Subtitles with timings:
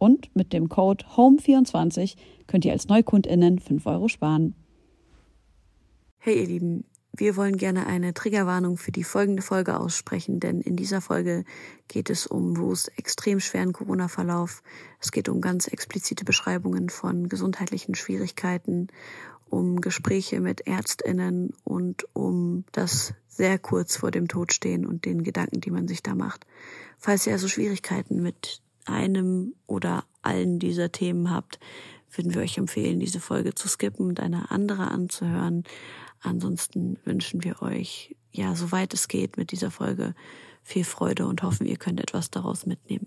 [0.00, 4.54] Und mit dem Code HOME24 könnt ihr als NeukundInnen 5 Euro sparen.
[6.16, 10.74] Hey ihr Lieben, wir wollen gerne eine Triggerwarnung für die folgende Folge aussprechen, denn in
[10.74, 11.44] dieser Folge
[11.86, 14.62] geht es um Ruths extrem schweren Corona-Verlauf.
[15.00, 18.88] Es geht um ganz explizite Beschreibungen von gesundheitlichen Schwierigkeiten,
[19.50, 25.24] um Gespräche mit ÄrztInnen und um das sehr kurz vor dem Tod stehen und den
[25.24, 26.46] Gedanken, die man sich da macht.
[26.96, 31.58] Falls ihr also Schwierigkeiten mit einem oder allen dieser Themen habt,
[32.10, 35.64] würden wir euch empfehlen, diese Folge zu skippen und eine andere anzuhören.
[36.20, 40.14] Ansonsten wünschen wir euch, ja, soweit es geht mit dieser Folge,
[40.62, 43.06] viel Freude und hoffen, ihr könnt etwas daraus mitnehmen.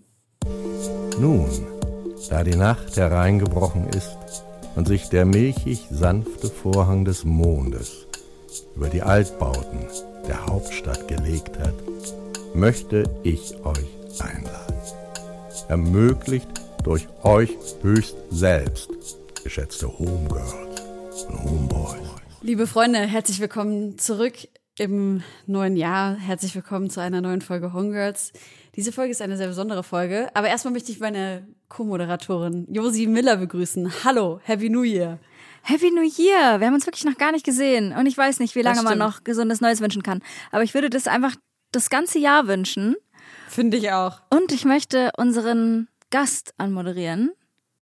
[1.18, 1.48] Nun,
[2.28, 4.16] da die Nacht hereingebrochen ist
[4.74, 8.06] und sich der milchig sanfte Vorhang des Mondes
[8.74, 9.86] über die Altbauten
[10.26, 11.74] der Hauptstadt gelegt hat,
[12.54, 15.03] möchte ich euch einladen
[15.62, 16.48] ermöglicht
[16.82, 18.90] durch euch höchst selbst,
[19.42, 22.08] geschätzte Homegirls und Homeboys.
[22.42, 24.34] Liebe Freunde, herzlich willkommen zurück
[24.78, 26.16] im neuen Jahr.
[26.16, 28.32] Herzlich willkommen zu einer neuen Folge Homegirls.
[28.74, 33.36] Diese Folge ist eine sehr besondere Folge, aber erstmal möchte ich meine Co-Moderatorin Josi Miller
[33.36, 34.04] begrüßen.
[34.04, 35.20] Hallo, Happy New Year.
[35.62, 36.60] Happy New Year!
[36.60, 38.98] Wir haben uns wirklich noch gar nicht gesehen und ich weiß nicht, wie lange man
[38.98, 40.20] noch gesundes Neues wünschen kann.
[40.50, 41.36] Aber ich würde das einfach
[41.72, 42.96] das ganze Jahr wünschen.
[43.54, 44.20] Finde ich auch.
[44.30, 47.30] Und ich möchte unseren Gast anmoderieren.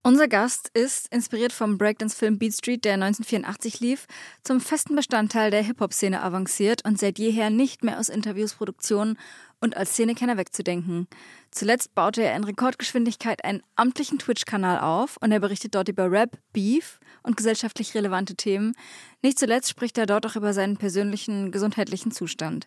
[0.03, 4.07] Unser Gast ist, inspiriert vom Breakdance-Film Beat Street, der 1984 lief,
[4.43, 9.17] zum festen Bestandteil der Hip-Hop-Szene avanciert und seit jeher nicht mehr aus Interviews, Produktionen
[9.61, 11.07] und als Szenekenner wegzudenken.
[11.53, 16.39] Zuletzt baute er in Rekordgeschwindigkeit einen amtlichen Twitch-Kanal auf und er berichtet dort über Rap,
[16.53, 18.75] Beef und gesellschaftlich relevante Themen.
[19.23, 22.67] Nicht zuletzt spricht er dort auch über seinen persönlichen gesundheitlichen Zustand.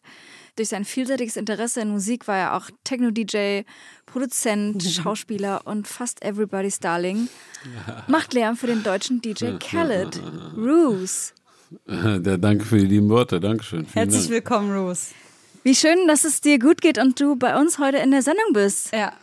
[0.56, 3.62] Durch sein vielseitiges Interesse in Musik war er auch Techno-DJ,
[4.06, 7.28] Produzent, Schauspieler und fast everybody's Darling.
[8.08, 10.22] Macht Lärm für den deutschen DJ Khaled.
[10.56, 11.34] Roos.
[11.88, 13.40] Der Danke für die lieben Worte.
[13.40, 13.88] Dankeschön.
[13.88, 14.32] Vielen Herzlich Dank.
[14.32, 15.10] willkommen, Roos.
[15.64, 18.54] Wie schön, dass es dir gut geht und du bei uns heute in der Sendung
[18.54, 18.94] bist.
[18.94, 19.14] Ja.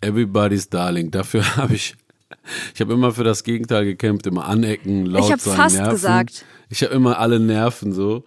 [0.00, 1.12] Everybody's Darling.
[1.12, 1.94] Dafür habe ich,
[2.74, 5.92] ich habe immer für das Gegenteil gekämpft, immer anecken, laut ich sein, fast nerven.
[5.92, 6.44] gesagt.
[6.70, 8.24] Ich habe immer alle Nerven so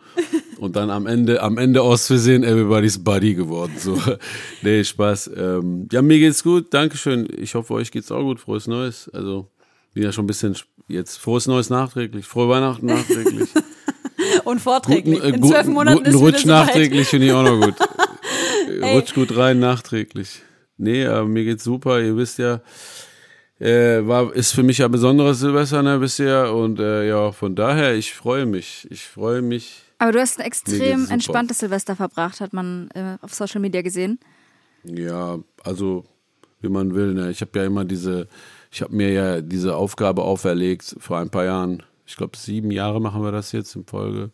[0.58, 3.74] und dann am Ende, am Ende aus Versehen Everybody's Buddy geworden.
[3.78, 4.00] So,
[4.62, 5.32] nee, Spaß.
[5.36, 6.74] Ähm, ja, mir geht's gut.
[6.74, 7.28] Dankeschön.
[7.38, 8.40] Ich hoffe, euch geht's auch gut.
[8.40, 9.10] Frohes Neues.
[9.14, 9.50] Also,
[9.94, 10.56] bin ja schon ein bisschen
[10.88, 12.26] jetzt frohes Neues nachträglich.
[12.26, 13.50] Frohe Weihnachten nachträglich.
[14.44, 15.20] Und vorträglich.
[15.22, 17.76] Guten, äh, In zwölf Monaten guten ist Rutsch nachträglich finde ich auch noch gut.
[18.94, 20.42] Rutsch gut rein nachträglich.
[20.78, 22.02] Nee, äh, mir geht's super.
[22.02, 22.62] Ihr wisst ja,
[23.60, 26.54] äh, war, ist für mich ein besonderes Silvester ne, bisher.
[26.54, 28.88] Und äh, ja, von daher, ich freue mich.
[28.90, 29.84] Ich freue mich.
[29.98, 34.20] Aber du hast ein extrem entspanntes Silvester verbracht, hat man äh, auf Social Media gesehen.
[34.84, 36.06] Ja, also
[36.62, 37.14] wie man will.
[37.14, 37.30] Ne?
[37.32, 38.28] Ich habe ja immer diese,
[38.72, 41.84] ich habe mir ja diese Aufgabe auferlegt vor ein paar Jahren.
[42.06, 44.32] Ich glaube, sieben Jahre machen wir das jetzt in Folge.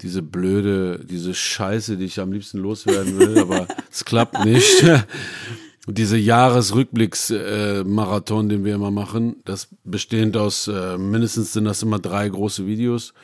[0.00, 4.84] Diese blöde, diese Scheiße, die ich am liebsten loswerden will, aber es klappt nicht.
[5.86, 11.98] Und diese Jahresrückblicks-Marathon, den wir immer machen, das bestehend aus, äh, mindestens sind das immer
[11.98, 13.14] drei große Videos.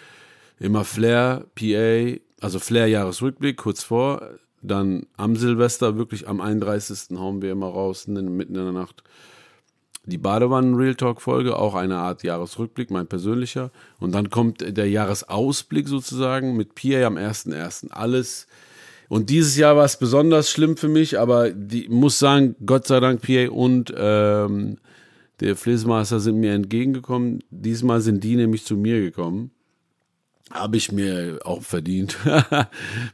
[0.61, 4.39] Immer Flair, PA, also Flair Jahresrückblick, kurz vor.
[4.61, 7.17] Dann am Silvester, wirklich am 31.
[7.17, 9.05] hauen wir immer raus, mitten in der Nacht.
[10.05, 13.71] Die Badewannen Real Talk Folge, auch eine Art Jahresrückblick, mein persönlicher.
[14.01, 17.91] Und dann kommt der Jahresausblick sozusagen mit PA am 1.1.
[17.91, 18.47] Alles.
[19.09, 23.01] Und dieses Jahr war es besonders schlimm für mich, aber die muss sagen, Gott sei
[23.01, 24.79] Dank PA und ähm,
[25.41, 27.45] der Flissmaster sind mir entgegengekommen.
[27.51, 29.51] Diesmal sind die nämlich zu mir gekommen.
[30.51, 32.17] Habe ich mir auch verdient.
[32.25, 32.67] Auf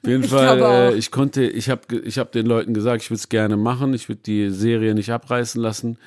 [0.06, 3.18] jeden Ich Fall, äh, ich konnte, ich habe ich hab den Leuten gesagt, ich würde
[3.18, 5.98] es gerne machen, ich würde die Serie nicht abreißen lassen.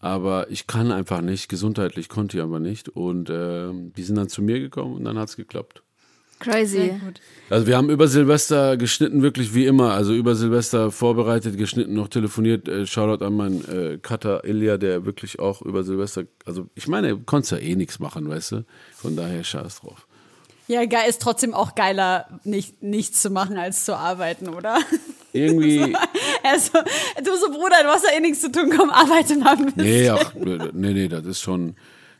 [0.00, 2.88] Aber ich kann einfach nicht, gesundheitlich konnte ich aber nicht.
[2.88, 5.82] Und äh, die sind dann zu mir gekommen und dann hat es geklappt.
[6.40, 6.92] Crazy.
[7.50, 9.92] Also wir haben über Silvester geschnitten, wirklich wie immer.
[9.94, 12.68] Also über Silvester vorbereitet, geschnitten, noch telefoniert.
[12.68, 17.08] Äh, Shoutout an meinen äh, Cutter Ilya, der wirklich auch über Silvester, also ich meine,
[17.10, 18.64] du konntest ja eh nichts machen, weißt du?
[18.94, 20.06] Von daher scheiß drauf.
[20.68, 24.78] Ja, geil, ist trotzdem auch geiler, nicht, nichts zu machen, als zu arbeiten, oder?
[25.32, 25.94] Irgendwie,
[26.42, 26.78] Also,
[27.24, 29.82] du so, Bruder, du hast ja eh nichts zu tun, komm, arbeite mal ein bisschen.
[29.82, 31.74] nee, ach, nee, nee, das ist schon,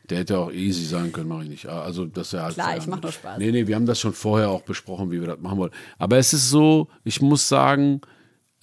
[0.08, 1.66] der hätte auch easy sagen können, mache ich nicht.
[1.66, 3.38] Also, das ja halt Klar, ich mach nur Spaß.
[3.38, 5.72] Nee, nee, wir haben das schon vorher auch besprochen, wie wir das machen wollen.
[5.98, 8.00] Aber es ist so, ich muss sagen,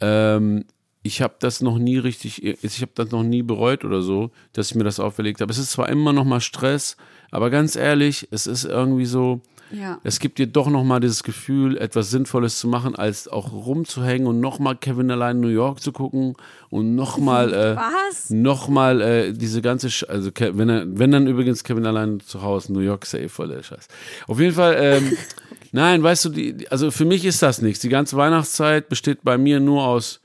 [0.02, 0.66] ähm,
[1.04, 4.72] ich habe das noch nie richtig, ich habe das noch nie bereut oder so, dass
[4.72, 5.52] ich mir das auferlegt habe.
[5.52, 6.98] Es ist zwar immer noch mal Stress,
[7.30, 9.42] aber ganz ehrlich, es ist irgendwie so,
[9.72, 10.00] Ja.
[10.04, 14.28] es gibt dir doch noch mal dieses Gefühl, etwas Sinnvolles zu machen, als auch rumzuhängen
[14.28, 16.36] und noch mal Kevin allein in New York zu gucken
[16.70, 18.30] und noch mal äh, Was?
[18.30, 22.42] noch mal äh, diese ganze, Sch also wenn, er, wenn dann übrigens Kevin allein zu
[22.42, 23.88] Hause, New York safe, voll der Scheiß.
[24.28, 25.18] Auf jeden Fall, ähm,
[25.72, 27.80] nein, weißt du, die- also für mich ist das nichts.
[27.82, 30.22] Die ganze Weihnachtszeit besteht bei mir nur aus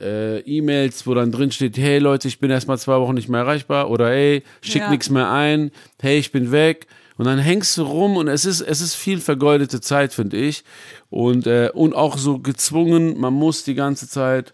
[0.00, 3.40] äh, E-Mails, wo dann drin steht, hey Leute, ich bin erstmal zwei Wochen nicht mehr
[3.42, 4.90] erreichbar oder hey, schick Ja.
[4.90, 5.70] nichts mehr ein,
[6.02, 6.88] hey, ich bin weg.
[7.16, 10.64] Und dann hängst du rum und es ist, es ist viel vergeudete Zeit, finde ich.
[11.10, 14.52] Und, äh, und auch so gezwungen, man muss die ganze Zeit,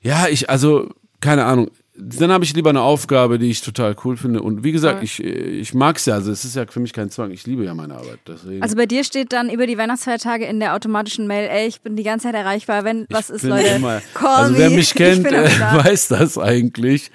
[0.00, 0.90] ja, ich, also,
[1.20, 1.70] keine Ahnung.
[1.96, 4.42] Dann habe ich lieber eine Aufgabe, die ich total cool finde.
[4.42, 6.14] Und wie gesagt, ich, ich mag es ja.
[6.14, 7.30] Also es ist ja für mich kein Zwang.
[7.30, 8.18] Ich liebe ja meine Arbeit.
[8.26, 8.60] Deswegen.
[8.64, 11.94] Also bei dir steht dann über die Weihnachtsfeiertage in der automatischen Mail, ey, ich bin
[11.94, 13.68] die ganze Zeit erreichbar, wenn was ist, bin Leute.
[13.68, 17.12] immer- Call also wer mich kennt, ich äh, weiß das eigentlich,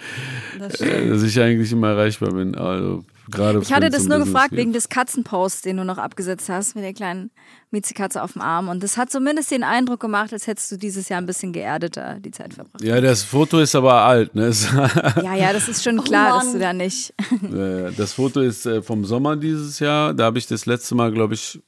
[0.79, 2.55] äh, dass ich eigentlich immer erreichbar bin.
[2.55, 4.59] Also gerade Ich hatte das nur Business gefragt geht.
[4.59, 7.31] wegen des Katzenposts, den du noch abgesetzt hast mit der kleinen
[7.71, 8.67] Miezekatze auf dem Arm.
[8.69, 12.19] Und das hat zumindest den Eindruck gemacht, als hättest du dieses Jahr ein bisschen geerdeter
[12.19, 12.83] die Zeit verbracht.
[12.83, 14.35] Ja, das Foto ist aber alt.
[14.35, 14.51] Ne?
[15.23, 16.53] Ja, ja, das ist schon klar, dass Mann.
[16.53, 17.13] du da nicht.
[17.97, 20.13] Das Foto ist äh, vom Sommer dieses Jahr.
[20.13, 21.61] Da habe ich das letzte Mal, glaube ich,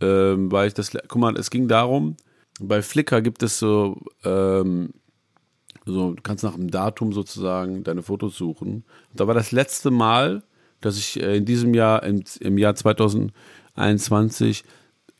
[0.00, 0.90] ähm, war ich das.
[1.08, 2.16] Guck mal, es ging darum.
[2.60, 4.90] Bei Flickr gibt es so, ähm,
[5.86, 8.84] so, du kannst nach dem Datum sozusagen deine Fotos suchen.
[9.10, 10.42] Und da war das letzte Mal,
[10.84, 14.64] dass ich äh, in diesem Jahr, im, im Jahr 2021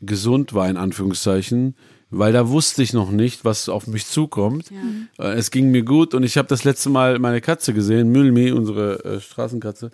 [0.00, 1.74] gesund war, in Anführungszeichen,
[2.10, 4.70] weil da wusste ich noch nicht, was auf mich zukommt.
[5.18, 8.52] Äh, es ging mir gut und ich habe das letzte Mal meine Katze gesehen, Mülmi,
[8.52, 9.90] unsere äh, Straßenkatze.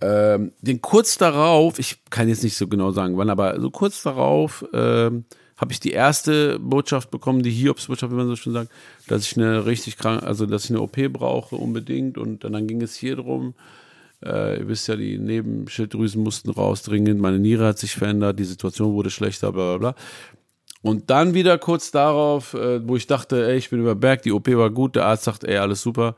[0.00, 4.02] Ähm, den kurz darauf, ich kann jetzt nicht so genau sagen, wann, aber so kurz
[4.02, 5.24] darauf ähm,
[5.56, 8.72] habe ich die erste Botschaft bekommen, die Hiobsbotschaft, wie man so schön sagt,
[9.06, 12.66] dass ich eine richtig krank, also dass ich eine OP brauche unbedingt und dann, dann
[12.66, 13.54] ging es hier drum.
[14.24, 18.44] Äh, ihr wisst ja, die Nebenschilddrüsen mussten raus dringend, meine Niere hat sich verändert, die
[18.44, 20.02] Situation wurde schlechter, bla bla bla.
[20.82, 24.32] Und dann wieder kurz darauf, äh, wo ich dachte, ey, ich bin über Berg, die
[24.32, 26.16] OP war gut, der Arzt sagt, ey, alles super,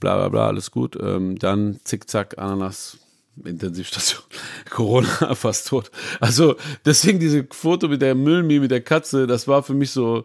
[0.00, 0.96] bla bla bla, alles gut.
[1.00, 2.98] Ähm, dann zickzack, Ananas,
[3.44, 4.22] Intensivstation,
[4.70, 5.90] Corona, fast tot.
[6.20, 10.24] Also deswegen diese Foto mit der Müllmi, mit der Katze, das war für mich so,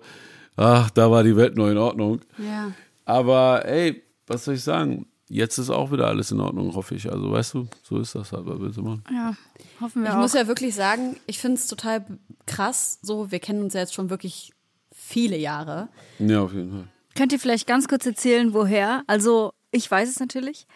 [0.56, 2.22] ach, da war die Welt noch in Ordnung.
[2.38, 2.72] Ja.
[3.06, 5.08] Aber ey, was soll ich sagen?
[5.34, 7.12] Jetzt ist auch wieder alles in Ordnung, hoffe ich.
[7.12, 9.04] Also weißt du, so ist das halt, was willst du machen?
[9.12, 9.34] Ja,
[9.82, 10.20] hoffen wir Ich auch.
[10.20, 12.06] muss ja wirklich sagen, ich finde es total
[12.46, 13.00] krass.
[13.02, 14.54] So, wir kennen uns ja jetzt schon wirklich
[14.92, 15.88] viele Jahre.
[16.20, 16.88] Ja, auf jeden Fall.
[17.16, 19.04] Könnt ihr vielleicht ganz kurz erzählen, woher?
[19.08, 20.68] Also, ich weiß es natürlich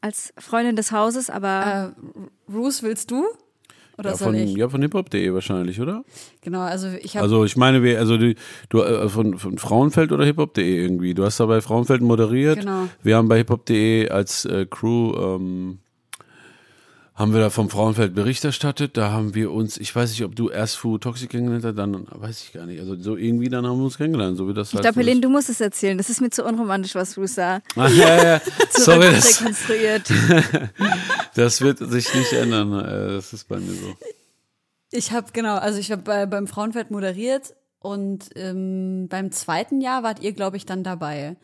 [0.00, 2.20] als Freundin des Hauses, aber Äh,
[2.50, 3.26] Bruce, willst du?
[3.96, 6.04] Oder Ja, von, ja, von hiphop.de wahrscheinlich, oder?
[6.40, 8.34] Genau, also ich habe Also ich meine, wir, also die,
[8.68, 11.14] du äh, von, von Frauenfeld oder hiphop.de irgendwie.
[11.14, 12.60] Du hast da bei Frauenfeld moderiert.
[12.60, 12.88] Genau.
[13.02, 15.78] Wir haben bei hiphop.de als äh, Crew ähm,
[17.14, 18.96] haben wir da vom Frauenfeld Bericht erstattet.
[18.96, 22.06] Da haben wir uns, ich weiß nicht, ob du erst Fu Toxic kennengelernt hast, dann
[22.10, 22.80] weiß ich gar nicht.
[22.80, 25.20] Also so irgendwie dann haben wir uns kennengelernt, so wie das ich halt glaube, Helene,
[25.20, 25.96] du musst es erzählen.
[25.96, 28.40] Das ist mir zu unromantisch, was Bruce da Ah, ja, ja.
[28.70, 30.10] Sorry, das, rekonstruiert.
[31.34, 32.72] das wird sich nicht ändern.
[32.80, 33.94] Äh, Das ist bei mir so.
[34.90, 40.02] Ich habe genau, also ich habe bei, beim Frauenfeld moderiert und ähm, beim zweiten Jahr
[40.02, 41.36] wart ihr, glaube ich, dann dabei.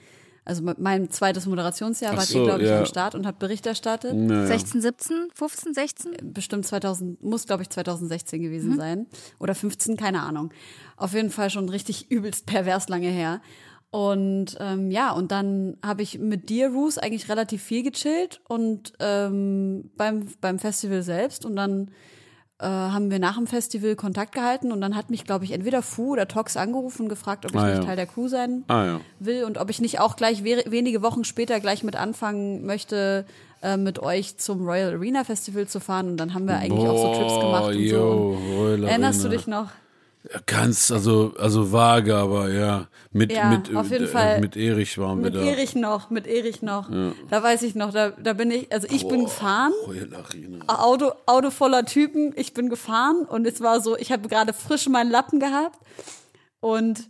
[0.51, 2.81] Also mein zweites Moderationsjahr wart so, ihr, glaube ich, ja.
[2.81, 4.15] am Start und habt Bericht erstattet.
[4.15, 4.47] Naja.
[4.47, 6.13] 16, 17, 15, 16?
[6.25, 8.45] Bestimmt 2000, muss glaube ich 2016 Mhm.
[8.45, 9.07] gewesen sein.
[9.39, 10.51] Oder 15, keine Ahnung.
[10.97, 13.41] Auf jeden Fall schon richtig übelst pervers lange her.
[13.91, 18.93] Und ähm, ja, und dann habe ich mit dir, Ruth, eigentlich relativ viel gechillt und
[19.01, 21.45] ähm, beim, beim Festival selbst.
[21.45, 21.91] Und dann
[22.61, 25.81] äh, haben wir nach dem Festival Kontakt gehalten und dann hat mich, glaube ich, entweder
[25.83, 27.85] Fu oder Tox angerufen und gefragt, ob ich Ah, nicht ja.
[27.85, 29.01] Teil der Crew sein Ah ja.
[29.19, 33.25] will und ob ich nicht auch gleich we wenige Wochen später gleich mit anfangen möchte,
[33.63, 36.11] äh, mit euch zum Royal Arena Festival zu fahren.
[36.11, 38.63] Und dann haben wir eigentlich auch so Trips gemacht und yo, so.
[38.75, 39.69] Und erinnerst du dich noch?
[40.47, 42.89] Ganz, also, also vage, aber ja.
[43.11, 44.41] Mit, Ja, mit, auf jeden äh, Fall.
[44.41, 45.47] mit Erich waren Mit wir da.
[45.47, 46.89] Erich noch, mit Erich noch.
[47.31, 50.59] Da weiß ich noch, da, da bin ich, also ich bin gefahren, Heularina.
[50.69, 54.89] Auto, Auto voller Typen, ich bin gefahren und es war so, ich habe gerade frisch
[54.89, 55.79] meinen Lappen gehabt
[56.61, 57.09] und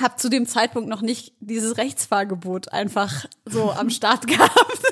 [0.00, 4.82] habe zu dem Zeitpunkt noch nicht dieses Rechtsfahrgebot einfach so am Start gehabt.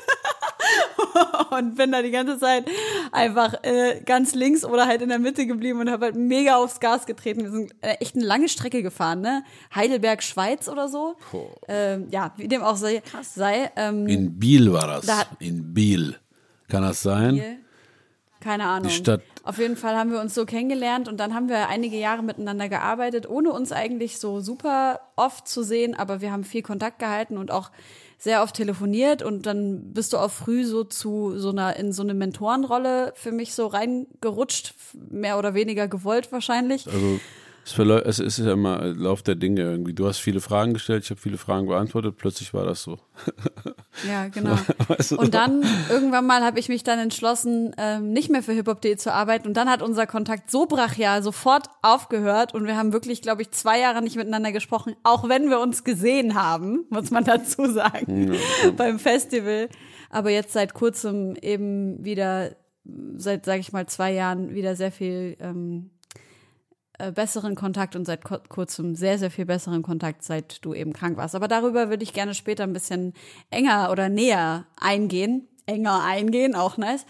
[1.50, 2.64] und bin da die ganze Zeit
[3.12, 6.80] einfach äh, ganz links oder halt in der Mitte geblieben und habe halt mega aufs
[6.80, 7.42] Gas getreten.
[7.42, 9.42] Wir sind äh, echt eine lange Strecke gefahren, ne?
[9.74, 11.16] Heidelberg, Schweiz oder so.
[11.68, 13.02] Ähm, ja, wie dem auch sei.
[13.22, 15.06] sei ähm, In Biel war das.
[15.06, 16.16] Da- In Biel.
[16.68, 17.34] Kann das sein?
[17.34, 17.56] Biel.
[18.40, 18.88] Keine Ahnung.
[18.88, 21.96] Die Stadt- Auf jeden Fall haben wir uns so kennengelernt und dann haben wir einige
[21.96, 26.62] Jahre miteinander gearbeitet, ohne uns eigentlich so super oft zu sehen, aber wir haben viel
[26.62, 27.70] Kontakt gehalten und auch
[28.18, 32.02] sehr oft telefoniert und dann bist du auch früh so zu so einer in so
[32.02, 34.74] eine Mentorenrolle für mich so reingerutscht,
[35.10, 36.86] mehr oder weniger gewollt wahrscheinlich.
[36.88, 37.20] Also
[37.76, 39.92] es, ist ja immer Lauf der Dinge irgendwie.
[39.92, 42.98] Du hast viele Fragen gestellt, ich habe viele Fragen beantwortet, plötzlich war das so.
[44.06, 44.56] Ja, genau.
[44.88, 45.18] Weißt du?
[45.18, 49.12] Und dann irgendwann mal habe ich mich dann entschlossen, ähm, nicht mehr für hiphop.de zu
[49.12, 49.48] arbeiten.
[49.48, 52.54] Und dann hat unser Kontakt so brachial sofort aufgehört.
[52.54, 55.84] Und wir haben wirklich, glaube ich, zwei Jahre nicht miteinander gesprochen, auch wenn wir uns
[55.84, 58.36] gesehen haben, muss man dazu sagen,
[58.76, 59.68] beim Festival.
[60.10, 62.56] Aber jetzt seit kurzem eben wieder,
[63.14, 65.90] seit, sage ich mal, zwei Jahren wieder sehr viel ähm,
[66.98, 70.92] äh, besseren Kontakt und seit kur- kurzem sehr, sehr viel besseren Kontakt, seit du eben
[70.92, 71.34] krank warst.
[71.34, 73.14] Aber darüber würde ich gerne später ein bisschen
[73.50, 75.48] enger oder näher eingehen.
[75.66, 77.04] Enger eingehen, auch nice.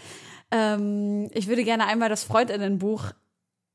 [0.51, 3.13] Ähm, ich würde gerne einmal das Freundinnenbuch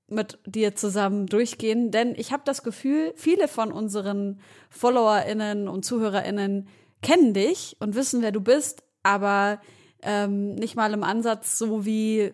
[0.07, 6.67] mit dir zusammen durchgehen, denn ich habe das Gefühl, viele von unseren FollowerInnen und ZuhörerInnen
[7.01, 9.61] kennen dich und wissen, wer du bist, aber
[10.01, 12.33] ähm, nicht mal im Ansatz so wie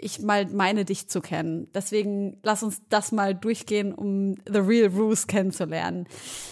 [0.00, 1.68] ich mal meine, dich zu kennen.
[1.74, 6.06] Deswegen lass uns das mal durchgehen, um The Real Bruce kennenzulernen.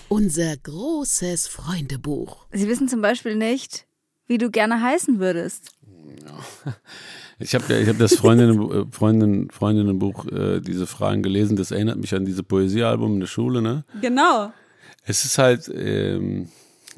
[0.08, 2.46] Unser großes Freundebuch.
[2.52, 3.86] Sie wissen zum Beispiel nicht,
[4.26, 5.72] wie du gerne heißen würdest.
[7.40, 11.56] Ich habe ja, ich hab das Freundinnen, äh, Freundin, Freundinnenbuch, äh, diese Fragen gelesen.
[11.56, 13.84] Das erinnert mich an diese Poesiealbum in der Schule, ne?
[14.00, 14.52] Genau.
[15.04, 16.48] Es ist halt, ähm,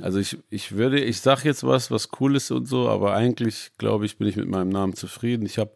[0.02, 3.73] also ich, ich würde, ich sag jetzt was, was cool ist und so, aber eigentlich,
[3.78, 5.47] glaube ich, bin ich mit meinem Namen zufrieden.
[5.47, 5.73] Ich habe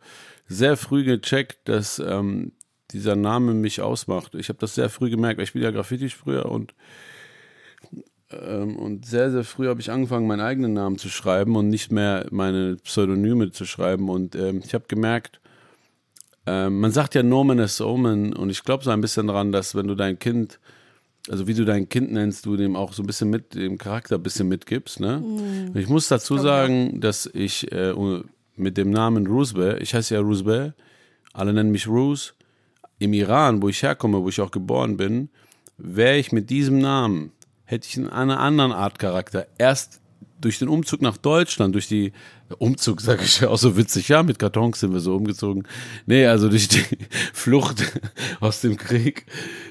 [0.47, 2.53] sehr früh gecheckt, dass ähm,
[2.91, 4.35] dieser Name mich ausmacht.
[4.35, 6.75] Ich habe das sehr früh gemerkt, weil ich spiele ja Graffiti früher und
[8.31, 11.93] ähm, und sehr, sehr früh habe ich angefangen, meinen eigenen Namen zu schreiben und nicht
[11.93, 14.09] mehr meine Pseudonyme zu schreiben.
[14.09, 15.41] Und ähm, ich habe gemerkt,
[16.47, 19.75] ähm, man sagt ja Nomen is Omen und ich glaube so ein bisschen daran, dass
[19.75, 20.59] wenn du dein Kind,
[21.29, 24.17] also wie du dein Kind nennst, du dem auch so ein bisschen mit, dem Charakter
[24.17, 25.01] ein bisschen mitgibst.
[25.01, 25.19] Ne?
[25.19, 27.95] Und Ich muss dazu sagen, dass ich äh,
[28.57, 30.75] mit dem Namen Roosbe, ich heiße ja Roosbe,
[31.33, 32.35] alle nennen mich Roos,
[32.99, 35.29] im Iran, wo ich herkomme, wo ich auch geboren bin,
[35.77, 37.33] wäre ich mit diesem Namen,
[37.65, 39.47] hätte ich einen anderen Art Charakter.
[39.59, 40.01] Erst
[40.45, 42.13] durch den Umzug nach Deutschland, durch die
[42.59, 45.67] Umzug, sage ich ja auch so witzig, ja, mit Kartons sind wir so umgezogen.
[46.07, 46.85] Nee, also durch die
[47.33, 47.83] Flucht
[48.41, 49.27] aus dem Krieg.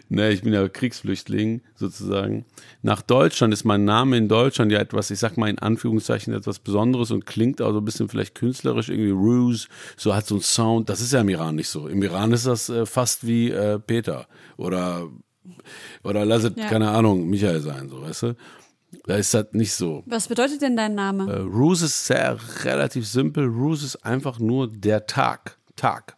[0.10, 2.46] Nee, ich bin ja Kriegsflüchtling sozusagen.
[2.82, 6.60] Nach Deutschland ist mein Name in Deutschland ja etwas, ich sag mal in Anführungszeichen etwas
[6.60, 10.42] Besonderes und klingt auch so ein bisschen vielleicht künstlerisch, irgendwie Ruse, so hat so ein
[10.42, 10.90] Sound.
[10.90, 11.88] Das ist ja im Iran nicht so.
[11.88, 14.28] Im Iran ist das äh, fast wie äh, Peter
[14.58, 15.08] oder
[16.04, 16.68] oder lass es, Ja.
[16.70, 18.36] keine Ahnung, Michael sein, so, weißt du?
[19.06, 20.04] Da ist das nicht so.
[20.06, 21.32] Was bedeutet denn dein Name?
[21.32, 23.46] Äh, Ruse ist sehr relativ simpel.
[23.46, 25.58] Ruse ist einfach nur der Tag.
[25.76, 26.16] Tag.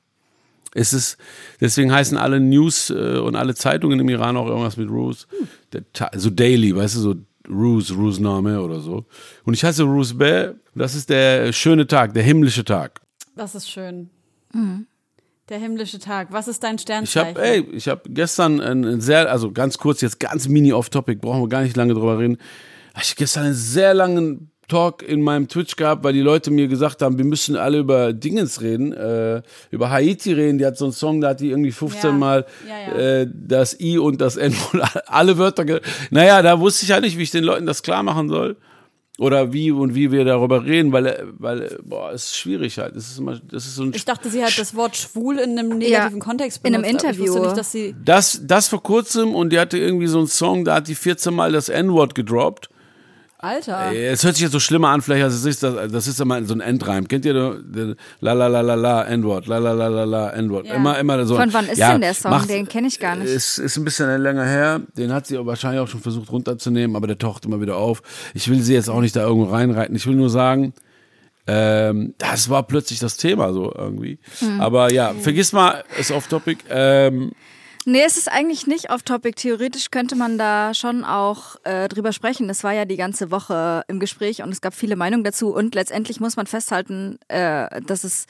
[0.74, 1.18] Es ist,
[1.62, 5.26] deswegen heißen alle News äh, und alle Zeitungen im Iran auch irgendwas mit Ruse.
[5.72, 7.16] Der Ta so Daily, weißt du, so
[7.50, 9.06] Ruse, Ruse Name oder so.
[9.46, 10.50] Und ich heiße Ruse Beh.
[10.76, 13.02] Das ist der schöne Tag, der himmlische Tag.
[13.36, 14.10] Das ist schön.
[15.50, 16.30] Der himmlische Tag.
[16.32, 17.36] Was ist dein Ich Sternzeichen?
[17.36, 21.42] habe, ey, ich habe gestern einen sehr, also ganz kurz, jetzt ganz mini off-topic, brauchen
[21.42, 22.38] wir gar nicht lange drüber reden.
[23.00, 26.68] Ich habe gestern einen sehr langen Talk in meinem Twitch gehabt, weil die Leute mir
[26.68, 30.58] gesagt haben, wir müssen alle über Dingens reden, äh, über Haiti reden.
[30.58, 32.12] Die hat so einen Song, da hat die irgendwie 15 Ja.
[32.18, 33.20] Mal Ja, ja.
[33.22, 34.56] Äh, das I und das N,
[35.06, 35.82] alle Wörter.
[36.10, 38.58] Naja, da wusste ich halt nicht, wie ich den Leuten das klar machen soll.
[39.18, 42.98] Oder wie und wie wir darüber reden, weil, weil, boah, es ist schwierig halt.
[42.98, 45.58] Es ist immer, das ist so ein Ich dachte, sie hat das Wort schwul in
[45.58, 46.86] einem negativen Ja, Kontext in benutzt.
[46.90, 47.44] einem aber Ich Interview.
[47.46, 50.76] nicht, dass sie Das, das vor kurzem und die hatte irgendwie so einen Song, da
[50.76, 52.70] hat die 14 Mal das N-Wort gedroppt.
[53.38, 53.92] Alter.
[53.94, 55.62] Es hört sich jetzt so schlimmer an, vielleicht als es ist.
[55.62, 57.08] Das, das ist immer so ein Endreim.
[57.08, 60.66] Kennt ihr la la la la la N-Wort, la la la la la N-Wort?
[60.68, 60.76] Ja.
[60.76, 61.36] Immer, immer so.
[61.36, 62.32] Von wann ist Ja, denn der Song?
[62.32, 63.28] macht- Den kenne ich gar nicht.
[63.30, 64.82] Ist, ist ein bisschen länger her.
[64.98, 68.02] Den hat sie wahrscheinlich auch schon versucht runterzunehmen, aber der taucht immer wieder auf.
[68.34, 69.96] Ich will sie jetzt auch nicht da irgendwo reinreiten.
[69.96, 70.74] Ich will nur sagen,
[71.48, 74.18] ähm, das war plötzlich das Thema so irgendwie.
[74.42, 74.62] Mhm.
[74.62, 76.64] Aber ja, vergiss mal, ist off topic.
[76.70, 77.34] Ähm,
[77.88, 79.36] Nee, es ist eigentlich nicht off-topic.
[79.36, 82.48] Theoretisch könnte man da schon auch äh, drüber sprechen.
[82.48, 85.54] Das war ja die ganze Woche im Gespräch und es gab viele Meinungen dazu.
[85.54, 88.26] Und letztendlich muss man festhalten, äh, dass es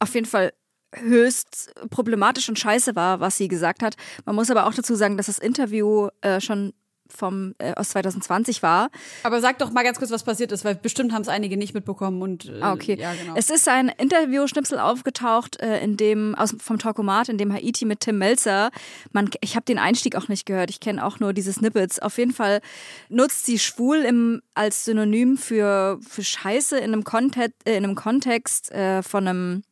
[0.00, 0.52] auf jeden Fall
[0.96, 3.94] höchst problematisch und scheiße war, was sie gesagt hat.
[4.24, 6.72] Man muss aber auch dazu sagen, dass das Interview äh, schon
[7.14, 8.90] vom äh, aus 2020 war.
[9.22, 11.74] Aber sag doch mal ganz kurz, was passiert ist, weil bestimmt haben es einige nicht
[11.74, 12.96] mitbekommen und äh, ah, okay.
[12.98, 13.34] Ja, genau.
[13.36, 18.00] Es ist ein Interview-Schnipsel aufgetaucht, äh, in dem aus vom Talkomat, in dem Haiti mit
[18.00, 18.70] Tim Melzer.
[19.12, 20.70] Man, ich habe den Einstieg auch nicht gehört.
[20.70, 21.98] Ich kenne auch nur diese Snippets.
[21.98, 22.60] Auf jeden Fall
[23.08, 27.94] nutzt sie schwul im als Synonym für für Scheiße in einem Kontext, äh, in einem
[27.94, 29.62] Kontext äh, von einem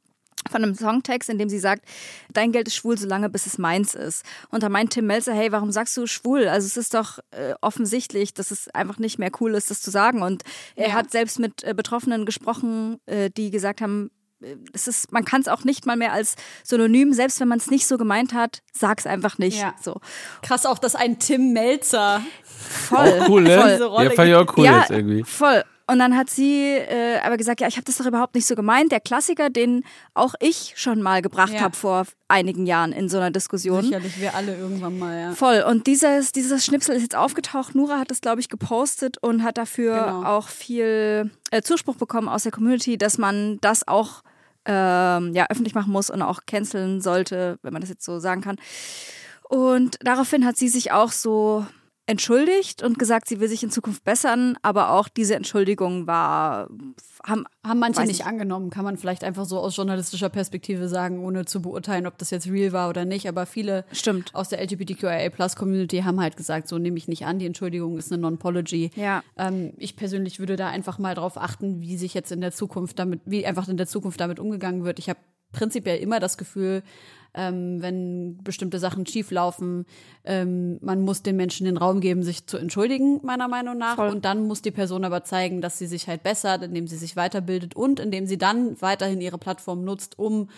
[0.50, 1.84] von einem Songtext, in dem sie sagt,
[2.32, 4.24] dein Geld ist schwul, solange bis es meins ist.
[4.50, 6.48] Und da meint Tim Melzer, hey, warum sagst du schwul?
[6.48, 9.90] Also es ist doch äh, offensichtlich, dass es einfach nicht mehr cool ist, das zu
[9.90, 10.22] sagen.
[10.22, 10.42] Und
[10.76, 10.94] er ja.
[10.94, 14.10] hat selbst mit äh, Betroffenen gesprochen, äh, die gesagt haben,
[14.42, 17.58] äh, es ist, man kann es auch nicht mal mehr als Synonym, selbst wenn man
[17.58, 19.60] es nicht so gemeint hat, sag's einfach nicht.
[19.60, 19.74] Ja.
[19.80, 20.00] So.
[20.42, 23.78] Krass auch, dass ein Tim Melzer voll, auch cool, ne?
[23.78, 24.04] Voll.
[24.04, 25.24] Ja, fand ich auch cool ja, jetzt irgendwie.
[25.24, 25.64] Voll.
[25.86, 28.54] Und dann hat sie äh, aber gesagt, ja, ich habe das doch überhaupt nicht so
[28.54, 28.90] gemeint.
[28.90, 31.60] Der Klassiker, den auch ich schon mal gebracht ja.
[31.60, 33.82] habe vor einigen Jahren in so einer Diskussion.
[33.82, 35.32] Sicherlich, wir alle irgendwann mal, ja.
[35.32, 35.62] Voll.
[35.68, 37.74] Und dieses, dieses Schnipsel ist jetzt aufgetaucht.
[37.74, 40.24] Nura hat das, glaube ich, gepostet und hat dafür genau.
[40.24, 44.22] auch viel äh, Zuspruch bekommen aus der Community, dass man das auch
[44.64, 48.40] ähm, ja, öffentlich machen muss und auch canceln sollte, wenn man das jetzt so sagen
[48.40, 48.56] kann.
[49.50, 51.66] Und daraufhin hat sie sich auch so
[52.06, 56.68] entschuldigt und gesagt, sie will sich in Zukunft bessern, aber auch diese Entschuldigung war
[57.26, 61.24] haben, haben manche nicht, nicht angenommen, kann man vielleicht einfach so aus journalistischer Perspektive sagen,
[61.24, 64.34] ohne zu beurteilen, ob das jetzt real war oder nicht, aber viele Stimmt.
[64.34, 67.96] aus der LGBTQIA Plus Community haben halt gesagt, so nehme ich nicht an, die Entschuldigung
[67.96, 68.90] ist eine Non-Pology.
[68.96, 69.22] Ja.
[69.38, 72.98] Ähm, ich persönlich würde da einfach mal drauf achten, wie sich jetzt in der Zukunft
[72.98, 74.98] damit, wie einfach in der Zukunft damit umgegangen wird.
[74.98, 75.18] Ich habe
[75.52, 76.82] prinzipiell immer das Gefühl,
[77.34, 79.86] ähm, wenn bestimmte Sachen schief laufen.
[80.24, 83.96] Ähm, man muss den Menschen den Raum geben, sich zu entschuldigen, meiner Meinung nach.
[83.96, 84.08] Voll.
[84.08, 87.16] Und dann muss die Person aber zeigen, dass sie sich halt bessert, indem sie sich
[87.16, 90.48] weiterbildet und indem sie dann weiterhin ihre Plattform nutzt, um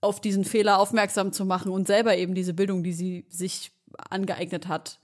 [0.00, 3.72] auf diesen Fehler aufmerksam zu machen und selber eben diese Bildung, die sie sich
[4.08, 4.98] angeeignet hat,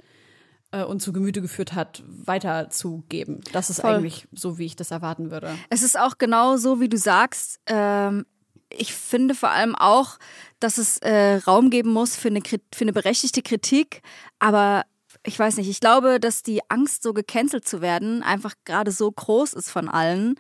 [0.73, 3.41] äh, und zu Gemüte geführt hat, weiterzugeben.
[3.53, 3.95] Das ist Voll.
[3.95, 5.55] eigentlich so, wie ich das erwarten würde.
[5.71, 7.61] Es ist auch genau so, wie du sagst.
[7.67, 8.27] Ähm,
[8.71, 10.19] ich finde vor allem auch,
[10.61, 14.03] dass es äh, Raum geben muss für eine, für eine berechtigte Kritik,
[14.39, 14.85] aber
[15.25, 19.11] ich weiß nicht, ich glaube, dass die Angst, so gecancelt zu werden, einfach gerade so
[19.11, 20.37] groß ist von allen,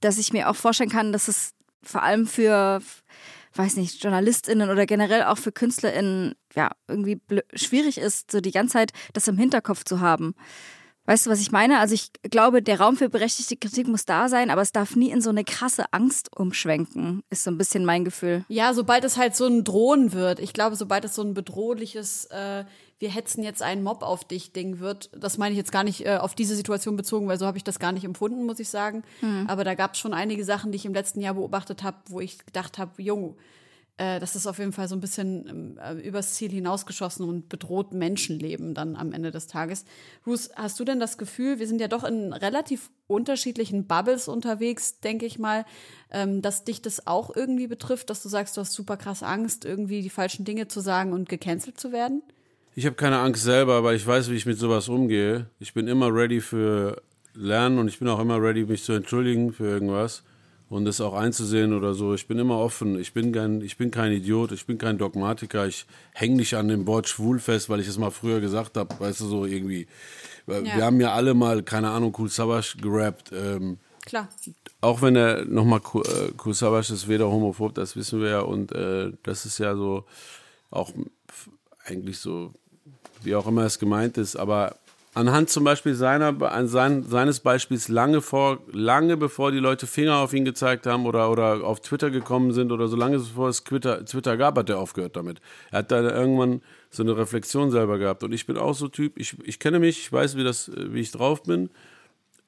[0.00, 2.80] dass ich mir auch vorstellen kann, dass es vor allem für,
[3.54, 7.20] weiß nicht, JournalistInnen oder generell auch für KünstlerInnen, ja, irgendwie
[7.54, 10.34] schwierig ist, so die ganze Zeit das im Hinterkopf zu haben.
[11.04, 11.80] Weißt du, was ich meine?
[11.80, 15.10] Also ich glaube, der Raum für berechtigte Kritik muss da sein, aber es darf nie
[15.10, 18.44] in so eine krasse Angst umschwenken, ist so ein bisschen mein Gefühl.
[18.48, 20.38] Ja, sobald es halt so ein Drohen wird.
[20.38, 22.64] Ich glaube, sobald es so ein bedrohliches, äh,
[23.00, 26.06] wir hetzen jetzt einen Mob auf dich Ding wird, das meine ich jetzt gar nicht
[26.06, 28.68] äh, auf diese Situation bezogen, weil so habe ich das gar nicht empfunden, muss ich
[28.68, 29.02] sagen.
[29.22, 29.46] Mhm.
[29.48, 32.20] Aber da gab es schon einige Sachen, die ich im letzten Jahr beobachtet habe, wo
[32.20, 33.34] ich gedacht habe, Junge,
[33.98, 37.48] äh, das ist auf jeden Fall so ein bisschen ähm, äh, übers Ziel hinausgeschossen und
[37.48, 39.84] bedroht Menschenleben dann am Ende des Tages.
[40.26, 45.00] Ruth, hast du denn das Gefühl, wir sind ja doch in relativ unterschiedlichen Bubbles unterwegs,
[45.00, 45.66] denke ich mal,
[46.10, 49.64] ähm, dass dich das auch irgendwie betrifft, dass du sagst, du hast super krass Angst,
[49.64, 52.22] irgendwie die falschen Dinge zu sagen und gecancelt zu werden?
[52.74, 55.46] Ich habe keine Angst selber, weil ich weiß, wie ich mit sowas umgehe.
[55.58, 57.02] Ich bin immer ready für
[57.34, 60.22] Lernen und ich bin auch immer ready, mich zu entschuldigen für irgendwas
[60.72, 62.14] und das auch einzusehen oder so.
[62.14, 62.98] Ich bin immer offen.
[62.98, 64.52] Ich bin kein, ich bin kein Idiot.
[64.52, 65.66] Ich bin kein Dogmatiker.
[65.66, 68.98] Ich hänge nicht an dem Wort schwul fest, weil ich es mal früher gesagt habe.
[68.98, 69.86] Weißt du, so irgendwie.
[70.46, 70.64] Ja.
[70.64, 73.32] Wir haben ja alle mal, keine Ahnung, Cool Savage gerappt.
[73.32, 74.30] Ähm, Klar.
[74.80, 78.40] Auch wenn er nochmal cool, äh, Savage ist weder homophob, das wissen wir ja.
[78.40, 80.06] Und äh, das ist ja so
[80.70, 80.90] auch
[81.84, 82.54] eigentlich so,
[83.22, 84.36] wie auch immer es gemeint ist.
[84.36, 84.76] Aber
[85.14, 86.34] anhand zum Beispiel seiner,
[86.66, 91.30] sein, seines Beispiels lange vor, lange bevor die Leute Finger auf ihn gezeigt haben oder,
[91.30, 94.78] oder auf Twitter gekommen sind oder so lange bevor es Twitter, Twitter gab, hat er
[94.78, 95.40] aufgehört damit.
[95.70, 98.22] Er hat da irgendwann so eine Reflexion selber gehabt.
[98.22, 101.00] Und ich bin auch so Typ, ich, ich kenne mich, ich weiß, wie, das, wie
[101.00, 101.70] ich drauf bin.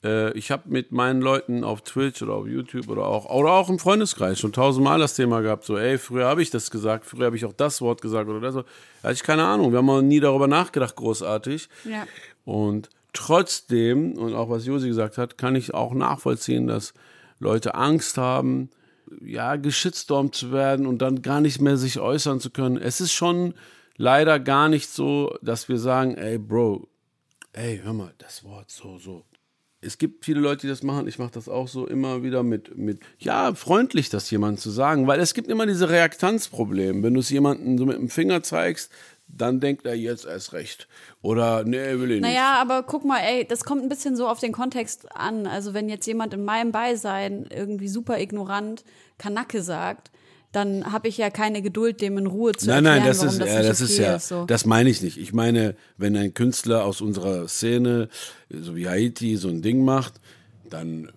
[0.04, 3.70] Äh, ich habe mit meinen Leuten auf Twitch oder auf YouTube oder auch, oder auch
[3.70, 7.26] im Freundeskreis schon tausendmal das Thema gehabt, so, ey, früher habe ich das gesagt, früher
[7.26, 8.54] habe ich auch das Wort gesagt oder das.
[8.54, 8.64] Da
[9.02, 9.72] hatte ich keine Ahnung.
[9.72, 11.68] Wir haben auch nie darüber nachgedacht, großartig.
[11.84, 12.06] Ja.
[12.44, 16.92] Und trotzdem, und auch was Josi gesagt hat, kann ich auch nachvollziehen, dass
[17.38, 18.70] Leute Angst haben,
[19.24, 22.76] ja, geschitstormt zu werden und dann gar nicht mehr sich äußern zu können.
[22.76, 23.54] Es ist schon
[23.96, 26.88] leider gar nicht so, dass wir sagen, ey, Bro,
[27.52, 29.24] ey, hör mal, das Wort so, so,
[29.84, 31.06] es gibt viele Leute, die das machen.
[31.06, 35.06] Ich mache das auch so immer wieder mit, mit, ja, freundlich das jemandem zu sagen,
[35.06, 37.02] weil es gibt immer diese Reaktanzprobleme.
[37.02, 38.90] Wenn du es jemandem so mit dem Finger zeigst,
[39.26, 40.88] dann denkt er jetzt erst recht.
[41.22, 42.30] Oder nee, will ich nicht.
[42.30, 45.46] Naja, aber guck mal, ey, das kommt ein bisschen so auf den Kontext an.
[45.46, 48.84] Also wenn jetzt jemand in meinem Beisein irgendwie super ignorant
[49.18, 50.10] Kanacke sagt,
[50.54, 53.30] dann habe ich ja keine Geduld, dem in Ruhe zu Nein, erklären, nein, das warum
[53.32, 54.28] ist, das ja, nicht das okay ist ja, ist.
[54.28, 54.44] So.
[54.46, 55.18] das meine ich nicht.
[55.18, 58.08] Ich meine, wenn ein Künstler aus unserer Szene,
[58.50, 60.14] so wie Haiti, so ein Ding macht,
[60.70, 61.10] dann,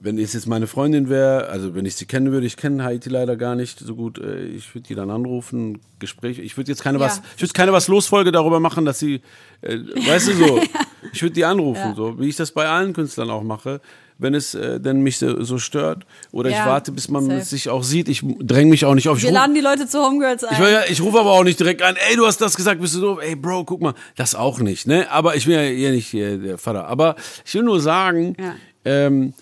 [0.00, 3.08] wenn es jetzt meine Freundin wäre, also wenn ich sie kennen würde, ich kenne Haiti
[3.10, 6.82] leider gar nicht so gut, äh, ich würde die dann anrufen, Gespräch, ich würde jetzt
[6.82, 7.04] keine Ja.
[7.04, 9.20] was, ich würde keine was Losfolge darüber machen, dass sie,
[9.60, 10.60] äh, weißt du so,
[11.12, 11.94] ich würde die anrufen, Ja.
[11.94, 13.80] so, wie ich das bei allen Künstlern auch mache.
[14.20, 17.44] Wenn es äh, denn mich so, so stört oder ich Ja, warte, bis man safe.
[17.44, 19.18] sich auch sieht, ich dränge mich auch nicht auf.
[19.18, 20.54] Ich Wir ruf- laden die Leute zu Homegirls ein.
[20.54, 22.96] ich, ja, ich rufe aber auch nicht direkt an, ey, du hast das gesagt, bist
[22.96, 23.18] du doof?
[23.22, 25.08] Ey, Bro, guck mal, das auch nicht, ne?
[25.12, 26.88] Aber ich bin ja hier nicht hier der Vater.
[26.88, 28.54] Aber ich will nur sagen, Ja.
[28.84, 29.34] ähm,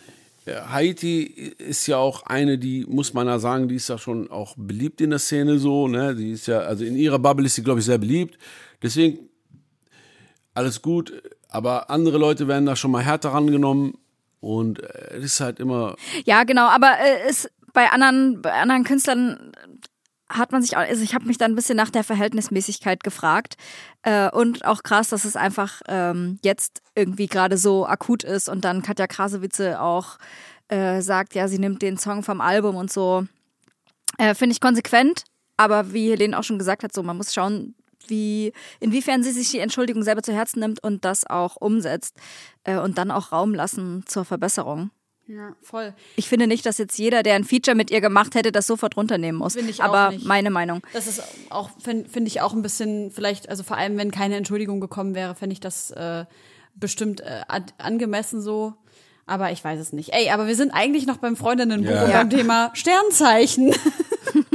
[0.68, 1.22] Haiti
[1.58, 5.00] ist ja auch eine, die, muss man ja sagen, die ist ja schon auch beliebt
[5.00, 6.14] in der Szene so, ne?
[6.14, 8.38] Die ist ja, also in ihrer Bubble ist sie, glaube ich, sehr beliebt.
[8.82, 9.18] Deswegen,
[10.54, 11.12] alles gut,
[11.48, 13.94] aber andere Leute werden da schon mal härter rangenommen
[14.40, 18.84] und äh, es ist halt immer, Ja, genau, aber äh, ist bei anderen, bei anderen
[18.84, 19.52] Künstlern
[20.28, 23.56] hat man sich auch, also ich habe mich dann ein bisschen nach der Verhältnismäßigkeit gefragt
[24.02, 28.64] äh, und auch krass, dass es einfach ähm, jetzt irgendwie gerade so akut ist und
[28.64, 30.18] dann Katja Krasowitze auch
[30.68, 33.24] äh, sagt, ja, sie nimmt den Song vom Album und so.
[34.18, 35.24] Äh, Finde ich konsequent,
[35.56, 37.76] aber wie Helene auch schon gesagt hat, so man muss schauen,
[38.08, 42.14] wie, inwiefern sie sich die Entschuldigung selber zu Herzen nimmt und das auch umsetzt
[42.64, 44.90] äh, und dann auch Raum lassen zur Verbesserung.
[45.26, 45.92] ja, voll.
[46.16, 48.96] Ich finde nicht, dass jetzt jeder, der ein Feature mit ihr gemacht hätte, das sofort
[48.96, 49.54] runternehmen muss.
[49.54, 50.24] Finde ich auch Aber nicht.
[50.24, 50.82] meine Meinung.
[50.92, 54.36] Das ist auch, finde find ich auch ein bisschen, vielleicht, also vor allem, wenn keine
[54.36, 56.24] Entschuldigung gekommen wäre, fände ich das äh,
[56.74, 57.40] bestimmt äh,
[57.78, 58.74] angemessen so.
[59.28, 60.10] Aber ich weiß es nicht.
[60.12, 62.06] Ey, aber wir sind eigentlich noch beim Freundinnenbuch Ja.
[62.12, 63.74] beim Thema Sternzeichen.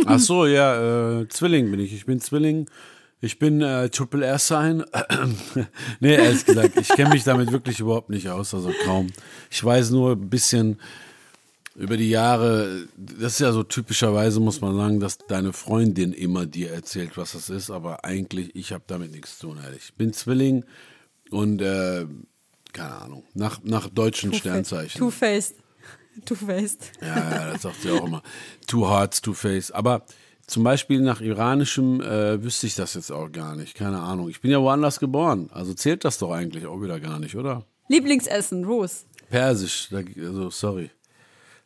[0.05, 1.93] Ach so, ja, äh, Zwilling bin ich.
[1.93, 2.69] Ich bin Zwilling.
[3.23, 4.83] Ich bin äh, Triple R Sign.
[5.99, 9.07] nee, ehrlich gesagt, ich kenne mich damit wirklich überhaupt nicht aus, also kaum.
[9.51, 10.79] Ich weiß nur ein bisschen
[11.75, 16.47] über die Jahre, das ist ja so typischerweise, muss man sagen, dass deine Freundin immer
[16.47, 19.59] dir erzählt, was das ist, aber eigentlich, ich habe damit nichts zu tun.
[19.63, 19.83] Ehrlich.
[19.85, 20.65] Ich bin Zwilling
[21.29, 22.07] und äh,
[22.73, 24.99] keine Ahnung, nach, nach deutschen Sternzeichen.
[24.99, 25.55] Two-Faced.
[26.25, 26.91] Two-Faced.
[27.01, 28.23] Ja, ja, das sagt sie auch immer.
[28.67, 29.71] Two Hearts, Two Face.
[29.71, 30.05] Aber
[30.51, 33.73] zum Beispiel nach iranischem äh, wüsste ich das jetzt auch gar nicht.
[33.73, 34.27] Keine Ahnung.
[34.27, 35.49] Ich bin ja woanders geboren.
[35.53, 37.63] Also zählt das doch eigentlich auch wieder gar nicht, oder?
[37.87, 39.05] Lieblingsessen, Rose.
[39.29, 39.87] Persisch.
[39.89, 40.91] Da, also, sorry.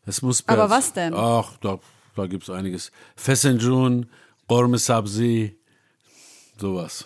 [0.06, 0.64] Das muss Persisch.
[0.64, 1.16] Aber was denn?
[1.16, 1.80] Ach, da,
[2.16, 2.92] da gibt's einiges.
[3.16, 4.06] Fesenjun,
[4.48, 5.58] Gorme Sabzi,
[6.60, 7.06] sowas.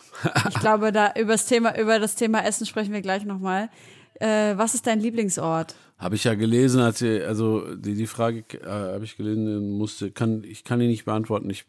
[0.49, 3.69] Ich glaube, da über das Thema, über das Thema Essen sprechen wir gleich nochmal.
[4.15, 5.75] Äh, was ist dein Lieblingsort?
[5.99, 10.11] Habe ich ja gelesen, als ihr, also die, die Frage äh, habe ich gelesen, musste,
[10.11, 11.49] kann, ich kann die nicht beantworten.
[11.49, 11.65] Ich,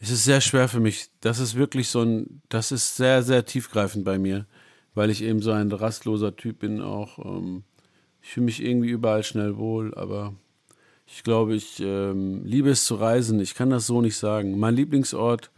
[0.00, 1.08] es ist sehr schwer für mich.
[1.20, 4.46] Das ist wirklich so ein, das ist sehr, sehr tiefgreifend bei mir,
[4.94, 7.24] weil ich eben so ein rastloser Typ bin auch.
[7.24, 7.62] Ähm,
[8.20, 10.34] ich fühle mich irgendwie überall schnell wohl, aber
[11.06, 13.38] ich glaube, ich ähm, liebe es zu reisen.
[13.38, 14.58] Ich kann das so nicht sagen.
[14.58, 15.52] Mein Lieblingsort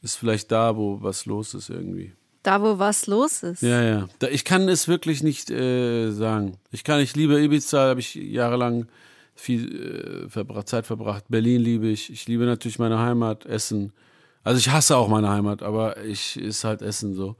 [0.00, 2.14] ist vielleicht da, wo was los ist irgendwie.
[2.44, 3.62] Da, wo was los ist.
[3.62, 4.08] Ja, ja.
[4.30, 6.58] Ich kann es wirklich nicht äh, sagen.
[6.70, 8.86] Ich kann, ich liebe Ibiza, habe ich jahrelang
[9.34, 11.24] viel äh, verbracht, Zeit verbracht.
[11.28, 12.10] Berlin liebe ich.
[12.10, 13.92] Ich liebe natürlich meine Heimat, Essen.
[14.44, 17.34] Also ich hasse auch meine Heimat, aber ich ist halt Essen so.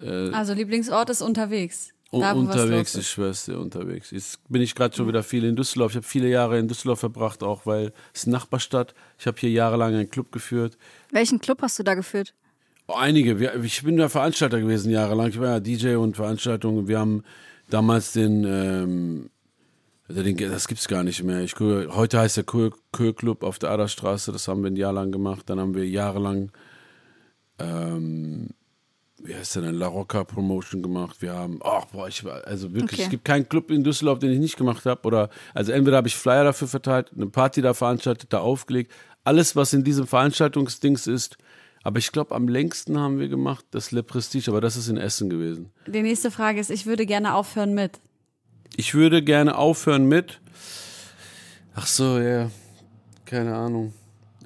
[0.00, 1.92] Also Lieblingsort ist unterwegs.
[2.12, 4.10] Da, wo was unterwegs, los ich schwör's dir, unterwegs.
[4.12, 5.92] Jetzt bin ich gerade schon wieder viel in Düsseldorf.
[5.92, 8.94] Ich habe viele Jahre in Düsseldorf verbracht, auch weil es eine Nachbarstadt.
[9.18, 10.78] Ich habe hier jahrelang einen Club geführt.
[11.10, 12.34] Welchen Club hast du da geführt?
[12.90, 13.60] Oh, Einige.
[13.62, 15.28] Ich bin der Veranstalter gewesen jahrelang.
[15.28, 16.88] Ich war ja DJ und Veranstaltungen.
[16.88, 17.22] Wir haben
[17.68, 19.30] damals den, ähm,
[20.08, 21.42] also den das gibt's gar nicht mehr.
[21.42, 24.32] Ich, heute heißt der Kö Kö Club auf der Aderstraße.
[24.32, 25.50] Das haben wir ein Jahr lang gemacht.
[25.50, 26.50] Dann haben wir jahrelang,
[27.58, 28.48] ähm,
[29.22, 31.20] wie heißt der denn, La Rocca Promotion gemacht.
[31.20, 33.02] Wir haben, ach boah, ich war, also wirklich, Okay.
[33.02, 35.02] es gibt keinen Club in Düsseldorf, den ich nicht gemacht habe.
[35.06, 38.92] Oder, also entweder habe ich Flyer dafür verteilt, eine Party da veranstaltet, da aufgelegt.
[39.24, 41.36] Alles, was in diesem Veranstaltungsdings ist.
[41.82, 44.96] Aber ich glaube, am längsten haben wir gemacht das Le Prestige, aber das ist in
[44.96, 45.70] Essen gewesen.
[45.86, 48.00] Die nächste Frage ist, ich würde gerne aufhören mit.
[48.76, 50.40] Ich würde gerne aufhören mit.
[51.74, 52.50] Ach so, ja.
[53.24, 53.92] Keine Ahnung.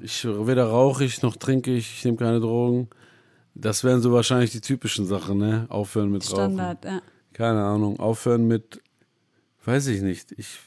[0.03, 2.89] Ich weder rauche ich noch trinke ich, ich nehme keine Drogen.
[3.55, 5.67] Das wären so wahrscheinlich die typischen Sachen, ne?
[5.69, 6.55] Aufhören mit Rauchen.
[6.55, 7.03] Standard, ja.
[7.33, 8.01] Keine Ahnung.
[8.01, 8.81] Aufhören mit.
[9.65, 10.33] Weiß ich nicht.
[10.33, 10.59] Ich,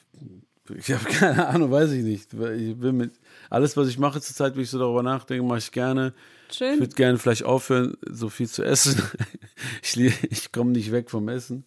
[0.75, 2.33] ich habe keine Ahnung, weiß ich nicht.
[2.33, 3.13] Ich bin mit.
[3.49, 6.13] Alles, was ich mache zurzeit, wie ich so darüber nachdenke, mache ich gerne.
[6.49, 6.79] Ich Schön.
[6.79, 9.01] würde gerne vielleicht aufhören, so viel zu essen.
[9.81, 11.63] Ich, ich komme nicht weg vom Essen.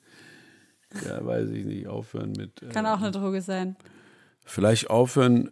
[1.07, 1.87] Ja, weiß ich nicht.
[1.87, 2.63] Aufhören mit.
[2.63, 3.77] Äh, Kann auch eine Droge sein.
[4.45, 5.51] Vielleicht aufhören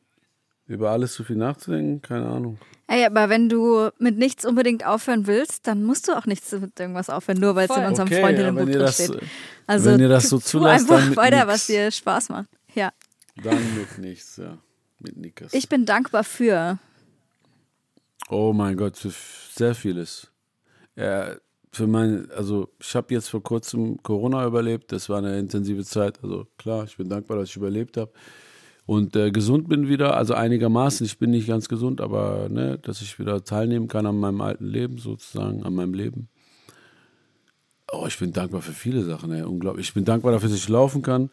[0.66, 2.02] Über alles zu viel nachzudenken?
[2.02, 2.58] Keine Ahnung.
[2.88, 6.78] Ey, aber wenn du mit nichts unbedingt aufhören willst, dann musst du auch nichts mit
[6.78, 9.18] irgendwas aufhören, nur weil es in unserem Okay, Freundinnenbuch ja, drin das- steht.
[9.66, 11.48] Also wenn ihr das so tu zulasst, einfach dann mit weiter, nix.
[11.48, 12.48] was dir Spaß macht.
[12.74, 12.92] Ja.
[13.42, 14.58] Dann mit nichts, ja.
[14.98, 15.52] Mit Nickers.
[15.52, 16.78] Ich bin dankbar für.
[18.30, 19.12] Oh mein Gott, für
[19.54, 20.30] sehr vieles.
[20.96, 21.36] Ja,
[21.70, 24.92] für mein, also ich habe jetzt vor kurzem Corona überlebt.
[24.92, 26.22] Das war eine intensive Zeit.
[26.22, 28.10] Also klar, ich bin dankbar, dass ich überlebt habe.
[28.86, 31.04] Und äh, gesund bin wieder, also einigermaßen.
[31.04, 34.64] Ich bin nicht ganz gesund, aber ne, dass ich wieder teilnehmen kann an meinem alten
[34.64, 36.28] Leben sozusagen, an meinem Leben.
[37.92, 39.42] Oh, ich bin dankbar für viele Sachen, ey.
[39.42, 39.88] unglaublich.
[39.88, 41.30] Ich bin dankbar dafür, dass ich laufen kann.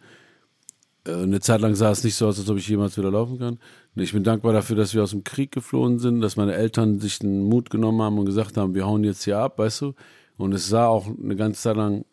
[1.06, 3.40] Äh, Eine Zeit lang sah es nicht so aus, als ob ich jemals wieder laufen
[3.40, 3.60] kann.
[3.96, 7.20] Ich bin dankbar dafür, dass wir aus dem Krieg geflohen sind, dass meine Eltern sich
[7.20, 9.94] den Mut genommen haben und gesagt haben, wir hauen jetzt hier ab, weißt du.
[10.38, 12.06] Und es sah auch eine ganze Zeit lang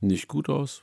[0.00, 0.82] nicht gut aus.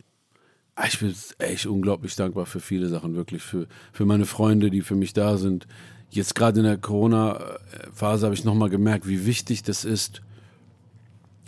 [0.76, 3.42] Ah, Ich bin echt unglaublich dankbar für viele Sachen, wirklich.
[3.44, 5.68] Für, für meine Freunde, die für mich da sind.
[6.10, 10.22] Jetzt gerade in der Corona-Phase habe ich nochmal gemerkt, wie wichtig das ist.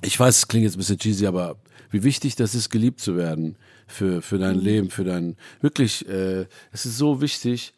[0.01, 1.57] Ich weiß, es klingt jetzt ein bisschen cheesy, aber
[1.91, 6.45] wie wichtig das ist, geliebt zu werden für, für dein Leben, für dein, wirklich, äh,
[6.71, 7.73] es ist so wichtig.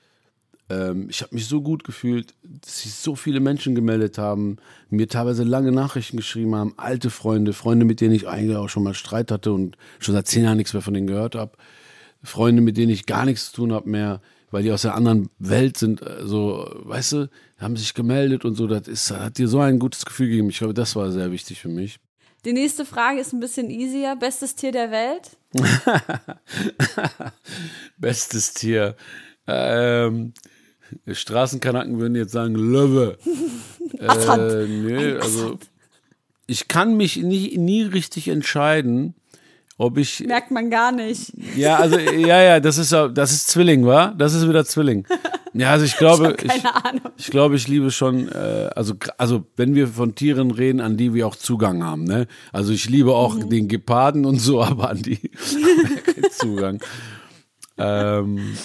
[0.70, 4.58] Ähm, ich habe mich so gut gefühlt, dass sich so viele Menschen gemeldet haben,
[4.90, 8.84] mir teilweise lange Nachrichten geschrieben haben, alte Freunde, Freunde, mit denen ich eigentlich auch schon
[8.84, 11.58] mal Streit hatte und schon seit zehn Jahren nichts mehr von denen gehört habe.
[12.24, 15.30] Freunde, mit denen ich gar nichts zu tun habe mehr, weil die aus der anderen
[15.40, 19.48] Welt sind, äh, so, weißt du, haben sich gemeldet und so, das ist, hat dir
[19.48, 20.50] so ein gutes Gefühl gegeben.
[20.50, 22.00] Ich glaube, das war sehr wichtig für mich.
[22.48, 24.16] Die nächste Frage ist ein bisschen easier.
[24.16, 25.32] Bestes Tier der Welt?
[27.98, 28.96] Bestes Tier.
[29.48, 30.32] Ähm,
[31.12, 33.18] Straßenkanaken würden jetzt sagen Löwe.
[34.00, 35.60] äh, nö, also
[36.46, 39.14] ich kann mich nie, nie richtig entscheiden,
[39.78, 41.34] ob ich Merkt man gar nicht.
[41.56, 44.14] ja, also ja, ja, das ist das ist Zwilling, wa?
[44.18, 45.06] Das ist wieder Zwilling.
[45.54, 47.02] Ja, also ich glaube, ich, Ahnung.
[47.18, 51.14] ich glaube, ich liebe schon, äh, also also wenn wir von Tieren reden, an die
[51.14, 52.28] wir auch Zugang haben, ne?
[52.52, 53.50] Also ich liebe auch Mhm.
[53.50, 55.32] den Geparden und so, aber an die
[56.32, 56.80] Zugang.
[57.78, 58.58] Ähm,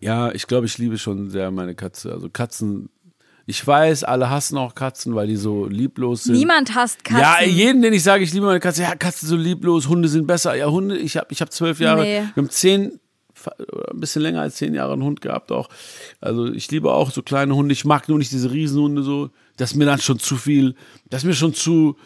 [0.00, 2.12] ja, ich glaube, ich liebe schon sehr meine Katze.
[2.12, 2.88] Also Katzen.
[3.46, 6.36] Ich weiß, alle hassen auch Katzen, weil die so lieblos sind.
[6.36, 7.20] Niemand hasst Katzen.
[7.22, 10.26] Ja, jeden, den ich sage, ich liebe meine Katze, ja, Katzen so lieblos, Hunde sind
[10.26, 10.54] besser.
[10.54, 12.22] Ja, Hunde, ich habe ich hab zwölf Jahre, Nee.
[12.34, 13.00] wir haben zehn,
[13.92, 15.68] ein bisschen länger als zehn Jahre einen Hund gehabt auch.
[16.20, 17.72] Also ich liebe auch so kleine Hunde.
[17.72, 19.30] Ich mag nur nicht diese Riesenhunde so.
[19.56, 20.76] Das ist mir dann schon zu viel.
[21.10, 21.96] Das ist mir schon zu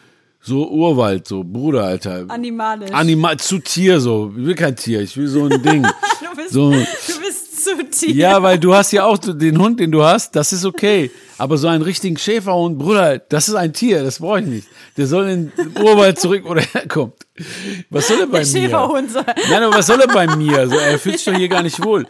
[0.41, 2.25] so Urwald, so Bruder, Alter.
[2.29, 2.93] Animalisch.
[2.93, 4.33] Animal, zu Tier so.
[4.37, 5.83] Ich will kein Tier, ich will so ein Ding.
[6.23, 6.71] du, bist, so.
[6.71, 8.15] du bist zu tief.
[8.15, 11.11] Ja, weil du hast ja auch den Hund, den du hast, das ist okay.
[11.39, 14.69] Aber so einen richtigen Schäferhund, Bruder, das ist ein Tier, das brauche ich nicht.
[14.97, 17.15] Der soll in den Urwald zurück, wo er herkommt.
[17.91, 18.61] Was soll er bei Der mir?
[18.63, 19.25] Schäferhund soll.
[19.51, 20.67] Nein, aber was soll er bei mir?
[20.69, 22.07] So, er fühlt sich doch hier gar nicht wohl.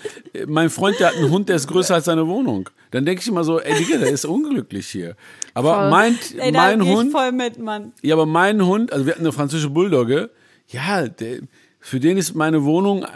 [0.46, 2.68] Mein Freund, der hat einen Hund, der ist größer als seine Wohnung.
[2.92, 5.16] Dann denke ich immer so, ey Digga, der ist unglücklich hier.
[5.54, 5.90] Aber Voll.
[5.90, 7.92] mein, Ey, mein Hund, voll mit, Mann.
[8.02, 10.30] ja, aber mein Hund, also wir hatten eine französische Bulldogge,
[10.68, 11.38] ja, der,
[11.86, 13.08] für den ist meine Wohnung äh,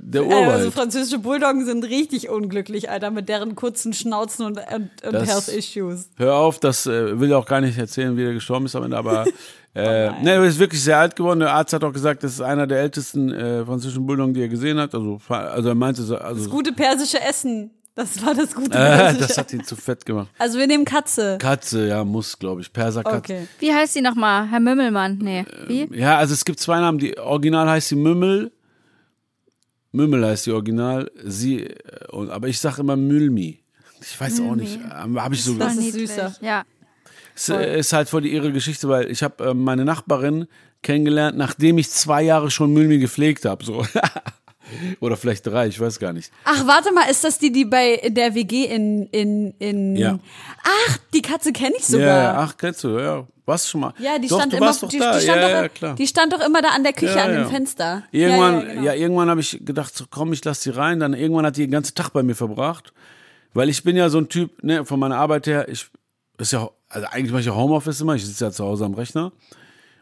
[0.00, 0.48] der Äh, Urwald.
[0.50, 5.48] also französische Bulldoggen sind richtig unglücklich, Alter, mit deren kurzen Schnauzen und, und, und Health
[5.48, 6.10] Issues.
[6.16, 8.96] Hör auf, das äh, will auch gar nicht erzählen, wie er gestorben ist am Ende,
[8.96, 9.24] aber
[9.74, 11.40] äh, ne, er ist wirklich sehr alt geworden.
[11.40, 14.48] Der Arzt hat auch gesagt, das ist einer der ältesten äh, französischen Bulldoggen, die er
[14.48, 14.94] gesehen hat.
[14.94, 17.70] Also, also er meinte, so- also Das gute persische Essen.
[17.96, 20.28] Das war das gute äh, das hat ihn zu fett gemacht.
[20.38, 21.38] Also wir nehmen Katze.
[21.38, 22.72] Katze, ja, muss, glaube ich.
[22.72, 23.16] Perserkatze.
[23.18, 23.46] Okay.
[23.60, 24.48] Wie heißt sie nochmal?
[24.48, 25.18] Herr Mümmelmann?
[25.18, 25.44] Nee.
[25.68, 25.88] Wie?
[25.96, 26.98] Ja, also es gibt zwei Namen.
[26.98, 28.50] Die Original heißt sie Mümmel.
[29.92, 31.08] Mümmel heißt die Original.
[31.22, 33.60] Sie, äh, und, aber ich sage immer Mülmi.
[34.00, 34.80] Ich weiß auch nicht.
[34.82, 36.10] Habe ich so Das ist Niedlich.
[36.10, 36.34] süßer.
[36.40, 36.64] Ja.
[37.36, 40.46] Es äh, ist halt voll die irre Geschichte, weil ich habe äh, meine Nachbarin
[40.82, 43.64] kennengelernt, nachdem ich zwei Jahre schon Mülmi gepflegt habe.
[43.64, 43.86] So.
[45.00, 46.32] Oder vielleicht drei, ich weiß gar nicht.
[46.44, 49.96] Ach, warte mal, ist das die, die bei der WG in, in, in.
[49.96, 50.18] Ja.
[50.62, 52.06] Ach, die Katze kenne ich sogar.
[52.06, 53.26] ja, ach, kennst du, ja.
[53.46, 53.92] Warst schon mal?
[53.98, 55.94] Ja, die doch, stand immer, die, die, stand ja, doch, ja, klar.
[55.96, 58.02] die stand doch immer da an der Küche Ja, an dem Fenster.
[58.10, 58.92] Irgendwann, ja, ja, ja, genau.
[58.94, 60.98] irgendwann habe ich gedacht, so, komm, ich lass sie rein.
[60.98, 62.94] Dann irgendwann hat die den ganzen Tag bei mir verbracht.
[63.52, 65.86] Weil ich bin ja so ein Typ, ne, von meiner Arbeit her, ich,
[66.38, 68.94] ist ja, also eigentlich mache ich ja Homeoffice immer, ich sitze ja zu Hause am
[68.94, 69.30] Rechner.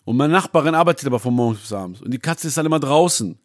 [0.04, 2.00] Und meine Nachbarin arbeitet aber von morgens bis abends.
[2.00, 3.38] Und die Katze ist dann immer draußen.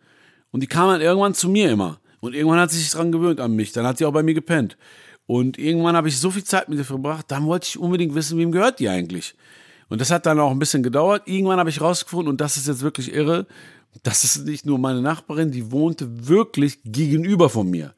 [0.51, 1.99] Und die kam dann irgendwann zu mir immer.
[2.19, 3.71] Und irgendwann hat sie sich dran gewöhnt an mich.
[3.73, 4.77] Dann hat sie auch bei mir gepennt.
[5.25, 8.37] Und irgendwann habe ich so viel Zeit mit ihr verbracht, dann wollte ich unbedingt wissen,
[8.37, 9.35] wem gehört die eigentlich.
[9.89, 11.23] Und das hat dann auch ein bisschen gedauert.
[11.25, 13.45] Irgendwann habe ich rausgefunden, und das ist jetzt wirklich irre,
[14.03, 17.93] das ist nicht nur meine Nachbarin, die wohnte wirklich gegenüber von mir.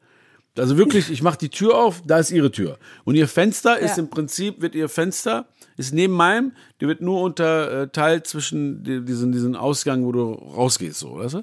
[0.58, 2.78] Also wirklich, ich mache die Tür auf, da ist ihre Tür.
[3.04, 4.02] Und ihr Fenster ist Ja.
[4.02, 9.30] im Prinzip, wird ihr Fenster, ist neben meinem, die wird nur unterteilt zwischen die- diesen,
[9.32, 11.42] diesen Ausgang, wo du rausgehst, so, weißt du?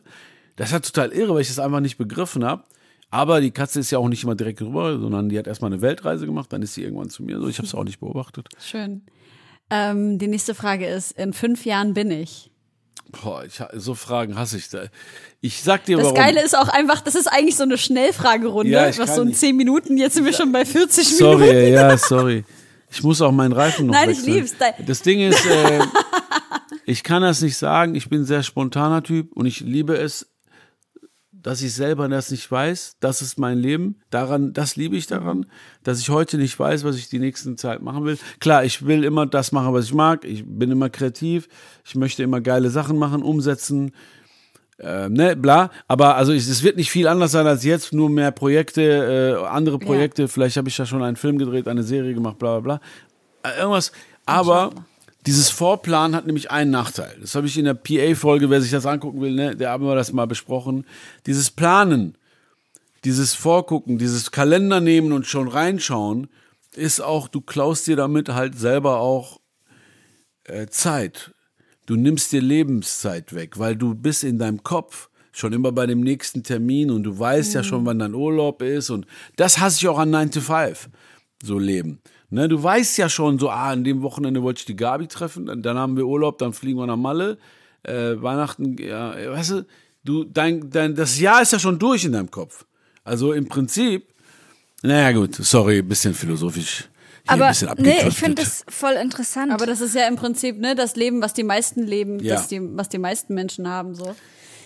[0.57, 2.63] Das ist total irre, weil ich das einfach nicht begriffen habe.
[3.09, 5.81] Aber die Katze ist ja auch nicht immer direkt rüber, sondern die hat erstmal eine
[5.81, 7.39] Weltreise gemacht, dann ist sie irgendwann zu mir.
[7.39, 8.49] So, ich habe es auch nicht beobachtet.
[8.61, 9.03] Schön.
[9.69, 12.51] Ähm, die nächste Frage ist: In fünf Jahren bin ich.
[13.23, 14.83] Boah, ich, so Fragen hasse ich da.
[15.39, 16.17] Ich sag dir Das warum.
[16.17, 19.33] Geile ist auch einfach, das ist eigentlich so eine Schnellfragerunde, Ja, ich was so in
[19.33, 21.55] zehn Minuten, jetzt sind wir schon bei 40 Sorry, Minuten.
[21.55, 22.43] ey, ja, sorry.
[22.91, 24.33] Ich muss auch meinen Reifen noch Nein, ich wechseln.
[24.33, 24.55] lieb's.
[24.59, 25.79] Da- Das Ding ist, äh,
[26.85, 27.95] ich kann das nicht sagen.
[27.95, 30.27] Ich bin ein sehr spontaner Typ und ich liebe es,
[31.47, 32.97] dass ich selber das nicht weiß.
[32.99, 33.95] Das ist mein Leben.
[34.09, 35.45] Daran, das liebe ich daran,
[35.81, 38.17] dass ich heute nicht weiß, was ich die nächsten Zeit machen will.
[38.41, 40.25] Klar, ich will immer das machen, was ich mag.
[40.25, 41.47] Ich bin immer kreativ.
[41.85, 43.93] Ich möchte immer geile Sachen machen, umsetzen.
[44.77, 45.71] Ähm, ne, bla.
[45.87, 49.47] Aber also ich, es wird nicht viel anders sein als jetzt, nur mehr Projekte, äh,
[49.47, 50.27] andere Projekte.
[50.27, 52.79] Vielleicht habe ich ja schon einen Film gedreht, eine Serie gemacht, bla bla
[53.43, 53.49] bla.
[53.49, 53.93] Äh, irgendwas.
[54.25, 54.71] Aber
[55.25, 57.17] dieses Vorplan hat nämlich einen Nachteil.
[57.19, 59.95] Das habe ich in der PA-Folge, wer sich das angucken will, ne, der haben wir
[59.95, 60.85] das mal besprochen.
[61.25, 62.15] Dieses Planen,
[63.03, 66.29] dieses Vorgucken, dieses Kalender nehmen und schon reinschauen,
[66.75, 69.39] ist auch, du klaust dir damit halt selber auch
[70.45, 71.33] äh, Zeit.
[71.85, 76.01] Du nimmst dir Lebenszeit weg, weil du bist in deinem Kopf schon immer bei dem
[76.01, 79.87] nächsten Termin und du weißt ja schon, wann dein Urlaub ist und das hasse ich
[79.87, 80.89] auch an 9 to 5,
[81.43, 81.99] so leben.
[82.29, 85.45] Ne, du weißt ja schon so, ah, an dem Wochenende wollte ich die Gabi treffen,
[85.45, 87.37] dann, dann haben wir Urlaub, dann fliegen wir nach Malle,
[87.83, 89.65] äh, Weihnachten, ja, weißt du,
[90.03, 92.65] du, dein, dein, das Jahr ist ja schon durch in deinem Kopf.
[93.05, 94.07] Also im Prinzip,
[94.83, 96.89] naja gut, sorry, bisschen philosophisch.
[97.23, 99.51] Hier ein Aber bisschen nee, ich finde es voll interessant.
[99.53, 102.35] Aber das ist ja im Prinzip ne, das Leben, was die meisten leben, Ja.
[102.35, 103.95] das die, was die meisten Menschen haben.
[103.95, 104.15] So.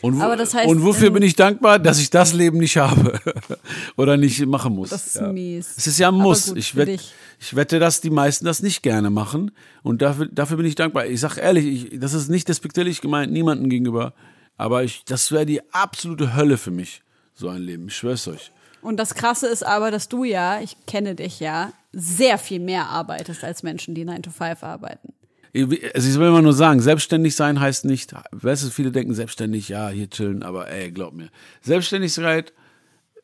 [0.02, 2.78] Und, wo, das heißt, und wofür ähm, bin ich dankbar, dass ich das Leben nicht
[2.78, 3.20] habe
[3.98, 4.90] oder nicht machen muss.
[4.90, 5.32] Das ist ja.
[5.32, 5.74] mies.
[5.78, 6.48] Es ist ja ein Muss.
[6.48, 7.14] gut, ich, für wett, dich.
[7.40, 9.52] ich wette, dass die meisten das nicht gerne machen
[9.84, 11.06] und dafür, dafür bin ich dankbar.
[11.06, 14.14] Ich sag ehrlich, ich, das ist nicht despektierlich gemeint, niemandem gegenüber,
[14.58, 17.04] aber ich, das wäre die absolute Hölle für mich,
[17.36, 17.88] so ein Leben.
[17.88, 18.52] Ich schwör's euch.
[18.82, 22.88] Und das Krasse ist aber, dass du ja, ich kenne dich ja, sehr viel mehr
[22.88, 25.14] arbeitest als Menschen, die 9 to 5 arbeiten.
[25.54, 29.68] Also ich will immer nur sagen, selbstständig sein heißt nicht, weißt du, viele denken selbstständig,
[29.70, 31.30] ja, hier chillen, aber ey, glaub mir.
[31.62, 32.54] Selbstständigkeit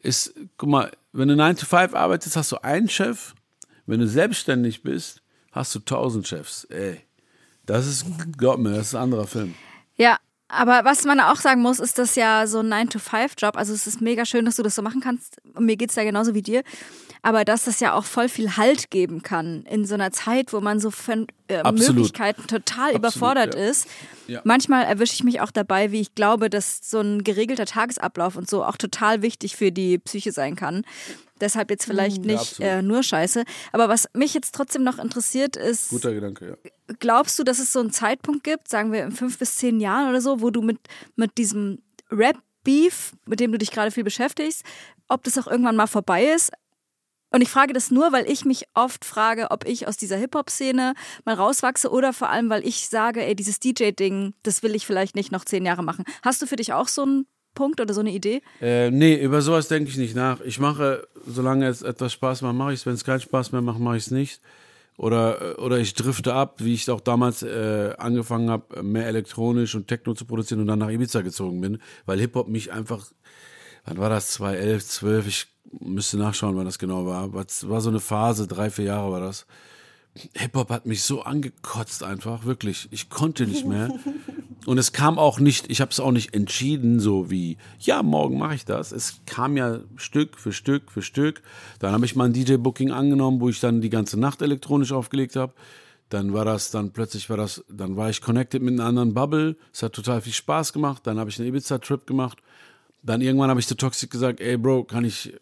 [0.01, 3.33] ist, guck mal, wenn du 9 to 5 arbeitest, hast du einen Chef.
[3.85, 6.65] Wenn du selbstständig bist, hast du tausend Chefs.
[6.65, 7.01] Ey,
[7.65, 8.05] das ist,
[8.37, 9.55] glaub mir, das ist ein anderer Film.
[9.95, 10.17] Ja,
[10.49, 13.57] aber was man auch sagen muss, ist das ja so ein 9-to-5-Job.
[13.57, 15.37] Also es ist mega schön, dass du das so machen kannst.
[15.53, 16.63] Und mir geht's da genauso wie dir.
[17.21, 20.61] Aber dass das ja auch voll viel Halt geben kann in so einer Zeit, wo
[20.61, 21.95] man so von äh, Absolut.
[21.95, 23.61] Möglichkeiten total überfordert ja.
[23.61, 23.87] ist.
[24.27, 24.41] Ja.
[24.43, 28.49] Manchmal erwische ich mich auch dabei, wie ich glaube, dass so ein geregelter Tagesablauf und
[28.49, 30.83] so auch total wichtig für die Psyche sein kann.
[31.39, 32.71] Deshalb jetzt vielleicht nicht absolut.
[32.71, 33.43] äh, nur Scheiße.
[33.71, 36.95] Aber was mich jetzt trotzdem noch interessiert, ist, Guter Gedanke, ja.
[36.99, 40.09] glaubst du, dass es so einen Zeitpunkt gibt, sagen wir in fünf bis zehn Jahren
[40.09, 40.79] oder so, wo du mit,
[41.15, 41.79] mit diesem
[42.11, 44.63] Rap-Beef, mit dem du dich gerade viel beschäftigst,
[45.07, 46.51] ob das auch irgendwann mal vorbei ist?
[47.29, 50.93] Und ich frage das nur, weil ich mich oft frage, ob ich aus dieser Hip-Hop-Szene
[51.25, 55.15] mal rauswachse oder vor allem, weil ich sage, ey, dieses DJ-Ding, das will ich vielleicht
[55.15, 56.05] nicht noch zehn Jahre machen.
[56.23, 58.41] Hast du für dich auch so einen Punkt oder so eine Idee?
[58.61, 60.39] Äh, nee, über sowas denke ich nicht nach.
[60.41, 62.85] Ich mache, solange es etwas Spaß macht, mache ich es.
[62.85, 64.41] Wenn es keinen Spaß mehr macht, mache ich es nicht.
[64.97, 69.87] Oder, oder ich drifte ab, wie ich auch damals äh, angefangen habe, mehr elektronisch und
[69.87, 73.05] Techno zu produzieren und dann nach Ibiza gezogen bin, weil Hip-Hop mich einfach,
[73.85, 75.47] wann war das, 2011, 12, ich
[75.79, 77.23] müsste nachschauen, wann das genau war.
[77.23, 79.45] Aber es war so eine Phase, drei, vier Jahre war das.
[80.33, 82.87] Hip-Hop hat mich so angekotzt einfach, wirklich.
[82.91, 83.89] Ich konnte nicht mehr.
[84.65, 88.37] Und es kam auch nicht, ich habe es auch nicht entschieden, so wie, ja, morgen
[88.37, 88.91] mache ich das.
[88.91, 91.41] Es kam ja Stück für Stück für Stück.
[91.79, 95.35] Dann habe ich mal ein DJ-Booking angenommen, wo ich dann die ganze Nacht elektronisch aufgelegt
[95.35, 95.53] habe.
[96.09, 99.55] Dann war das, dann plötzlich war das, dann war ich connected mit einer anderen Bubble.
[99.71, 101.05] Es hat total viel Spaß gemacht.
[101.05, 102.39] Dann habe ich einen Ibiza-Trip gemacht.
[103.03, 105.33] Dann irgendwann habe ich zu Toxic gesagt, ey Bro, kann ich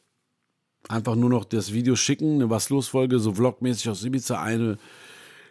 [0.90, 4.78] einfach nur noch das Video schicken, eine Was los Folge, so vlogmäßig aus Ibiza, eine,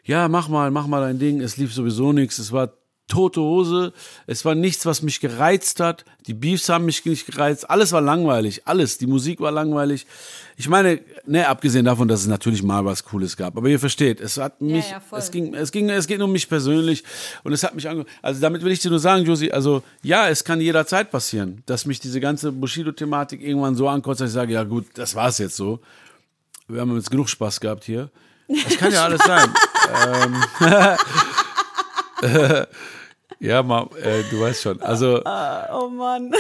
[0.05, 2.73] ja, mach mal, mach mal dein Ding, es lief sowieso nichts, es war
[3.07, 3.93] tote Hose,
[4.27, 8.01] es war nichts, was mich gereizt hat, die Beefs haben mich nicht gereizt, alles war
[8.01, 10.07] langweilig, alles, die Musik war langweilig.
[10.57, 14.21] Ich meine, ne, abgesehen davon, dass es natürlich mal was Cooles gab, aber ihr versteht,
[14.21, 15.19] es hat mich, ja, voll.
[15.19, 17.05] es ging, es ging, es geht um mich persönlich
[17.43, 20.29] und es hat mich ange also damit will ich dir nur sagen, Josie, also ja,
[20.29, 24.55] es kann jederzeit passieren, dass mich diese ganze Bushido-Thematik irgendwann so ankotzt, dass ich sage,
[24.55, 25.81] ja gut, das war's jetzt so.
[26.69, 28.11] Wir haben jetzt genug Spaß gehabt hier.
[28.49, 29.53] Das kann ja alles sein.
[30.07, 30.43] ähm,
[33.41, 34.81] ja, Mom, äh, du weißt schon.
[34.83, 35.23] Also,
[35.73, 36.33] Oh Mann.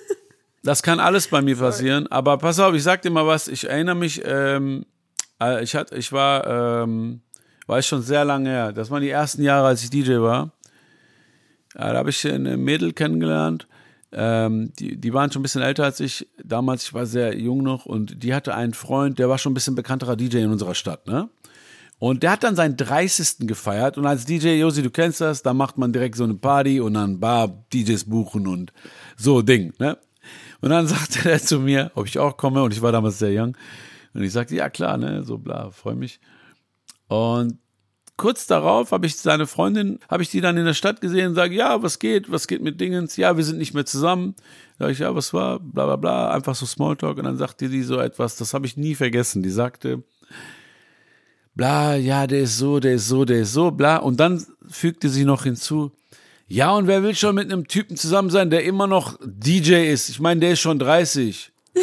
[0.62, 2.06] das kann alles bei mir passieren.
[2.08, 3.48] Aber pass auf, ich sag dir mal was.
[3.48, 4.84] Ich erinnere mich, ähm,
[5.40, 7.20] äh, ich, hatte, ich war, ähm,
[7.66, 8.72] war ich schon sehr lange her.
[8.72, 10.52] Das waren die ersten Jahre, als ich DJ war.
[11.74, 13.66] Ja, da habe ich ein Mädel kennengelernt.
[14.12, 16.28] ähm, die, die waren schon ein bisschen älter als ich.
[16.42, 19.54] Damals, ich war sehr jung noch und die hatte einen Freund, der war schon ein
[19.54, 21.28] bisschen bekannterer DJ in unserer Stadt, ne?
[22.00, 23.46] Und der hat dann seinen 30.
[23.46, 26.80] gefeiert und als DJ, Josi, du kennst das, da macht man direkt so eine Party
[26.80, 28.72] und dann Bar, DJs buchen und
[29.18, 29.98] so Ding, ne?
[30.62, 33.34] Und dann sagte er zu mir, ob ich auch komme und ich war damals sehr
[33.34, 33.54] jung.
[34.14, 36.20] Und ich sagte, ja klar, ne, so bla, freue mich.
[37.08, 37.58] Und
[38.16, 41.34] kurz darauf habe ich seine Freundin, habe ich die dann in der Stadt gesehen und
[41.34, 43.18] sage, ja, was geht, was geht mit Dingens?
[43.18, 44.36] Ja, wir sind nicht mehr zusammen.
[44.78, 45.60] Da sage ich, ja, was war?
[45.60, 47.18] Bla bla bla, einfach so Smalltalk.
[47.18, 49.42] Und dann sagte die so etwas, das habe ich nie vergessen.
[49.42, 50.02] Die sagte,
[51.60, 53.98] bla, ja, der ist so, der ist so, der ist so, bla.
[53.98, 55.92] Und dann fügte sie noch hinzu,
[56.48, 60.08] ja, und wer will schon mit einem Typen zusammen sein, der immer noch DJ ist?
[60.08, 61.52] Ich meine, der ist schon 30.
[61.74, 61.82] Sie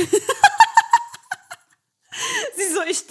[2.74, 3.04] so, ich,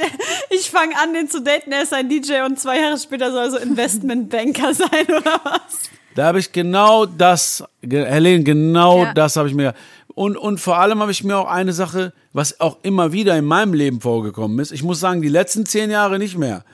[0.50, 3.44] ich fange an, den zu daten, er ist ein DJ und zwei Jahre später soll
[3.44, 5.88] er so Investmentbanker sein oder was?
[6.16, 9.14] Da habe ich genau das, Helene, genau ja.
[9.14, 9.72] das habe ich mir.
[10.16, 13.44] Und, und vor allem habe ich mir auch eine Sache, was auch immer wieder in
[13.44, 14.72] meinem Leben vorgekommen ist.
[14.72, 16.64] Ich muss sagen, die letzten zehn Jahre nicht mehr.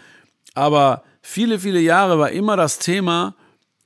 [0.54, 3.34] Aber viele, viele Jahre war immer das Thema,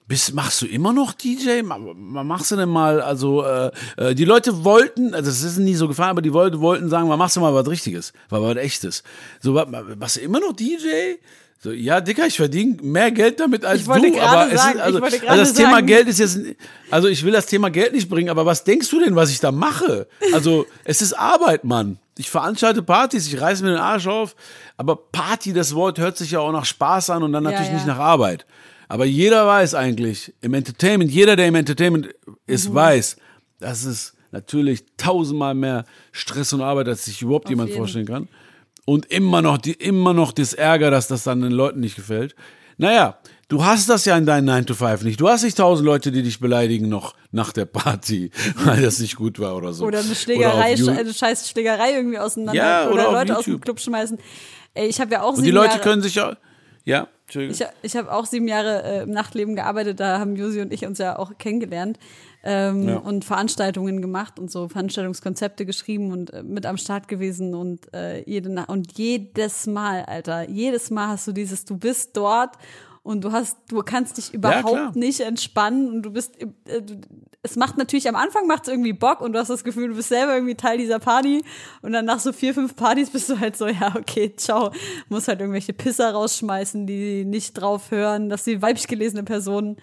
[0.07, 1.63] bist, machst du immer noch DJ?
[1.63, 5.89] Machst du denn mal, also äh, äh, die Leute wollten, also das ist nie so
[5.89, 9.05] gefallen, aber die Leute wollten sagen, machst du mal was Richtiges, was, was Echtes.
[9.41, 9.55] So,
[9.99, 11.17] machst du immer noch DJ?
[11.67, 13.99] So, ja, Dicker, ich verdiene mehr Geld damit als du, aber
[14.53, 15.55] es sagen, ist, also, also das sagen.
[15.57, 16.39] Thema Geld ist jetzt,
[16.93, 19.41] also ich will das Thema Geld nicht bringen, aber was denkst du denn, was ich
[19.41, 20.07] da mache?
[20.33, 21.99] Also, es ist Arbeit, Mann.
[22.19, 24.37] Ich veranstalte Partys, ich reiße mir den Arsch auf,
[24.77, 27.73] aber Party, das Wort hört sich ja auch nach Spaß an und dann natürlich ja,
[27.73, 27.79] ja.
[27.79, 28.47] nicht nach Arbeit.
[28.87, 32.14] Aber jeder weiß eigentlich, im Entertainment, jeder, der im Entertainment
[32.47, 32.75] ist, mhm.
[32.75, 33.17] weiß,
[33.59, 37.81] dass es natürlich tausendmal mehr Stress und Arbeit, als sich überhaupt Auf jemand jeden.
[37.81, 38.29] vorstellen kann.
[38.87, 42.34] Und immer noch, die, immer noch das Ärger, dass das dann den Leuten nicht gefällt.
[42.78, 43.18] Naja,
[43.49, 45.20] du hast das ja in deinen 9 to 5 nicht.
[45.20, 48.30] Du hast nicht tausend Leute, die dich beleidigen noch nach der Party,
[48.64, 49.84] weil das nicht gut war oder so.
[49.84, 52.55] Oder eine Schlägerei, eine scheiß Schlägerei irgendwie auseinander.
[52.55, 54.18] Ja, oder, oder Leute aus dem Club schmeißen.
[54.74, 56.37] Ey, ich habe ja auch Und die Leute Jahre können sich ja,
[56.84, 60.72] ja, ich, ich habe auch sieben Jahre äh, im Nachtleben gearbeitet, da haben Josi und
[60.72, 61.99] ich uns ja auch kennengelernt
[62.47, 62.97] ähm, ja.
[62.99, 68.22] und Veranstaltungen gemacht und so Veranstaltungskonzepte geschrieben und äh, mit am Start gewesen und äh,
[68.24, 72.57] jede und jedes Mal, Alter, jedes Mal hast du dieses, du bist dort
[73.03, 77.01] und du hast, du kannst dich überhaupt ja, nicht entspannen und du bist, äh, du,
[77.42, 79.97] es macht natürlich am Anfang macht es irgendwie Bock und du hast das Gefühl, du
[79.97, 81.44] bist selber irgendwie Teil dieser Party
[81.82, 84.70] und dann nach so vier, fünf Partys bist du halt so, ja, okay, ciao,
[85.09, 89.78] muss halt irgendwelche Pisser rausschmeißen, die nicht drauf hören, dass die weiblich gelesene Personen,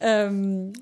[0.00, 0.72] ähm,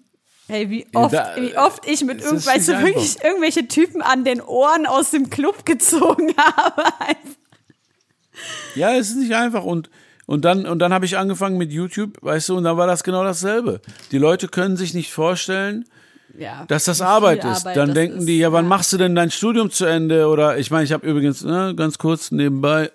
[0.53, 4.85] Hey, wie oft, da, wie oft ich mit irgendwelche, wirklich, irgendwelche Typen an den Ohren
[4.85, 6.83] aus dem Club gezogen habe.
[8.75, 9.89] ja, es ist nicht einfach und
[10.27, 13.03] und dann, und dann habe ich angefangen mit YouTube, weißt du, und dann war das
[13.03, 13.81] genau dasselbe.
[14.13, 15.87] Die Leute können sich nicht vorstellen,
[16.39, 17.67] ja, dass das Arbeit ist.
[17.67, 18.69] Arbeit dann das denken ist, die, ja, wann ja.
[18.69, 20.29] machst du denn dein Studium zu Ende?
[20.29, 22.91] Oder ich meine, ich habe übrigens, ne, ganz kurz nebenbei,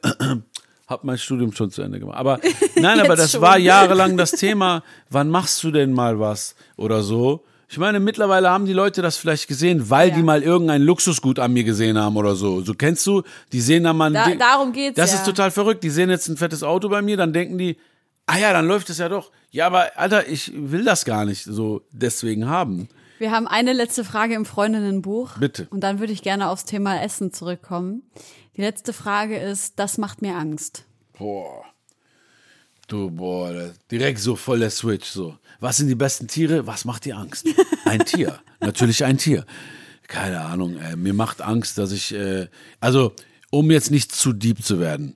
[0.88, 2.18] habe mein Studium schon zu Ende gemacht.
[2.18, 2.40] Aber
[2.76, 3.42] nein, aber das schon.
[3.42, 7.44] war jahrelang das Thema, wann machst du denn mal was oder so?
[7.70, 10.16] Ich meine, mittlerweile haben die Leute das vielleicht gesehen, weil ja.
[10.16, 12.62] die mal irgendein Luxusgut an mir gesehen haben oder so.
[12.62, 14.14] So kennst du, die sehen dann mal.
[14.14, 14.96] Da, darum geht's.
[14.96, 15.18] Das ja.
[15.18, 15.84] ist total verrückt.
[15.84, 17.78] Die sehen jetzt ein fettes Auto bei mir, dann denken die,
[18.26, 19.32] ah ja, dann läuft es ja doch.
[19.52, 22.88] Ja, aber Alter, ich will das gar nicht so deswegen haben.
[23.20, 25.38] Wir haben eine letzte Frage im Freundinnenbuch.
[25.40, 25.68] Bitte.
[25.70, 28.04] Und dann würde ich gerne aufs Thema Essen zurückkommen.
[28.58, 30.84] Die letzte Frage ist, das macht mir Angst.
[31.18, 31.64] Boah.
[32.88, 35.38] Du, boah, direkt so voll der Switch, so.
[35.60, 36.66] Was sind die besten Tiere?
[36.66, 37.48] Was macht dir Angst?
[37.86, 38.40] Ein Tier.
[38.60, 39.46] Natürlich ein Tier.
[40.08, 40.96] Keine Ahnung, ey.
[40.96, 42.48] mir macht Angst, dass ich, äh,
[42.80, 43.14] also,
[43.52, 45.16] um jetzt nicht zu deep zu werden,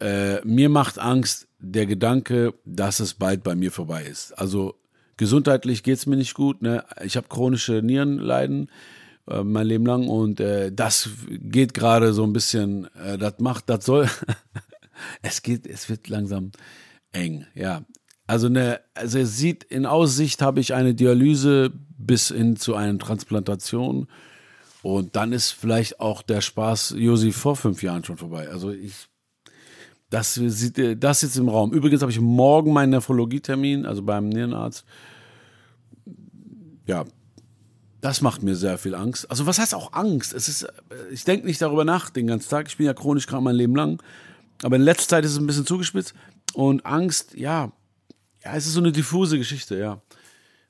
[0.00, 4.32] äh, mir macht Angst der Gedanke, dass es bald bei mir vorbei ist.
[4.32, 4.78] Also,
[5.16, 6.62] gesundheitlich geht's mir nicht gut.
[6.62, 6.84] Ne?
[7.02, 8.70] Ich habe chronische Nierenleiden
[9.28, 13.68] äh, mein Leben lang und äh, das geht gerade so ein bisschen, äh, das macht,
[13.68, 14.08] das soll,
[15.22, 16.52] es geht, es wird langsam
[17.12, 17.82] eng, ja.
[18.28, 22.98] Also, eine, also es sieht, in Aussicht habe ich eine Dialyse bis hin zu einer
[22.98, 24.08] Transplantation.
[24.82, 28.48] Und dann ist vielleicht auch der Spaß Josi vor fünf Jahren schon vorbei.
[28.48, 29.08] Also ich,
[30.10, 31.72] das sieht das jetzt im Raum.
[31.72, 34.84] Übrigens habe ich morgen meinen Nephrologietermin, also beim Nierenarzt.
[36.86, 37.04] Ja,
[38.00, 39.30] das macht mir sehr viel Angst.
[39.30, 40.32] Also was heißt auch Angst?
[40.32, 40.66] Es ist,
[41.10, 42.68] ich denke nicht darüber nach den ganzen Tag.
[42.68, 44.02] Ich bin ja chronisch krank mein Leben lang.
[44.62, 46.14] Aber in letzter Zeit ist es ein bisschen zugespitzt.
[46.54, 47.72] Und Angst, ja,
[48.44, 50.00] ja, es ist so eine diffuse Geschichte, ja.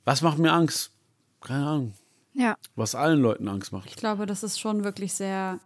[0.04, 0.92] Was macht mir Angst?
[1.40, 1.94] Keine Ahnung.
[2.32, 2.56] Ja.
[2.74, 3.88] Was allen Leuten Angst macht.
[3.88, 5.58] Ich glaube, das ist schon wirklich sehr,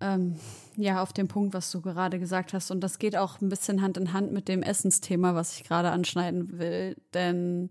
[0.00, 0.36] ähm,
[0.76, 2.70] ja, auf dem Punkt, was du gerade gesagt hast.
[2.70, 5.90] Und das geht auch ein bisschen Hand in Hand mit dem Essensthema, was ich gerade
[5.90, 6.96] anschneiden will.
[7.12, 7.70] Denn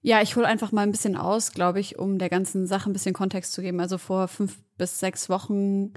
[0.00, 2.92] Ja, ich hole einfach mal ein bisschen aus, glaube ich, um der ganzen Sache ein
[2.92, 3.80] bisschen Kontext zu geben.
[3.80, 5.92] Also vor fünf bis sechs Wochen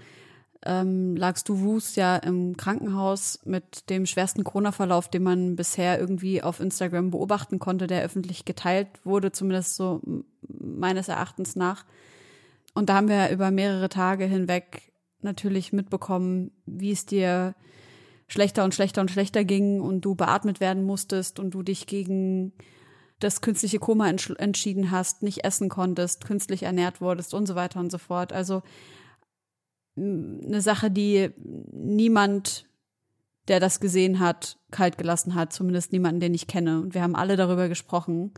[0.64, 6.42] ähm, lagst du Wust ja im Krankenhaus mit dem schwersten Corona-Verlauf, den man bisher irgendwie
[6.42, 10.02] auf Instagram beobachten konnte, der öffentlich geteilt wurde, zumindest so
[10.48, 11.86] meines Erachtens nach.
[12.74, 17.56] Und da haben wir über mehrere Tage hinweg natürlich mitbekommen, wie es dir
[18.28, 22.54] schlechter und schlechter und schlechter ging und du beatmet werden musstest und du dich gegen
[23.22, 27.92] das künstliche Koma entschieden hast, nicht essen konntest, künstlich ernährt wurdest und so weiter und
[27.92, 28.34] so fort.
[28.34, 28.64] Also
[29.96, 31.30] eine Sache, die
[31.72, 32.68] niemand,
[33.48, 36.82] der das gesehen hat, kalt gelassen hat, zumindest niemanden, den ich kenne.
[36.82, 38.34] Und wir haben alle darüber gesprochen.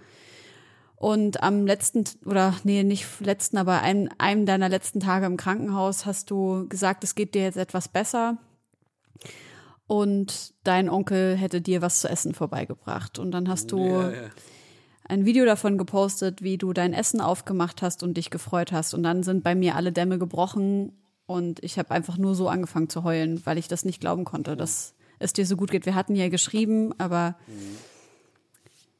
[0.96, 6.06] Und am letzten, oder nee, nicht letzten, aber einem, einem deiner letzten Tage im Krankenhaus
[6.06, 8.38] hast du gesagt, es geht dir jetzt etwas besser.
[9.86, 13.20] Und dein Onkel hätte dir was zu essen vorbeigebracht.
[13.20, 14.30] Und dann hast du ja, ja.
[15.06, 18.94] Ein Video davon gepostet, wie du dein Essen aufgemacht hast und dich gefreut hast.
[18.94, 20.94] Und dann sind bei mir alle Dämme gebrochen
[21.26, 24.56] und ich habe einfach nur so angefangen zu heulen, weil ich das nicht glauben konnte,
[24.56, 25.86] dass es dir so gut geht.
[25.86, 27.36] Wir hatten ja geschrieben, aber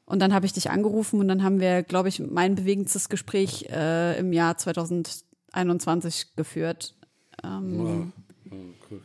[0.06, 3.66] und dann habe ich dich angerufen und dann haben wir, glaube ich, mein bewegendstes Gespräch
[3.70, 6.94] äh, im Jahr 2021 geführt.
[7.42, 8.12] Ähm,
[8.50, 8.56] oh,
[8.90, 9.02] cool.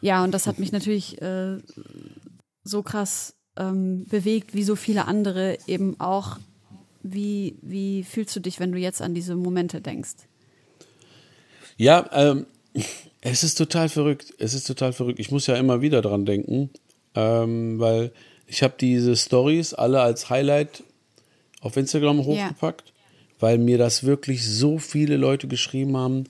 [0.00, 1.58] Ja, und das hat mich natürlich äh,
[2.64, 6.38] so krass ähm, bewegt, wie so viele andere eben auch.
[7.02, 10.14] Wie, wie fühlst du dich, wenn du jetzt an diese Momente denkst?
[11.76, 12.46] Ja, ähm,
[13.20, 14.34] es ist total verrückt.
[14.38, 15.18] Es ist total verrückt.
[15.18, 16.70] Ich muss ja immer wieder dran denken,
[17.14, 18.12] ähm, weil
[18.46, 20.84] ich habe diese Stories alle als Highlight
[21.60, 22.94] auf Instagram hochgepackt, ja.
[23.40, 26.24] weil mir das wirklich so viele Leute geschrieben haben,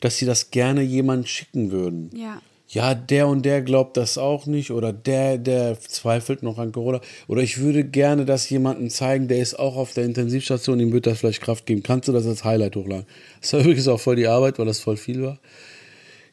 [0.00, 2.10] dass sie das gerne jemand schicken würden.
[2.14, 2.40] Ja
[2.72, 7.02] ja, der und der glaubt das auch nicht oder der, der zweifelt noch an Corona.
[7.28, 11.06] Oder ich würde gerne das jemandem zeigen, der ist auch auf der Intensivstation, ihm wird
[11.06, 11.82] das vielleicht Kraft geben.
[11.82, 13.04] Kannst du das als Highlight hochladen?
[13.42, 15.38] Das war übrigens auch voll die Arbeit, weil das voll viel war.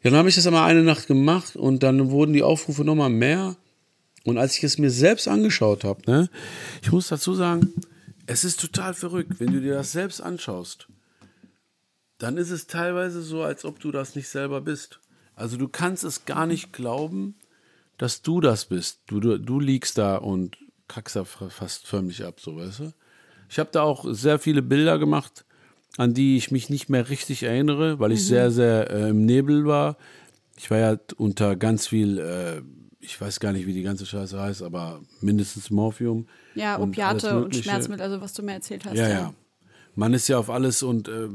[0.02, 3.10] Ja, dann habe ich das einmal eine Nacht gemacht und dann wurden die Aufrufe nochmal
[3.10, 3.58] mehr.
[4.24, 6.30] Und als ich es mir selbst angeschaut habe, ne,
[6.82, 7.74] ich muss dazu sagen,
[8.28, 10.88] es ist total verrückt, wenn du dir das selbst anschaust,
[12.18, 15.02] dann ist es teilweise so, als ob du das nicht selber bist.
[15.40, 17.36] Also du kannst es gar nicht glauben,
[17.98, 19.00] dass du das bist.
[19.08, 20.58] Du, du, du liegst da und
[20.90, 22.94] kackst da fast förmlich ab, so weißt du.
[23.50, 25.46] Ich habe da auch sehr viele Bilder gemacht,
[25.98, 28.26] an die ich mich nicht mehr richtig erinnere, weil ich mhm.
[28.26, 29.98] sehr, sehr äh, im Nebel war.
[30.58, 32.62] Ich war ja unter ganz viel, äh,
[33.00, 36.28] ich weiß gar nicht, wie die ganze Scheiße heißt, aber mindestens Morphium.
[36.54, 38.98] Ja, Opiate und, und Schmerzmittel, also was du mir erzählt hast.
[38.98, 39.14] Ja, ja.
[39.14, 39.34] ja.
[39.96, 41.30] Man ist ja auf alles und äh,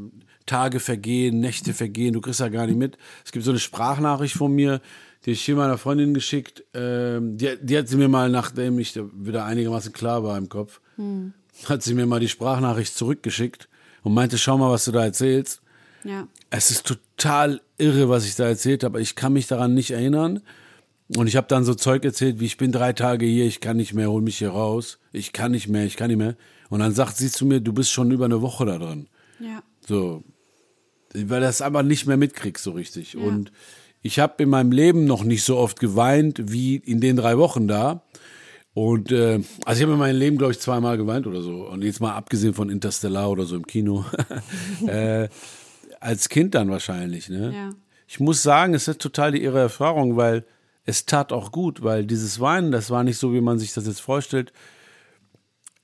[0.46, 2.98] Tage vergehen, Nächte vergehen, du kriegst ja gar nicht mit.
[3.24, 4.80] Es gibt so eine Sprachnachricht von mir,
[5.24, 6.64] die ich hier meiner Freundin geschickt.
[6.74, 10.80] Ähm, die, die, hat sie mir mal, nachdem ich wieder einigermaßen klar war im Kopf,
[10.96, 11.32] hm.
[11.68, 13.68] hat sie mir mal die Sprachnachricht zurückgeschickt
[14.02, 15.62] und meinte, schau mal, was du da erzählst.
[16.04, 16.28] Ja.
[16.50, 19.00] Es ist total irre, was ich da erzählt habe.
[19.00, 20.42] Ich kann mich daran nicht erinnern.
[21.16, 23.76] Und ich habe dann so Zeug erzählt, wie ich bin drei Tage hier, ich kann
[23.76, 24.98] nicht mehr, hol mich hier raus.
[25.12, 26.36] Ich kann nicht mehr, ich kann nicht mehr.
[26.70, 29.08] Und dann sagt sie zu mir, du bist schon über eine Woche da drin.
[29.38, 29.62] Ja.
[29.86, 30.22] So,
[31.14, 33.14] weil das aber nicht mehr mitkriegst so richtig.
[33.14, 33.20] Ja.
[33.20, 33.52] Und
[34.02, 37.68] ich habe in meinem Leben noch nicht so oft geweint wie in den drei Wochen
[37.68, 38.02] da.
[38.74, 41.68] Und äh, also ich habe in meinem Leben, glaube ich, zweimal geweint oder so.
[41.68, 44.04] Und jetzt mal abgesehen von Interstellar oder so im Kino.
[44.86, 45.28] äh,
[46.00, 47.28] als Kind dann wahrscheinlich.
[47.28, 47.54] Ne?
[47.54, 47.70] Ja.
[48.06, 50.44] Ich muss sagen, es ist total die irre Erfahrung, weil
[50.84, 53.86] es tat auch gut, weil dieses Weinen, das war nicht so, wie man sich das
[53.86, 54.52] jetzt vorstellt,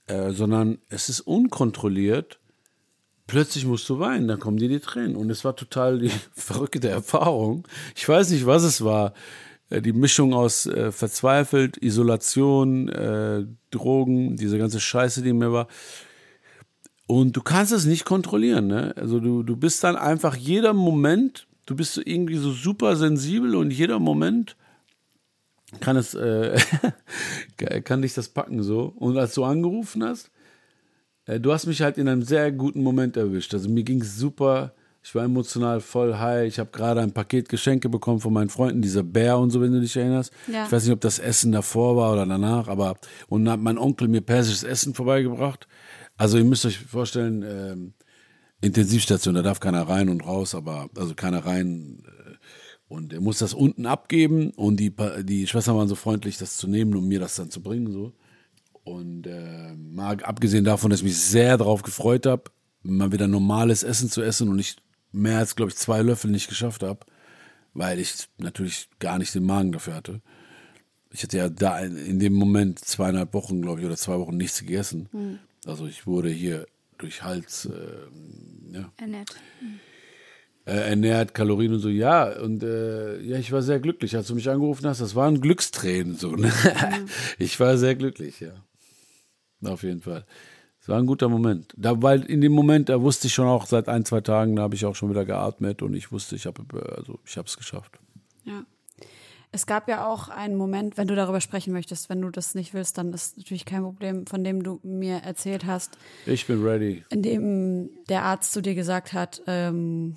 [0.09, 2.39] äh, sondern es ist unkontrolliert
[3.31, 5.15] plötzlich musst du weinen, dann kommen dir die Tränen.
[5.15, 7.67] Und es war total die verrückte Erfahrung.
[7.95, 9.15] Ich weiß nicht, was es war.
[9.69, 15.69] Äh, die Mischung aus äh, verzweifelt, Isolation, äh, Drogen, diese ganze Scheiße, die mir war.
[17.07, 18.67] Und du kannst es nicht kontrollieren.
[18.67, 18.95] Ne?
[18.97, 23.71] Also du, du bist dann einfach jeder Moment, du bist irgendwie so super sensibel und
[23.71, 24.57] jeder Moment
[25.79, 26.59] kann es, äh,
[27.85, 28.93] kann dich das packen so.
[28.97, 30.33] Und als du angerufen hast,
[31.39, 33.55] du hast mich halt in einem sehr guten Moment erwischt.
[33.55, 34.73] Also mir ging es super.
[35.03, 36.47] Ich war emotional voll high.
[36.47, 39.73] Ich habe gerade ein Paket Geschenke bekommen von meinen Freunden, dieser Bär und so, wenn
[39.73, 40.33] du dich erinnerst.
[40.53, 40.67] Ja.
[40.67, 42.97] Ich weiß nicht, ob das Essen davor war oder danach, aber
[43.29, 45.69] und dann hat mein Onkel mir persisches Essen vorbeigebracht.
[46.17, 47.95] Also ihr müsst euch vorstellen, ähm,
[48.61, 52.35] Intensivstation, da darf keiner rein und raus, aber also keiner rein äh,
[52.89, 56.69] und er muss das unten abgeben und die die Schwestern waren so freundlich, das zu
[56.69, 58.13] nehmen und mir das dann zu bringen so.
[58.85, 62.45] Und äh, mal abgesehen davon, dass ich mich sehr darauf gefreut habe,
[62.83, 64.77] mal wieder normales Essen zu essen und ich
[65.13, 67.01] mehr als, glaube ich, zwei Löffel nicht geschafft habe,
[67.75, 70.21] weil ich natürlich gar nicht den Magen dafür hatte.
[71.13, 74.61] Ich hatte ja da in dem Moment zweieinhalb Wochen, glaube ich, oder zwei Wochen nichts
[74.61, 75.09] gegessen.
[75.13, 75.39] Mhm.
[75.67, 76.67] Also ich wurde hier
[76.99, 79.31] durch Hals äh, ja, Ernährt.
[80.67, 81.89] äh, ernährt, Kalorien und so.
[81.89, 85.01] Ja, und äh, ja, ich war sehr glücklich, als du mich angerufen hast.
[85.01, 86.37] Das waren Glückstränen so.
[86.37, 86.53] Ne?
[87.39, 88.53] Ich war sehr glücklich, ja.
[89.65, 90.25] Auf jeden Fall.
[90.81, 91.73] Es war ein guter Moment.
[91.77, 94.63] Da, weil in dem Moment, da wusste ich schon auch seit ein, zwei Tagen, da
[94.63, 96.63] habe ich auch schon wieder geatmet und ich wusste, ich habe
[96.97, 97.99] also ich habe es geschafft.
[98.45, 98.65] Ja.
[99.53, 102.73] Es gab ja auch einen Moment, wenn du darüber sprechen möchtest, wenn du das nicht
[102.73, 107.05] willst, dann ist natürlich kein Problem, von dem du mir erzählt hast, Ich bin ready.
[107.11, 110.17] in dem der Arzt zu dir gesagt hat, ähm,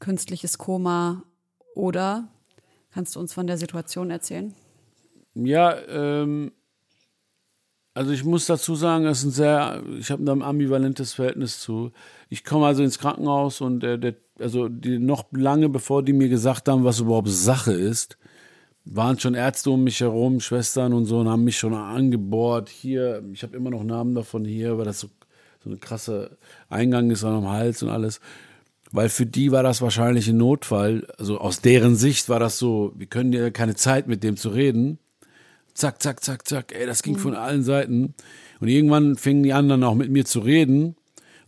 [0.00, 1.22] künstliches Koma
[1.76, 2.28] oder
[2.90, 4.52] kannst du uns von der Situation erzählen?
[5.34, 6.50] Ja, ähm,
[7.96, 11.60] also ich muss dazu sagen, das ist ein sehr, ich habe da ein ambivalentes Verhältnis
[11.60, 11.92] zu.
[12.28, 16.28] Ich komme also ins Krankenhaus und äh, der, also die noch lange bevor die mir
[16.28, 18.18] gesagt haben, was überhaupt Sache ist,
[18.84, 22.68] waren schon Ärzte um mich herum, Schwestern und so und haben mich schon angebohrt.
[22.68, 25.08] Hier, ich habe immer noch Namen davon hier, weil das so,
[25.64, 26.36] so eine krasse
[26.68, 28.20] Eingang ist am Hals und alles.
[28.92, 31.06] Weil für die war das wahrscheinlich ein Notfall.
[31.16, 34.50] Also aus deren Sicht war das so, wir können ja keine Zeit mit dem zu
[34.50, 34.98] reden
[35.76, 38.14] zack, zack, zack, zack, ey, das ging von allen Seiten.
[38.60, 40.96] Und irgendwann fingen die anderen auch mit mir zu reden.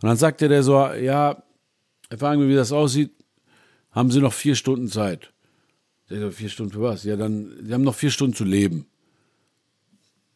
[0.01, 1.43] Und dann sagte der so, ja,
[2.09, 3.11] erfahren wir, wie das aussieht.
[3.91, 5.33] Haben Sie noch vier Stunden Zeit?
[6.09, 7.03] Ich so, vier Stunden für was?
[7.03, 8.85] Ja, dann, Sie haben noch vier Stunden zu leben.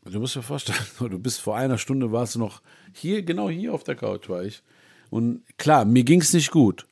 [0.06, 2.62] Du musst dir vorstellen, du bist vor einer Stunde warst du noch
[2.94, 4.62] hier, genau hier auf der Couch war ich.
[5.10, 6.88] Und klar, mir ging es nicht gut.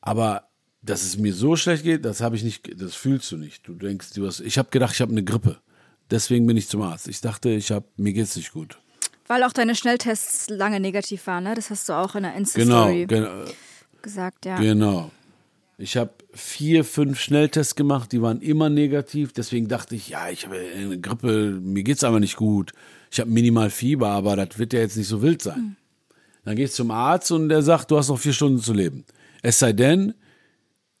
[0.00, 0.48] Aber
[0.82, 3.66] dass es mir so schlecht geht, das habe ich nicht, das fühlst du nicht.
[3.66, 5.60] Du denkst, du hast, ich habe gedacht, ich habe eine Grippe.
[6.10, 7.08] Deswegen bin ich zum Arzt.
[7.08, 8.78] Ich dachte, ich habe, mir geht's nicht gut.
[9.26, 11.54] Weil auch deine Schnelltests lange negativ waren, ne?
[11.54, 13.44] Das hast du auch in der Genau, Insta-Story genau,
[14.00, 14.58] gesagt, ja.
[14.58, 15.10] genau.
[15.76, 19.32] Ich habe vier, fünf Schnelltests gemacht, die waren immer negativ.
[19.32, 22.72] Deswegen dachte ich, ja, ich habe eine Grippe, mir geht's aber nicht gut.
[23.10, 25.76] Ich habe minimal Fieber, aber das wird ja jetzt nicht so wild sein.
[26.44, 29.04] Dann gehst du zum Arzt und der sagt, du hast noch vier Stunden zu leben.
[29.42, 30.14] Es sei denn,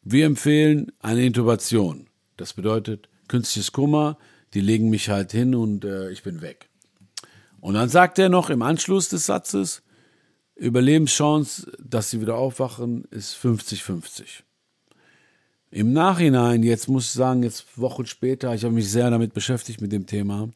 [0.02, 2.06] wir empfehlen eine Intubation.
[2.36, 4.16] Das bedeutet künstliches Koma,
[4.54, 6.68] die legen mich halt hin und äh, ich bin weg.
[7.60, 9.82] Und dann sagt er noch im Anschluss des Satzes,
[10.54, 14.42] Überlebenschance, dass sie wieder aufwachen, ist 50-50.
[15.70, 19.80] Im Nachhinein, jetzt muss ich sagen, jetzt Wochen später, ich habe mich sehr damit beschäftigt
[19.80, 20.48] mit dem Thema,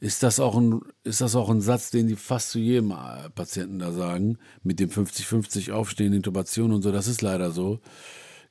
[0.00, 3.30] ist das auch ein, ist das auch ein Satz, den die fast zu jedem äh,
[3.30, 7.80] Patienten da sagen, mit dem 50-50 Aufstehen, Intubation und so, das ist leider so,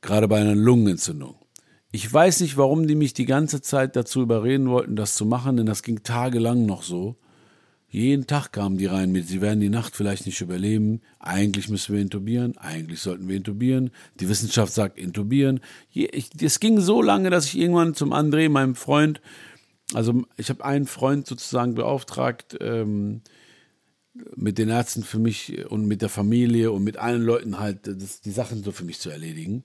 [0.01, 1.35] gerade bei einer Lungenentzündung.
[1.95, 5.57] Ich weiß nicht, warum die mich die ganze Zeit dazu überreden wollten, das zu machen,
[5.57, 7.17] denn das ging tagelang noch so.
[7.87, 11.01] Jeden Tag kamen die rein mit, sie werden die Nacht vielleicht nicht überleben.
[11.19, 13.91] Eigentlich müssen wir intubieren, eigentlich sollten wir intubieren.
[14.19, 15.59] Die Wissenschaft sagt intubieren.
[16.41, 19.21] Es ging so lange, dass ich irgendwann zum André, meinem Freund,
[19.93, 23.21] also ich habe einen Freund sozusagen beauftragt, ähm,
[24.35, 28.21] mit den Ärzten für mich und mit der Familie und mit allen Leuten halt das,
[28.21, 29.63] die Sachen so für mich zu erledigen.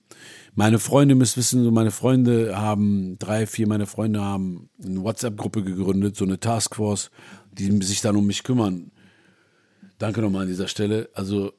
[0.55, 5.63] Meine Freunde müssen wissen, so meine Freunde haben, drei, vier meine Freunde haben eine WhatsApp-Gruppe
[5.63, 7.11] gegründet, so eine Taskforce,
[7.51, 8.91] die sich dann um mich kümmern.
[9.99, 11.09] Danke nochmal an dieser Stelle.
[11.13, 11.53] Also,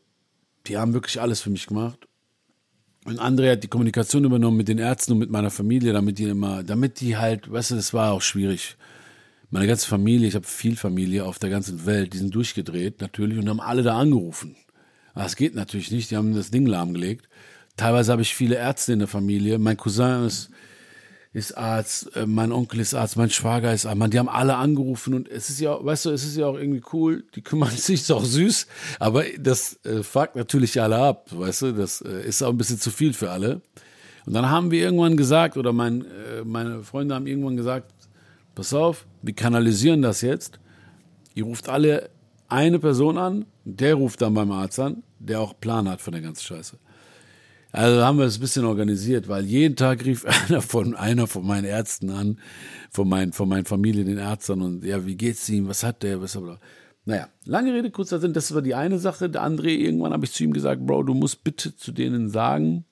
[0.66, 2.08] die haben wirklich alles für mich gemacht.
[3.04, 6.24] Und André hat die Kommunikation übernommen mit den Ärzten und mit meiner Familie, damit die
[6.24, 8.76] immer, damit die halt, weißt du, das war auch schwierig.
[9.50, 13.36] Meine ganze Familie, ich habe viel Familie auf der ganzen Welt, die sind durchgedreht natürlich
[13.36, 14.54] und haben alle da angerufen.
[15.12, 17.28] Aber das geht natürlich nicht, die haben das Ding lahmgelegt.
[17.76, 19.58] Teilweise habe ich viele Ärzte in der Familie.
[19.58, 20.50] Mein Cousin ist,
[21.32, 23.98] ist Arzt, äh, mein Onkel ist Arzt, mein Schwager ist Arzt.
[23.98, 26.56] Man, die haben alle angerufen und es ist ja, weißt du, es ist ja auch
[26.56, 27.24] irgendwie cool.
[27.34, 28.68] Die kümmern sich, ist auch süß,
[29.00, 31.72] aber das äh, fuckt natürlich alle ab, weißt du.
[31.72, 33.62] Das äh, ist auch ein bisschen zu viel für alle.
[34.26, 37.92] Und dann haben wir irgendwann gesagt, oder mein, äh, meine Freunde haben irgendwann gesagt,
[38.54, 40.58] pass auf, wir kanalisieren das jetzt.
[41.34, 42.10] Ihr ruft alle
[42.48, 46.22] eine Person an, der ruft dann beim Arzt an, der auch Plan hat von der
[46.22, 46.78] ganzen Scheiße.
[47.72, 51.46] Also haben wir es ein bisschen organisiert, weil jeden Tag rief einer von einer von
[51.46, 52.40] meinen Ärzten an,
[52.90, 56.20] von meinen von meinen Familie, den Ärzten und ja, wie geht's ihm, was hat der,
[56.20, 56.58] was bla.
[57.04, 59.30] Naja, lange Rede, kurzer Sinn, das war die eine Sache.
[59.30, 62.84] Der andere, irgendwann habe ich zu ihm gesagt, Bro, du musst bitte zu denen sagen,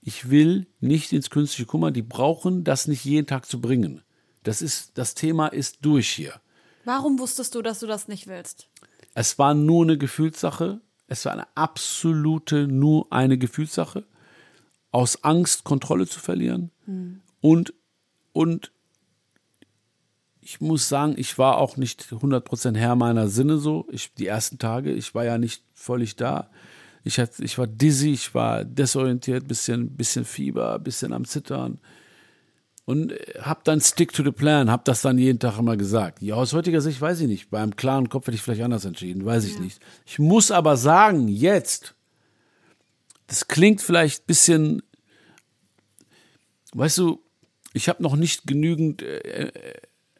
[0.00, 4.02] ich will nicht ins künstliche Kummer, die brauchen das nicht jeden Tag zu bringen.
[4.44, 6.40] Das ist, das Thema ist durch hier.
[6.84, 8.68] Warum wusstest du, dass du das nicht willst?
[9.14, 10.80] Es war nur eine Gefühlssache.
[11.06, 14.04] Es war eine absolute, nur eine Gefühlssache.
[14.90, 16.70] Aus Angst, Kontrolle zu verlieren.
[17.40, 17.74] Und,
[18.32, 18.70] und
[20.40, 23.86] ich muss sagen, ich war auch nicht 100% Herr meiner Sinne so.
[23.90, 26.50] Ich, die ersten Tage, ich war ja nicht völlig da.
[27.02, 31.80] Ich, hatte, ich war dizzy, ich war desorientiert, bisschen, bisschen Fieber, bisschen am Zittern.
[32.84, 36.22] Und äh, hab dann stick to the plan, hab das dann jeden Tag immer gesagt.
[36.22, 37.50] Ja, aus heutiger Sicht weiß ich nicht.
[37.50, 39.80] Beim klaren Kopf hätte ich vielleicht anders entschieden, weiß ich nicht.
[40.06, 41.94] Ich muss aber sagen, jetzt,
[43.26, 44.82] das klingt vielleicht ein bisschen,
[46.74, 47.20] weißt du,
[47.72, 49.50] ich habe noch nicht genügend äh,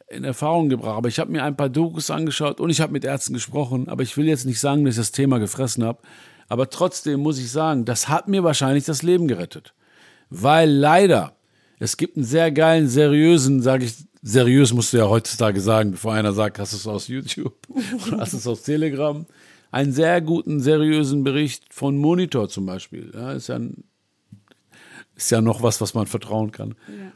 [0.07, 3.05] in Erfahrung gebracht, aber ich habe mir ein paar Dokus angeschaut und ich habe mit
[3.05, 5.99] Ärzten gesprochen, aber ich will jetzt nicht sagen, dass ich das Thema gefressen habe,
[6.47, 9.73] aber trotzdem muss ich sagen, das hat mir wahrscheinlich das Leben gerettet.
[10.29, 11.35] Weil leider,
[11.79, 16.13] es gibt einen sehr geilen, seriösen, sage ich, seriös musst du ja heutzutage sagen, bevor
[16.13, 17.55] einer sagt, hast du es aus YouTube
[18.07, 19.25] oder hast du es aus Telegram,
[19.71, 23.11] einen sehr guten, seriösen Bericht von Monitor zum Beispiel.
[23.13, 23.83] Ja, ist ja ein,
[25.15, 26.75] ist ja noch was, was man vertrauen kann.
[26.87, 27.11] Ja.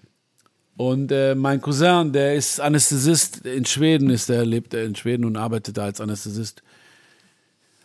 [0.75, 5.35] Und äh, mein Cousin, der ist Anästhesist in Schweden, ist der lebt in Schweden und
[5.35, 6.63] arbeitet da als Anästhesist,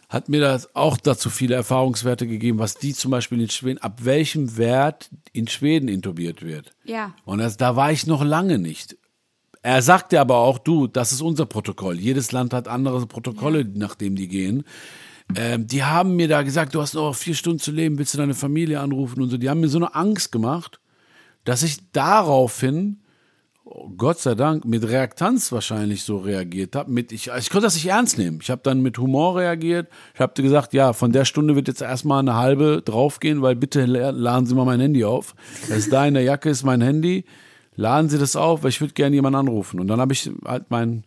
[0.08, 4.04] hat mir das auch dazu viele Erfahrungswerte gegeben, was die zum Beispiel in Schweden, ab
[4.04, 6.72] welchem Wert in Schweden intubiert wird.
[6.84, 7.14] Ja.
[7.24, 8.96] Und das, da war ich noch lange nicht.
[9.62, 11.98] Er sagte aber auch, du, das ist unser Protokoll.
[11.98, 14.64] Jedes Land hat andere Protokolle, nach dem die gehen.
[15.34, 18.18] Ähm, die haben mir da gesagt, du hast noch vier Stunden zu leben, willst du
[18.18, 19.38] deine Familie anrufen und so.
[19.38, 20.80] Die haben mir so eine Angst gemacht,
[21.44, 23.00] dass ich daraufhin,
[23.96, 26.90] Gott sei Dank, mit Reaktanz wahrscheinlich so reagiert habe.
[26.90, 28.38] Mit ich, ich konnte das nicht ernst nehmen.
[28.42, 29.88] Ich habe dann mit Humor reagiert.
[30.12, 33.86] Ich habe gesagt, ja, von der Stunde wird jetzt erstmal eine halbe draufgehen, weil bitte
[33.86, 35.34] la- laden Sie mal mein Handy auf.
[35.68, 37.24] Das ist da in der Jacke ist mein Handy.
[37.74, 39.80] Laden Sie das auf, weil ich würde gerne jemanden anrufen.
[39.80, 41.04] Und dann habe ich halt meinen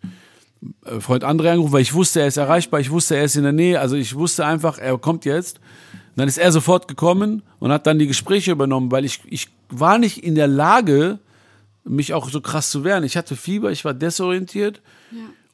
[0.85, 3.43] äh, Freund André angerufen, weil ich wusste, er ist erreichbar, ich wusste, er ist in
[3.43, 3.79] der Nähe.
[3.79, 5.57] Also ich wusste einfach, er kommt jetzt.
[5.59, 9.49] Und dann ist er sofort gekommen und hat dann die Gespräche übernommen, weil ich, ich
[9.69, 11.19] war nicht in der Lage,
[11.87, 13.03] mich auch so krass zu wehren.
[13.03, 14.81] Ich hatte Fieber, ich war desorientiert.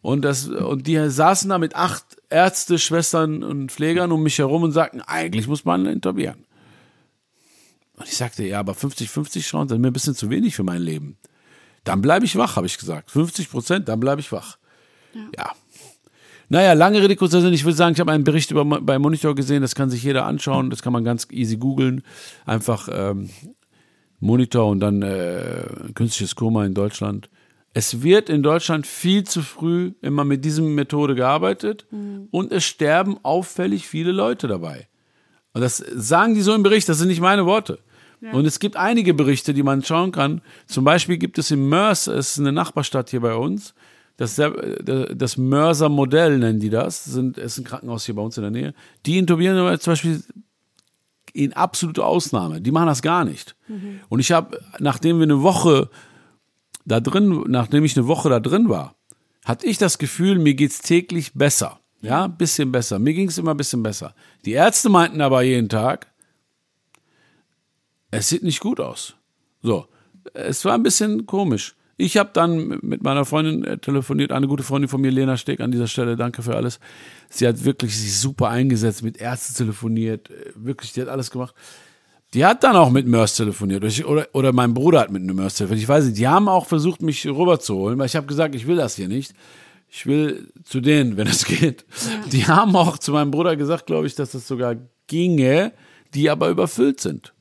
[0.02, 4.64] Und, das, und die saßen da mit acht Ärzte, Schwestern und Pflegern um mich herum
[4.64, 6.46] und sagten, eigentlich muss man intubieren.
[7.96, 10.82] Und ich sagte, ja, aber 50-50 Chancen sind mir ein bisschen zu wenig für mein
[10.82, 11.18] Leben.
[11.84, 13.12] Dann bleibe ich wach, habe ich gesagt.
[13.12, 14.58] 50 Prozent, dann bleibe ich wach.
[15.38, 15.52] Ja.
[16.50, 17.54] Naja, lange Rede, kurzer Sinn.
[17.54, 20.26] Ich würde sagen, ich habe einen Bericht über, bei Monitor gesehen, das kann sich jeder
[20.26, 22.04] anschauen, das kann man ganz easy googeln.
[22.46, 23.30] Einfach ähm,
[24.24, 27.30] Monitor und dann äh, künstliches Koma in Deutschland.
[27.74, 31.88] Es wird in Deutschland viel zu früh immer mit dieser Methode gearbeitet
[32.32, 34.88] und es sterben auffällig viele Leute dabei.
[35.53, 37.80] Und das sagen die so im Bericht, das sind nicht meine Worte.
[38.32, 40.41] Und es gibt einige Berichte, die man schauen kann.
[40.65, 43.74] Zum Beispiel gibt es in Mörs, es ist eine Nachbarstadt hier bei uns,
[44.15, 48.38] das, das Mörser Modell nennen die das, sind, es ist ein Krankenhaus hier bei uns
[48.38, 48.74] in der Nähe.
[49.05, 50.24] Die intubieren zum Beispiel
[51.34, 52.62] in absolute Ausnahme.
[52.62, 53.56] Die machen das gar nicht.
[54.10, 55.90] Und ich habe, nachdem wir eine Woche
[56.86, 58.96] da drin, nachdem ich eine Woche da drin war,
[59.44, 61.80] hatte ich das Gefühl, mir geht's täglich besser.
[62.02, 63.00] Ja, ein bisschen besser.
[63.00, 64.14] Mir ging's immer ein bisschen besser.
[64.46, 66.12] Die Ärzte meinten aber jeden Tag,
[68.12, 69.16] es sieht nicht gut aus.
[69.62, 69.88] So,
[70.34, 71.76] es war ein bisschen komisch.
[72.04, 75.62] Ich habe dann mit meiner Freundin äh, telefoniert, eine gute Freundin von mir, Lena Steg,
[75.62, 76.82] an dieser Stelle, danke für alles.
[77.30, 81.56] Sie hat wirklich sich super eingesetzt, mit Ärzten telefoniert, äh, wirklich, die hat alles gemacht.
[82.34, 83.86] Die hat dann auch mit Mörs telefoniert.
[84.04, 85.84] Oder, oder mein Bruder hat mit einem Mörs telefoniert.
[85.84, 88.76] Ich weiß nicht, die haben auch versucht, mich rüberzuholen, weil ich habe gesagt, ich will
[88.76, 89.34] das hier nicht.
[89.88, 91.86] Ich will zu denen, wenn es geht.
[92.34, 94.76] Die haben auch zu meinem Bruder gesagt, glaube ich, dass das sogar
[95.08, 95.72] ginge,
[96.14, 97.34] die aber überfüllt sind.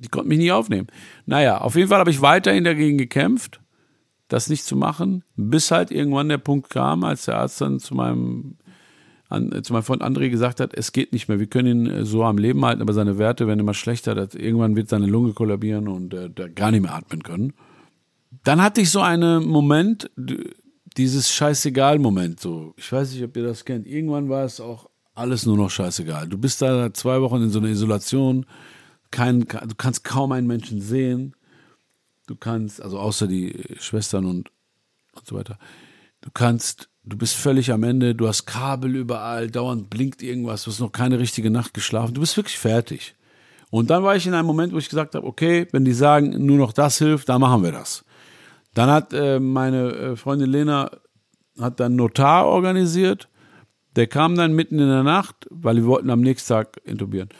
[0.00, 0.88] Die konnten mich nie aufnehmen.
[1.26, 3.59] Naja, auf jeden Fall habe ich weiterhin dagegen gekämpft,
[4.30, 7.94] das nicht zu machen, bis halt irgendwann der Punkt kam, als der Arzt dann zu
[7.94, 8.56] meinem,
[9.28, 11.86] an, äh, zu meinem Freund André gesagt hat, es geht nicht mehr, wir können ihn
[11.86, 15.06] äh, so am Leben halten, aber seine Werte werden immer schlechter, das, irgendwann wird seine
[15.06, 17.52] Lunge kollabieren und äh, gar nicht mehr atmen können.
[18.44, 20.10] Dann hatte ich so einen Moment,
[20.96, 25.44] dieses Scheißegal-Moment, so, ich weiß nicht, ob ihr das kennt, irgendwann war es auch alles
[25.44, 26.28] nur noch scheißegal.
[26.28, 28.46] Du bist da zwei Wochen in so einer Isolation,
[29.10, 31.34] kein, du kannst kaum einen Menschen sehen.
[32.30, 34.52] Du kannst, also außer die Schwestern und,
[35.16, 35.58] und so weiter.
[36.20, 40.70] Du kannst, du bist völlig am Ende, du hast Kabel überall, dauernd blinkt irgendwas, du
[40.70, 43.16] hast noch keine richtige Nacht geschlafen, du bist wirklich fertig.
[43.70, 46.46] Und dann war ich in einem Moment, wo ich gesagt habe, okay, wenn die sagen,
[46.46, 48.04] nur noch das hilft, dann machen wir das.
[48.74, 50.88] Dann hat äh, meine äh, Freundin Lena
[51.58, 53.28] hat dann Notar organisiert.
[53.96, 57.30] Der kam dann mitten in der Nacht, weil wir wollten am nächsten Tag intubieren.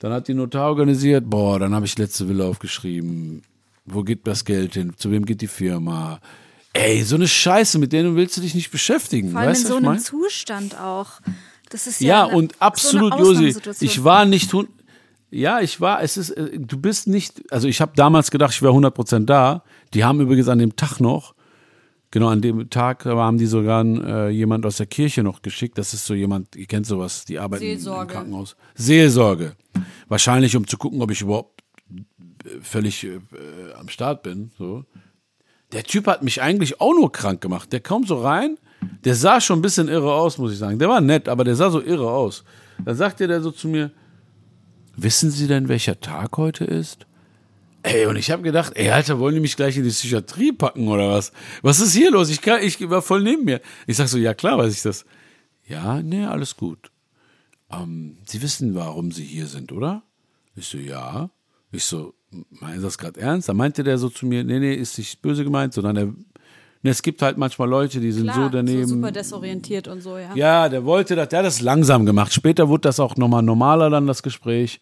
[0.00, 3.40] Dann hat die Notar organisiert, boah, dann habe ich letzte Wille aufgeschrieben.
[3.86, 4.92] Wo geht das Geld hin?
[4.96, 6.20] Zu wem geht die Firma?
[6.72, 9.30] Ey, so eine Scheiße, mit denen willst du dich nicht beschäftigen.
[9.30, 10.00] Vor allem weißt in du, so was ich einem mein?
[10.30, 11.20] Zustand auch.
[11.70, 13.60] Das ist Ja, ja, eine- und absolut, so eine Josi.
[13.80, 14.52] Ich war nicht,
[15.30, 18.62] ja, ich war, es ist, äh, du bist nicht, also ich habe damals gedacht, ich
[18.62, 19.62] wäre 100% da.
[19.92, 21.34] Die haben übrigens an dem Tag noch,
[22.10, 25.78] genau an dem Tag haben die sogar äh, jemand aus der Kirche noch geschickt.
[25.78, 28.02] Das ist so jemand, ihr kennt sowas, die arbeiten Seelsorge.
[28.02, 28.56] im Krankenhaus.
[28.74, 29.54] Seelsorge.
[30.08, 31.53] Wahrscheinlich, um zu gucken, ob ich überhaupt
[32.62, 33.18] völlig äh,
[33.78, 34.50] am Start bin.
[34.58, 34.84] So.
[35.72, 37.72] Der Typ hat mich eigentlich auch nur krank gemacht.
[37.72, 38.58] Der kommt so rein,
[39.04, 40.78] der sah schon ein bisschen irre aus, muss ich sagen.
[40.78, 42.44] Der war nett, aber der sah so irre aus.
[42.84, 43.90] Dann sagte der so zu mir,
[44.96, 47.06] wissen Sie denn, welcher Tag heute ist?
[47.82, 50.88] Ey, und ich habe gedacht, ey, Alter, wollen die mich gleich in die Psychiatrie packen
[50.88, 51.32] oder was?
[51.60, 52.30] Was ist hier los?
[52.30, 53.60] Ich, kann, ich war voll neben mir.
[53.86, 55.04] Ich sag so, ja klar weiß ich das.
[55.66, 56.90] Ja, nee, alles gut.
[57.70, 60.02] Ähm, Sie wissen, warum Sie hier sind, oder?
[60.56, 61.30] Ich so, ja.
[61.74, 62.14] Ich so,
[62.60, 63.48] meinen Sie das gerade ernst?
[63.48, 66.04] Da meinte der so zu mir, nee, nee, ist nicht böse gemeint, sondern er,
[66.82, 68.86] nee, es gibt halt manchmal Leute, die sind Klar, so daneben.
[68.86, 70.34] So super desorientiert und so, ja.
[70.34, 72.32] Ja, der wollte das, der hat das langsam gemacht.
[72.32, 74.80] Später wurde das auch nochmal normaler dann, das Gespräch.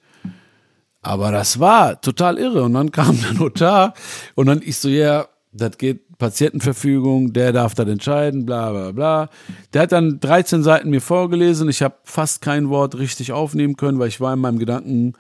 [1.01, 2.63] Aber das war total irre.
[2.63, 3.95] Und dann kam der Notar
[4.35, 9.29] und dann ich so, ja, das geht Patientenverfügung, der darf das entscheiden, bla bla bla.
[9.73, 11.69] Der hat dann 13 Seiten mir vorgelesen.
[11.69, 15.15] Ich habe fast kein Wort richtig aufnehmen können, weil ich war in meinem Gedanken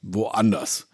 [0.00, 0.87] woanders.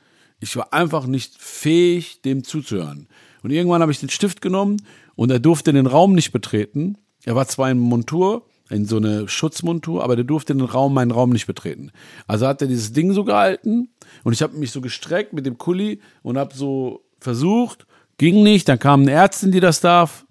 [0.44, 3.08] Ich war einfach nicht fähig, dem zuzuhören.
[3.42, 4.76] Und irgendwann habe ich den Stift genommen
[5.16, 6.98] und er durfte den Raum nicht betreten.
[7.24, 11.12] Er war zwar in Montur, in so eine Schutzmontur, aber der durfte den Raum, meinen
[11.12, 11.92] Raum nicht betreten.
[12.26, 13.88] Also hat er dieses Ding so gehalten
[14.22, 17.86] und ich habe mich so gestreckt mit dem Kuli und habe so versucht,
[18.18, 20.26] ging nicht, dann kam eine Ärztin, die das darf,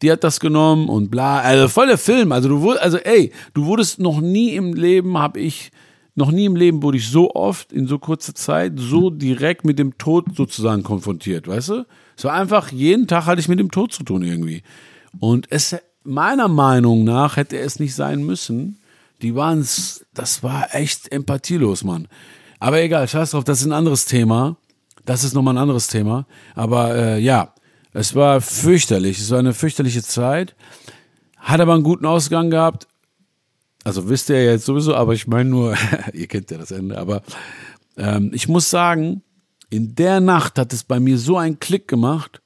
[0.00, 3.32] die hat das genommen und bla, also voll der Film, also du wurdest, also ey,
[3.52, 5.72] du wurdest noch nie im Leben, habe ich,
[6.16, 9.78] noch nie im Leben wurde ich so oft in so kurzer Zeit so direkt mit
[9.78, 11.86] dem Tod sozusagen konfrontiert, weißt du?
[12.16, 14.62] Es war einfach, jeden Tag hatte ich mit dem Tod zu tun irgendwie.
[15.20, 18.78] Und es, meiner Meinung nach hätte es nicht sein müssen.
[19.20, 19.60] Die waren,
[20.14, 22.08] das war echt empathielos, Mann.
[22.58, 24.56] Aber egal, scheiß drauf, das ist ein anderes Thema.
[25.04, 26.26] Das ist nochmal ein anderes Thema.
[26.54, 27.52] Aber äh, ja,
[27.92, 29.18] es war fürchterlich.
[29.18, 30.56] Es war eine fürchterliche Zeit.
[31.36, 32.88] Hat aber einen guten Ausgang gehabt.
[33.86, 35.76] Also wisst ihr ja jetzt sowieso, aber ich meine nur,
[36.12, 37.22] ihr kennt ja das Ende, aber
[37.96, 39.22] ähm, ich muss sagen,
[39.70, 42.42] in der Nacht hat es bei mir so einen Klick gemacht,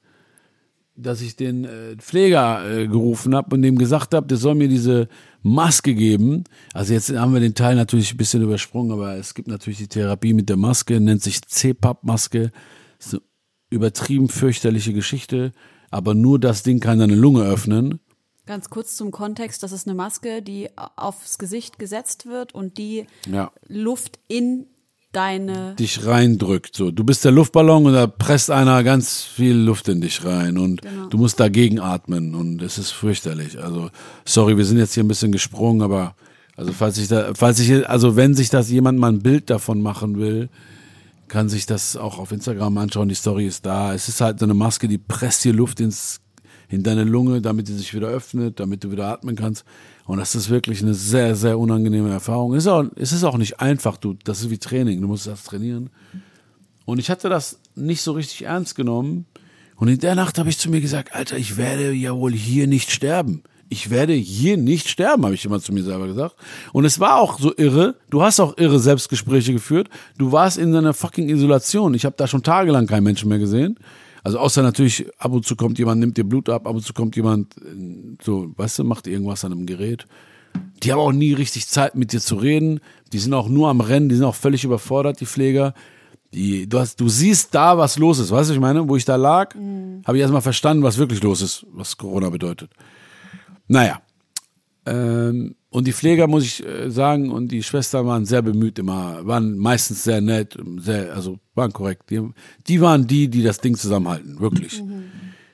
[0.95, 4.67] dass ich den äh, Pfleger äh, gerufen habe und dem gesagt habe, der soll mir
[4.67, 5.07] diese
[5.41, 6.43] Maske geben.
[6.73, 9.87] Also jetzt haben wir den Teil natürlich ein bisschen übersprungen, aber es gibt natürlich die
[9.87, 12.51] Therapie mit der Maske, nennt sich CPAP-Maske.
[12.99, 13.23] Ist eine
[13.71, 15.53] übertrieben fürchterliche Geschichte,
[15.89, 17.99] aber nur das Ding kann deine Lunge öffnen.
[18.45, 23.05] Ganz kurz zum Kontext, das ist eine Maske, die aufs Gesicht gesetzt wird und die
[23.31, 23.51] Ja.
[23.67, 24.65] Luft in
[25.11, 26.75] deine dich reindrückt.
[26.75, 30.57] So, du bist der Luftballon und da presst einer ganz viel Luft in dich rein
[30.57, 31.07] und Genau.
[31.07, 33.61] du musst dagegen atmen und es ist fürchterlich.
[33.61, 33.89] Also
[34.25, 36.15] sorry, wir sind jetzt hier ein bisschen gesprungen, aber
[36.55, 39.81] also falls ich da, falls ich, also wenn sich das jemand mal ein Bild davon
[39.81, 40.49] machen will,
[41.27, 43.07] kann sich das auch auf Instagram anschauen.
[43.09, 43.93] Die Story ist da.
[43.93, 46.20] Es ist halt so eine Maske, die presst dir Luft ins
[46.71, 49.65] in deine Lunge, damit die sich wieder öffnet, damit du wieder atmen kannst.
[50.05, 52.53] Und das ist wirklich eine sehr, sehr unangenehme Erfahrung.
[52.53, 55.27] Es ist auch, es ist auch nicht einfach, du, das ist wie Training, du musst
[55.27, 55.89] das trainieren.
[56.85, 59.25] Und ich hatte das nicht so richtig ernst genommen.
[59.75, 62.67] Und in der Nacht habe ich zu mir gesagt, Alter, ich werde ja wohl hier
[62.67, 63.43] nicht sterben.
[63.67, 66.35] Ich werde hier nicht sterben, habe ich immer zu mir selber gesagt.
[66.71, 67.95] Und es war auch so irre.
[68.09, 69.89] Du hast auch irre Selbstgespräche geführt.
[70.17, 71.93] Du warst in einer fucking Isolation.
[71.93, 73.77] Ich habe da schon tagelang keinen Menschen mehr gesehen.
[74.23, 76.93] Also außer natürlich, ab und zu kommt jemand, nimmt dir Blut ab, ab und zu
[76.93, 80.05] kommt jemand, äh, so, weißt du, macht irgendwas an einem Gerät.
[80.83, 82.81] Die haben auch nie richtig Zeit, mit dir zu reden.
[83.13, 85.73] Die sind auch nur am Rennen, die sind auch völlig überfordert, die Pfleger.
[86.33, 88.87] Die, du, hast, du siehst da, was los ist, weißt du, ich meine?
[88.87, 89.53] Wo ich da lag,
[90.05, 92.71] habe ich erstmal verstanden, was wirklich los ist, was Corona bedeutet.
[93.67, 94.01] Naja.
[94.85, 99.25] Ähm, und die Pfleger, muss ich äh, sagen, und die Schwestern waren sehr bemüht immer,
[99.25, 102.09] waren meistens sehr nett, sehr, also waren korrekt.
[102.09, 102.21] Die,
[102.67, 104.83] die waren die, die das Ding zusammenhalten, wirklich.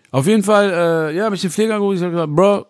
[0.10, 2.66] Auf jeden Fall, äh, ja, habe ich den Pfleger angerufen, ich habe gesagt, Bro,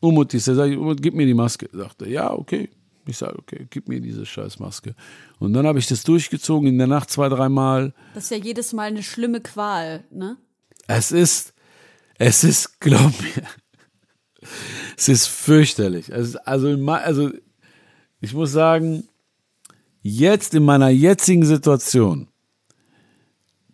[0.00, 1.68] Umut ist der, sag ich, Umut, gib mir die Maske.
[1.70, 2.70] Sagte, ja, okay.
[3.06, 4.94] Ich sage, okay, gib mir diese scheiß Maske.
[5.38, 7.92] Und dann habe ich das durchgezogen in der Nacht zwei, dreimal.
[8.14, 10.38] Das ist ja jedes Mal eine schlimme Qual, ne?
[10.86, 11.52] Es ist,
[12.18, 13.42] es ist, glaub mir,
[14.96, 16.08] es ist fürchterlich.
[16.08, 17.30] Es also, also,
[18.20, 19.08] ich muss sagen,
[20.02, 22.28] jetzt in meiner jetzigen Situation,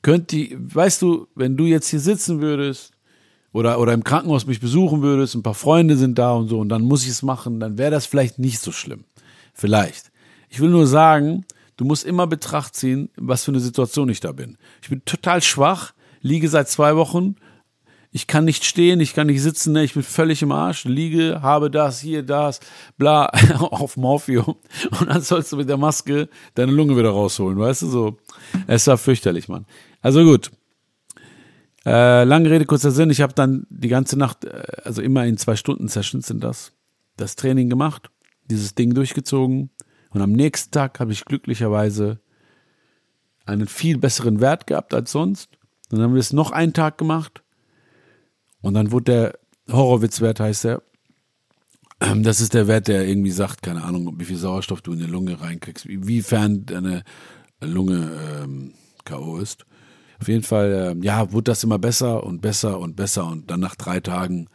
[0.03, 2.93] könnt die, weißt du, wenn du jetzt hier sitzen würdest
[3.53, 6.69] oder, oder im Krankenhaus mich besuchen würdest, ein paar Freunde sind da und so, und
[6.69, 9.05] dann muss ich es machen, dann wäre das vielleicht nicht so schlimm.
[9.53, 10.13] Vielleicht.
[10.49, 11.45] Ich will nur sagen,
[11.77, 14.59] du musst immer Betracht ziehen, was für eine Situation ich da bin.
[14.83, 17.37] Ich bin total schwach, liege seit zwei Wochen,
[18.17, 19.85] ich kann nicht stehen, ich kann nicht sitzen, ne?
[19.85, 22.61] ich bin völlig im Arsch, liege, habe das, hier, das,
[22.97, 23.27] bla,
[23.59, 24.57] auf Morphium.
[24.99, 28.19] Und dann sollst du mit der Maske deine Lunge wieder rausholen, weißt du, so.
[28.67, 29.67] Es war fürchterlich, Mann.
[30.01, 30.51] Also gut.
[31.85, 33.11] Äh, lange Rede, kurzer Sinn.
[33.11, 36.73] Ich habe dann die ganze Nacht, äh, also immer in zwei Stunden Sessions sind das,
[37.19, 38.11] das Training gemacht,
[38.47, 39.69] dieses Ding durchgezogen.
[40.09, 42.19] Und am nächsten Tag habe ich glücklicherweise
[43.45, 45.51] einen viel besseren Wert gehabt als sonst.
[45.91, 47.43] Dann haben wir es noch einen Tag gemacht.
[48.67, 49.05] Und dann wurde
[49.67, 50.83] der Horowitz-Wert, heißt der.
[52.01, 54.99] Ähm, Das ist der Wert, der irgendwie sagt, keine Ahnung, wie viel Sauerstoff du in
[54.99, 57.05] die Lunge reinkriegst, wie- wiefern deine
[57.63, 58.11] Lunge
[58.43, 59.39] ähm, K.O.
[59.39, 59.65] ist.
[60.21, 63.27] Auf jeden Fall, ähm, ja, wurde das immer besser und besser und besser.
[63.27, 64.49] Und dann nach drei Tagen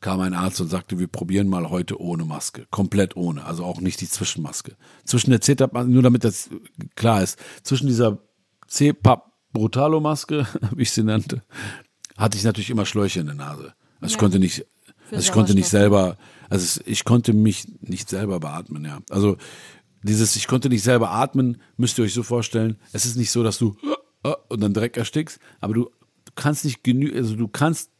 [0.00, 2.66] kam ein Arzt und sagte, wir probieren mal heute ohne Maske.
[2.70, 3.44] Komplett ohne.
[3.46, 4.76] Also auch nicht die Zwischenmaske.
[5.04, 6.50] Zwischen der CETAP, nur damit das
[6.96, 8.18] klar ist, zwischen dieser
[8.68, 10.46] CPAP Brutalo-Maske,
[10.76, 11.42] wie ich sie nannte,
[12.18, 13.72] hatte ich natürlich immer Schläuche in der Nase.
[14.00, 14.66] Also ich konnte nicht,
[15.10, 16.18] also ich konnte nicht selber,
[16.50, 18.98] also ich konnte mich nicht selber beatmen, ja.
[19.08, 19.36] Also
[20.02, 22.76] dieses, ich konnte nicht selber atmen, müsst ihr euch so vorstellen.
[22.92, 23.76] Es ist nicht so, dass du
[24.24, 25.84] äh, und dann Dreck erstickst, aber du,
[26.24, 27.90] du kannst nicht genü, also du kannst,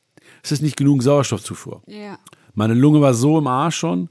[0.43, 1.83] es ist nicht genug Sauerstoffzufuhr.
[1.87, 2.19] Ja.
[2.55, 4.11] Meine Lunge war so im Arsch schon,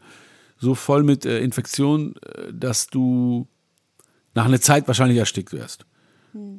[0.57, 3.47] so voll mit äh, Infektion, äh, dass du
[4.33, 5.85] nach einer Zeit wahrscheinlich erstickt wärst.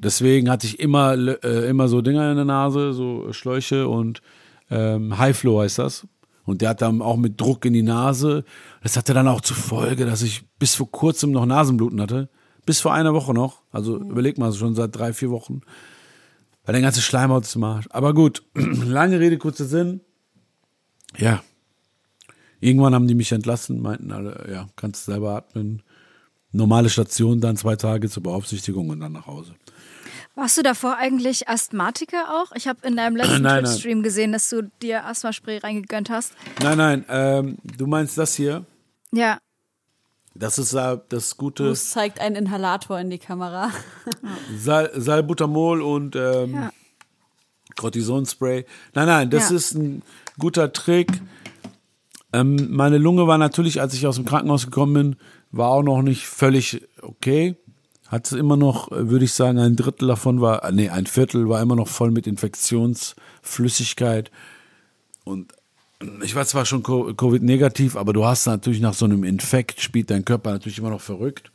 [0.01, 4.21] Deswegen hatte ich immer, äh, immer so Dinger in der Nase, so Schläuche und
[4.71, 6.07] ähm, High Flow heißt das.
[6.45, 8.45] Und der hat dann auch mit Druck in die Nase.
[8.83, 12.31] Das hatte dann auch zur Folge, dass ich bis vor kurzem noch Nasenbluten hatte.
[12.65, 13.63] Bis vor einer Woche noch.
[13.71, 15.61] Also überleg mal, schon seit drei, vier Wochen.
[16.65, 17.87] Weil der ganze Schleimhaut ist im Arsch.
[17.91, 20.01] Aber gut, lange Rede, kurzer Sinn.
[21.17, 21.43] Ja.
[22.61, 25.83] Irgendwann haben die mich entlassen, meinten alle, ja, kannst selber atmen.
[26.53, 29.55] Normale Station, dann zwei Tage zur Beaufsichtigung und dann nach Hause.
[30.35, 32.53] Warst du davor eigentlich Asthmatiker auch?
[32.55, 33.65] Ich habe in deinem letzten Nein, nein.
[33.65, 36.33] Twitch-Stream gesehen, dass du dir Asthmaspray reingegönnt hast.
[36.63, 38.65] Nein, nein, ähm, du meinst das hier?
[39.13, 39.39] Ja.
[40.35, 43.71] Das ist äh, das gute Bruce zeigt einen Inhalator in die Kamera.
[44.57, 46.71] Sal Salbutamol und ähm, Ja.
[47.77, 48.65] Cortisonspray.
[48.95, 49.57] Nein, nein, das Ja.
[49.57, 50.03] ist ein
[50.39, 51.09] guter Trick.
[52.33, 55.17] Ähm, meine Lunge war natürlich, als ich aus dem Krankenhaus gekommen bin,
[55.51, 57.57] war auch noch nicht völlig okay.
[58.07, 61.49] Hatte immer noch, äh, würde ich sagen, ein Drittel davon war, äh, nee, ein Viertel
[61.49, 64.31] war immer noch voll mit Infektionsflüssigkeit.
[65.25, 65.53] Und
[66.23, 70.11] ich war zwar schon Co- Covid-negativ, aber du hast natürlich nach so einem Infekt, spielt
[70.11, 71.51] dein Körper natürlich immer noch verrückt.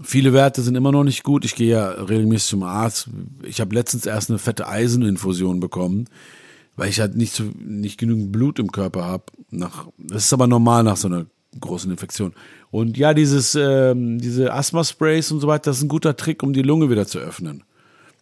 [0.00, 1.44] Viele Werte sind immer noch nicht gut.
[1.44, 3.10] Ich gehe ja regelmäßig zum Arzt.
[3.42, 6.08] Ich habe letztens erst eine fette Eiseninfusion bekommen,
[6.76, 9.24] weil ich halt nicht, so, nicht genügend Blut im Körper habe.
[9.50, 11.26] Das ist aber normal nach so einer
[11.60, 12.34] großen Infektion.
[12.70, 16.52] Und ja, dieses, ähm, diese Asthma-Sprays und so weiter, das ist ein guter Trick, um
[16.52, 17.64] die Lunge wieder zu öffnen.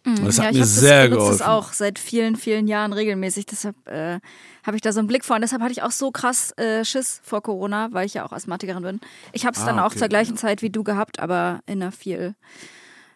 [0.05, 1.37] Und das ja, hat ich mir hab sehr das, geholfen.
[1.39, 3.45] das auch seit vielen, vielen Jahren regelmäßig.
[3.45, 4.19] Deshalb äh,
[4.63, 5.35] habe ich da so einen Blick vor.
[5.35, 8.31] Und deshalb hatte ich auch so krass äh, Schiss vor Corona, weil ich ja auch
[8.31, 8.99] Asthmatikerin bin.
[9.33, 11.81] Ich habe es dann Ah, auch okay, zur gleichen Zeit wie du gehabt, aber in
[11.81, 12.35] einer viel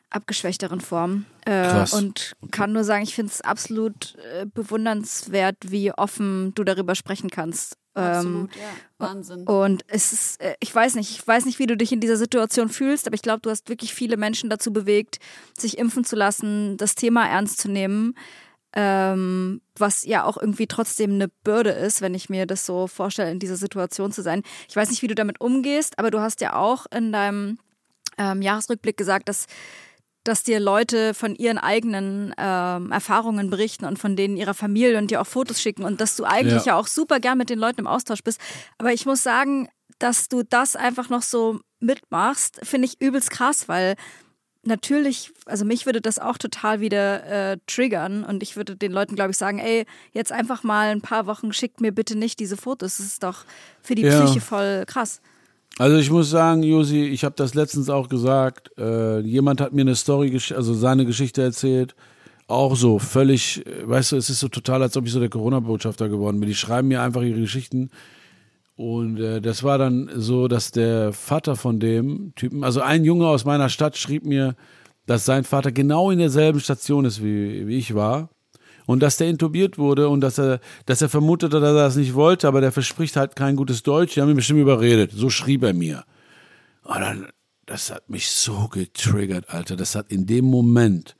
[0.09, 1.25] abgeschwächteren Form.
[1.45, 1.93] Äh, Krass.
[1.93, 7.29] und kann nur sagen, ich finde es absolut äh, bewundernswert, wie offen du darüber sprechen
[7.29, 7.77] kannst.
[7.93, 8.61] Ähm, Absolut, ja.
[8.99, 9.43] Wahnsinn.
[9.43, 12.15] und es ist, äh, ich weiß nicht, ich weiß nicht, wie du dich in dieser
[12.15, 15.19] Situation fühlst, aber ich glaube, du hast wirklich viele Menschen dazu bewegt,
[15.57, 18.15] sich impfen zu lassen, das Thema ernst zu nehmen,
[18.73, 23.31] ähm, was ja auch irgendwie trotzdem eine Bürde ist, wenn ich mir das so vorstelle,
[23.31, 24.43] in dieser Situation zu sein.
[24.69, 27.59] Ich weiß nicht, wie du damit umgehst, aber du hast ja auch in deinem
[28.17, 29.47] ähm, Jahresrückblick gesagt, dass
[30.23, 35.09] dass dir Leute von ihren eigenen ähm, Erfahrungen berichten und von denen ihrer Familie und
[35.11, 36.73] dir auch Fotos schicken und dass du eigentlich ja.
[36.73, 36.75] Ja.
[36.77, 38.39] auch super gern mit den Leuten im Austausch bist.
[38.77, 39.67] Aber ich muss sagen,
[39.99, 43.95] dass du das einfach noch so mitmachst, finde ich übelst krass, weil
[44.63, 49.15] natürlich, also mich würde das auch total wieder äh, triggern und ich würde den Leuten,
[49.15, 52.57] glaube ich, sagen, ey, jetzt einfach mal ein paar Wochen, schickt mir bitte nicht diese
[52.57, 52.97] Fotos.
[52.97, 53.45] Das ist doch
[53.81, 54.23] für die Ja.
[54.23, 55.21] Psyche voll krass.
[55.77, 58.71] Also ich muss sagen, Josi, ich habe das letztens auch gesagt.
[58.77, 61.95] Äh, jemand hat mir eine Story, also seine Geschichte erzählt.
[62.47, 65.29] Auch so völlig, äh, weißt du, es ist so total, als ob ich so der
[65.29, 66.49] Corona-Botschafter geworden bin.
[66.49, 67.89] Die schreiben mir einfach ihre Geschichten.
[68.75, 73.27] Und äh, das war dann so, dass der Vater von dem Typen, also ein Junge
[73.27, 74.55] aus meiner Stadt schrieb mir,
[75.05, 78.29] dass sein Vater genau in derselben Station ist, wie, wie ich war.
[78.85, 82.13] Und dass der intubiert wurde und dass er, dass er vermutete, dass er das nicht
[82.13, 84.15] wollte, aber der verspricht halt kein gutes Deutsch.
[84.15, 85.11] Die haben ihn bestimmt überredet.
[85.13, 86.03] So schrieb er mir.
[86.83, 87.27] Und dann,
[87.65, 89.75] das hat mich so getriggert, Alter.
[89.75, 91.15] Das hat in dem Moment.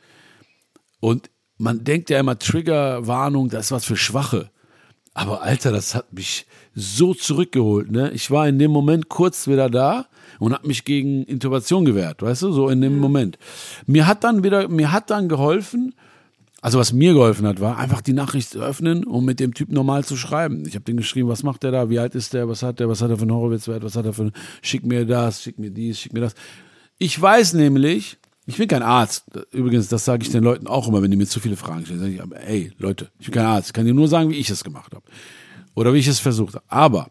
[0.99, 4.49] Und man denkt ja immer, Triggerwarnung, das ist was für Schwache.
[5.13, 7.91] Aber Alter, das hat mich so zurückgeholt.
[7.91, 8.11] Ne?
[8.11, 10.05] Ich war in dem Moment kurz wieder da
[10.39, 13.37] und habe mich gegen Intubation gewehrt, weißt du, so in dem Moment.
[13.85, 15.93] Mir hat dann wieder, mir hat dann geholfen,
[16.61, 19.71] also was mir geholfen hat, war einfach die Nachricht zu öffnen und mit dem Typ
[19.71, 20.63] normal zu schreiben.
[20.67, 22.87] Ich habe den geschrieben, was macht der da, wie alt ist der, was hat der,
[22.87, 25.57] was hat er für einen Horowitz-Wert, was hat er für einen, schick mir das, schick
[25.57, 26.35] mir dies, schick mir das.
[26.99, 29.25] Ich weiß nämlich, ich bin kein Arzt.
[29.51, 31.99] Übrigens, das sage ich den Leuten auch immer, wenn die mir zu viele Fragen stellen.
[31.99, 33.69] Sag ich, aber, ey, Leute, ich bin kein Arzt.
[33.69, 35.03] Ich kann dir nur sagen, wie ich es gemacht habe.
[35.73, 36.65] Oder wie ich es versucht habe.
[36.67, 37.09] Aber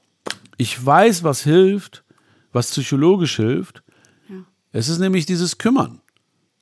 [0.58, 2.04] ich weiß, was hilft,
[2.52, 3.82] was psychologisch hilft.
[4.70, 6.00] Es ist nämlich dieses Kümmern.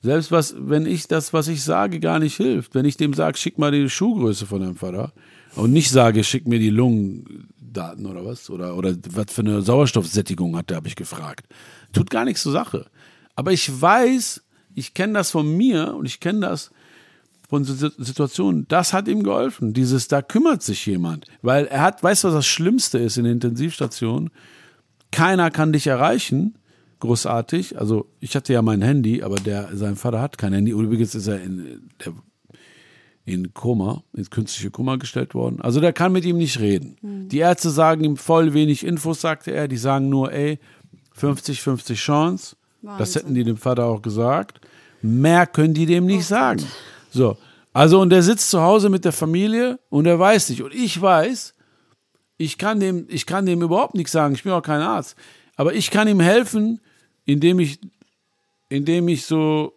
[0.01, 2.75] Selbst was, wenn ich das, was ich sage, gar nicht hilft.
[2.75, 5.13] Wenn ich dem sage, schick mal die Schuhgröße von deinem Vater
[5.57, 10.57] und nicht sage, schick mir die Lungendaten oder was oder oder was für eine Sauerstoffsättigung
[10.57, 11.47] hat, der habe ich gefragt.
[11.93, 12.87] Tut gar nichts zur Sache.
[13.35, 14.43] Aber ich weiß,
[14.75, 16.71] ich kenne das von mir und ich kenne das
[17.49, 19.73] von Situationen, das hat ihm geholfen.
[19.73, 21.25] Dieses, da kümmert sich jemand.
[21.41, 24.31] Weil er hat, weißt du, was das Schlimmste ist in der Intensivstation?
[25.11, 26.55] Keiner kann dich erreichen
[27.01, 27.79] großartig.
[27.79, 30.73] Also ich hatte ja mein Handy, aber der, sein Vater hat kein Handy.
[30.73, 32.13] Übrigens ist er in, der,
[33.25, 35.61] in Koma, ins künstliche Koma gestellt worden.
[35.61, 36.97] Also der kann mit ihm nicht reden.
[37.03, 37.29] Mhm.
[37.29, 39.69] Die Ärzte sagen ihm voll wenig Infos, sagte er.
[39.69, 40.59] Die sagen nur, ey,
[41.19, 42.57] 50-50 Chance.
[42.83, 42.99] Wahnsinn.
[42.99, 44.61] Das hätten die dem Vater auch gesagt.
[45.03, 46.65] Mehr können die dem nicht oh sagen.
[47.11, 47.37] So.
[47.73, 50.63] Also, und der sitzt zu Hause mit der Familie und er weiß nicht.
[50.63, 51.55] Und ich weiß,
[52.37, 54.35] ich kann dem, ich kann dem überhaupt nichts sagen.
[54.35, 55.17] Ich bin auch kein Arzt.
[55.57, 56.81] Aber ich kann ihm helfen,
[57.29, 57.79] indem ich,
[58.71, 59.75] indem ich so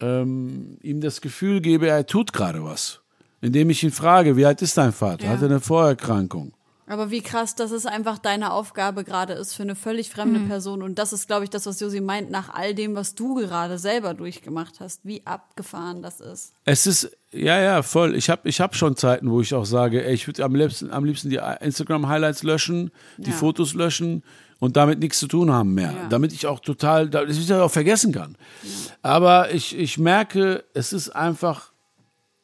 [0.00, 3.00] ähm, ihm das Gefühl gebe, er tut gerade was.
[3.40, 5.26] Indem ich ihn frage, wie alt ist dein Vater?
[5.26, 5.30] Ja.
[5.30, 6.52] Hat er eine Vorerkrankung?
[6.88, 10.48] Aber wie krass, dass es einfach deine Aufgabe gerade ist für eine völlig fremde mhm.
[10.48, 10.82] Person.
[10.82, 13.78] Und das ist, glaube ich, das, was Josi meint, nach all dem, was du gerade
[13.78, 16.54] selber durchgemacht hast, wie abgefahren das ist.
[16.64, 18.16] Es ist, ja, ja, voll.
[18.16, 20.90] Ich habe ich hab schon Zeiten, wo ich auch sage, ey, ich würde am liebsten,
[20.90, 23.36] am liebsten die Instagram-Highlights löschen, die ja.
[23.36, 24.24] Fotos löschen
[24.60, 25.92] und damit nichts zu tun haben mehr.
[25.92, 26.08] Ja.
[26.08, 28.36] Damit ich auch total, dass ich das auch vergessen kann.
[28.62, 28.70] Ja.
[29.02, 31.72] Aber ich, ich merke, es ist einfach,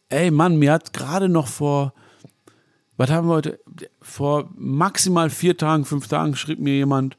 [0.09, 1.93] ey Mann, mir hat gerade noch vor,
[2.97, 3.61] was haben wir heute,
[4.01, 7.17] vor maximal vier Tagen, fünf Tagen schrieb mir jemand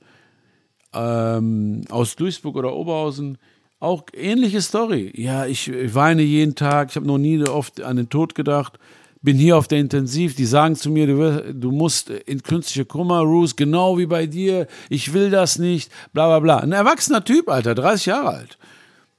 [0.93, 3.37] ähm, aus Duisburg oder Oberhausen,
[3.79, 5.11] auch ähnliche Story.
[5.15, 8.79] Ja, ich, ich weine jeden Tag, ich habe noch nie oft an den Tod gedacht
[9.25, 13.19] bin hier auf der Intensiv, die sagen zu mir, du, du musst in künstliche Kummer,
[13.19, 16.57] Ruth, genau wie bei dir, ich will das nicht, bla bla bla.
[16.59, 18.57] Ein erwachsener Typ, Alter, 30 Jahre alt.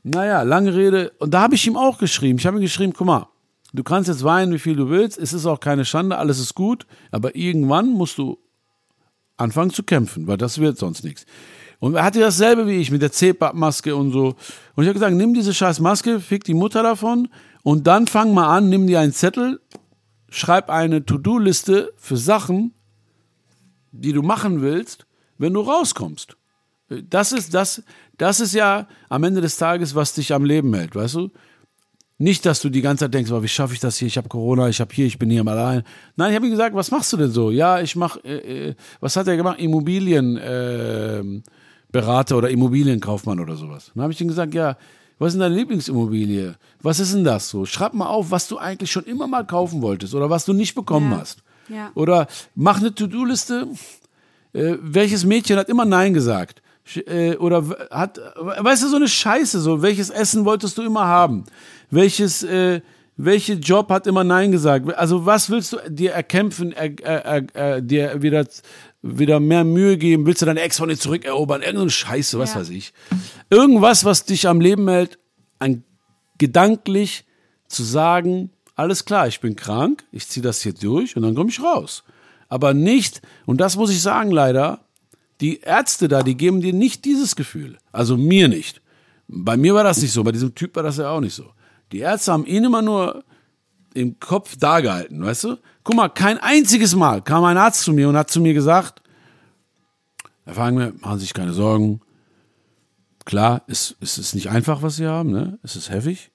[0.05, 1.13] Naja, lange Rede.
[1.19, 2.39] Und da habe ich ihm auch geschrieben.
[2.39, 3.27] Ich habe ihm geschrieben, guck mal,
[3.75, 6.55] du kannst jetzt weinen, wie viel du willst, es ist auch keine Schande, alles ist
[6.55, 8.39] gut, aber irgendwann musst du
[9.37, 11.27] anfangen zu kämpfen, weil das wird sonst nichts.
[11.79, 14.37] Und er hatte dasselbe wie ich mit der CPAP-Maske und so.
[14.77, 17.29] Und ich habe gesagt, nimm diese scheiß Maske, fick die Mutter davon
[17.65, 19.61] und dann fang mal an, nimm dir einen Zettel,
[20.37, 22.75] schreib eine To-Do-Liste für Sachen,
[23.91, 25.07] die du machen willst,
[25.39, 26.37] wenn du rauskommst.
[26.89, 27.83] Das ist, das,
[28.19, 31.31] das ist ja am Ende des Tages, was dich am Leben hält, weißt du?
[32.19, 34.09] Nicht, dass du die ganze Zeit denkst, oh, wie schaffe ich das hier?
[34.09, 35.83] Ich habe Corona, ich habe hier, ich bin hier mal allein.
[36.17, 37.51] Nein, ich habe ihm gesagt, was machst du denn so?
[37.51, 39.59] Ja, ich mache, äh, äh, was hat er gemacht?
[39.59, 41.35] Immobilienberater
[42.35, 43.91] äh, oder Immobilienkaufmann oder sowas.
[43.95, 44.77] Dann habe ich ihm gesagt, ja,
[45.19, 46.57] was ist denn deine Lieblingsimmobilie?
[46.83, 47.65] Was ist denn das so?
[47.65, 50.75] Schreib mal auf, was du eigentlich schon immer mal kaufen wolltest oder was du nicht
[50.75, 51.19] bekommen ja.
[51.19, 51.43] hast.
[51.69, 51.91] Ja.
[51.95, 53.69] Oder mach eine To-Do-Liste.
[54.53, 56.63] Äh, welches Mädchen hat immer Nein gesagt?
[57.07, 61.45] Äh, oder hat, weißt du, so eine Scheiße, so, welches Essen wolltest du immer haben?
[61.91, 62.81] Welches, äh,
[63.17, 64.95] welcher Job hat immer Nein gesagt?
[64.95, 68.47] Also, was willst du dir erkämpfen, er, er, er, dir wieder
[69.07, 72.61] wieder mehr Mühe geben, willst du deine Ex von dir zurückerobern, irgendeine Scheiße, was ja.
[72.61, 72.93] weiß ich.
[73.51, 75.19] Irgendwas, was dich am Leben hält,
[75.59, 75.85] ein,
[76.39, 77.25] gedanklich
[77.69, 81.51] zu sagen, alles klar, ich bin krank, ich ziehe das hier durch und dann komme
[81.51, 82.05] ich raus.
[82.49, 84.81] Aber nicht, und das muss ich sagen leider,
[85.41, 87.79] die Ärzte da, die geben dir nicht dieses Gefühl.
[87.93, 88.81] Also mir nicht.
[89.29, 91.47] Bei mir war das nicht so, bei diesem Typ war das ja auch nicht so.
[91.93, 93.25] Die Ärzte haben ihn immer nur
[93.97, 95.57] im Kopf dargehalten, weißt du?
[95.83, 99.03] Guck mal, kein einziges Mal kam ein Arzt zu mir und hat zu mir gesagt,
[100.45, 102.01] Herr Fangme, machen Sie sich keine Sorgen.
[103.25, 105.59] Klar, es, es ist nicht einfach, was Sie haben, ne?
[105.63, 106.31] Es ist heftig.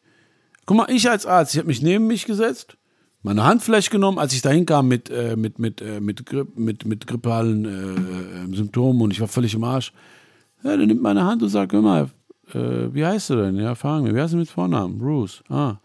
[0.65, 2.77] Guck mal, ich als Arzt, ich habe mich neben mich gesetzt,
[3.23, 6.85] meine Handfläche genommen, als ich dahin kam mit, äh, mit, mit, äh, mit, Gripp, mit,
[6.85, 9.94] mit grippalen äh, äh, Symptomen und ich war völlig im Arsch.
[10.64, 12.10] Ja, der nimmt meine Hand und sagt, hör mal,
[12.53, 13.56] äh, wie heißt du denn?
[13.56, 14.98] Ja, fragen wir, wie heißt du mit Vornamen?
[14.98, 15.44] Bruce.
[15.49, 15.77] Ah.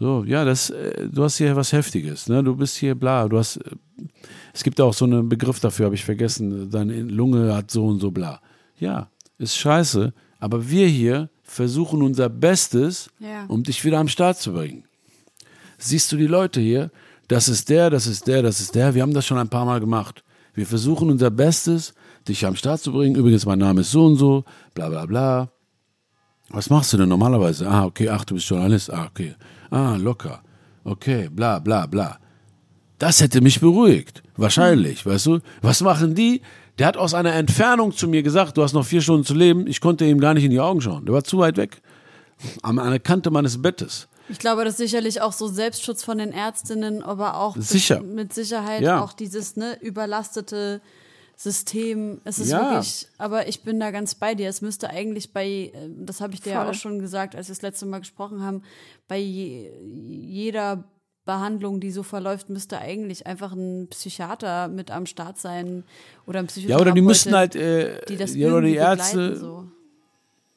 [0.00, 2.42] So, ja, das, äh, du hast hier was Heftiges, ne?
[2.42, 3.76] Du bist hier bla, du hast, äh,
[4.54, 8.00] es gibt auch so einen Begriff dafür, habe ich vergessen, deine Lunge hat so und
[8.00, 8.40] so bla.
[8.78, 13.44] Ja, ist scheiße, aber wir hier versuchen unser Bestes, ja.
[13.48, 14.84] um dich wieder am Start zu bringen.
[15.76, 16.90] Siehst du die Leute hier?
[17.28, 18.94] Das ist der, das ist der, das ist der.
[18.94, 20.24] Wir haben das schon ein paar Mal gemacht.
[20.54, 21.92] Wir versuchen unser Bestes,
[22.26, 23.16] dich am Start zu bringen.
[23.16, 25.50] Übrigens, mein Name ist so und so, bla bla bla.
[26.48, 27.68] Was machst du denn normalerweise?
[27.68, 28.90] Ah, okay, ach, du bist Journalist.
[28.90, 29.34] Ah, okay.
[29.70, 30.42] Ah, locker.
[30.84, 32.18] Okay, bla bla bla.
[32.98, 34.22] Das hätte mich beruhigt.
[34.36, 35.38] Wahrscheinlich, weißt du?
[35.62, 36.42] Was machen die?
[36.78, 39.66] Der hat aus einer Entfernung zu mir gesagt, du hast noch vier Stunden zu leben.
[39.66, 41.04] Ich konnte ihm gar nicht in die Augen schauen.
[41.04, 41.82] Der war zu weit weg.
[42.62, 44.08] An einer Kante meines Bettes.
[44.30, 48.00] Ich glaube, das ist sicherlich auch so Selbstschutz von den Ärztinnen, aber auch Sicher.
[48.00, 49.02] mit Sicherheit ja.
[49.02, 50.80] auch dieses ne, überlastete
[51.42, 52.20] System.
[52.24, 52.72] Es ist Ja.
[52.72, 54.48] wirklich, aber ich bin da ganz bei dir.
[54.50, 56.70] Es müsste eigentlich bei, äh, das habe ich dir ja Voll.
[56.70, 58.62] auch schon gesagt, als wir das letzte Mal gesprochen haben,
[59.08, 60.84] bei je, jeder
[61.24, 65.84] Behandlung, die so verläuft, müsste eigentlich einfach ein Psychiater mit am Start sein
[66.26, 66.86] oder ein Ja, Psychotherapeut.
[66.86, 69.64] oder die müssten halt, äh, die das ja, oder die Ärzte, begleiten, so.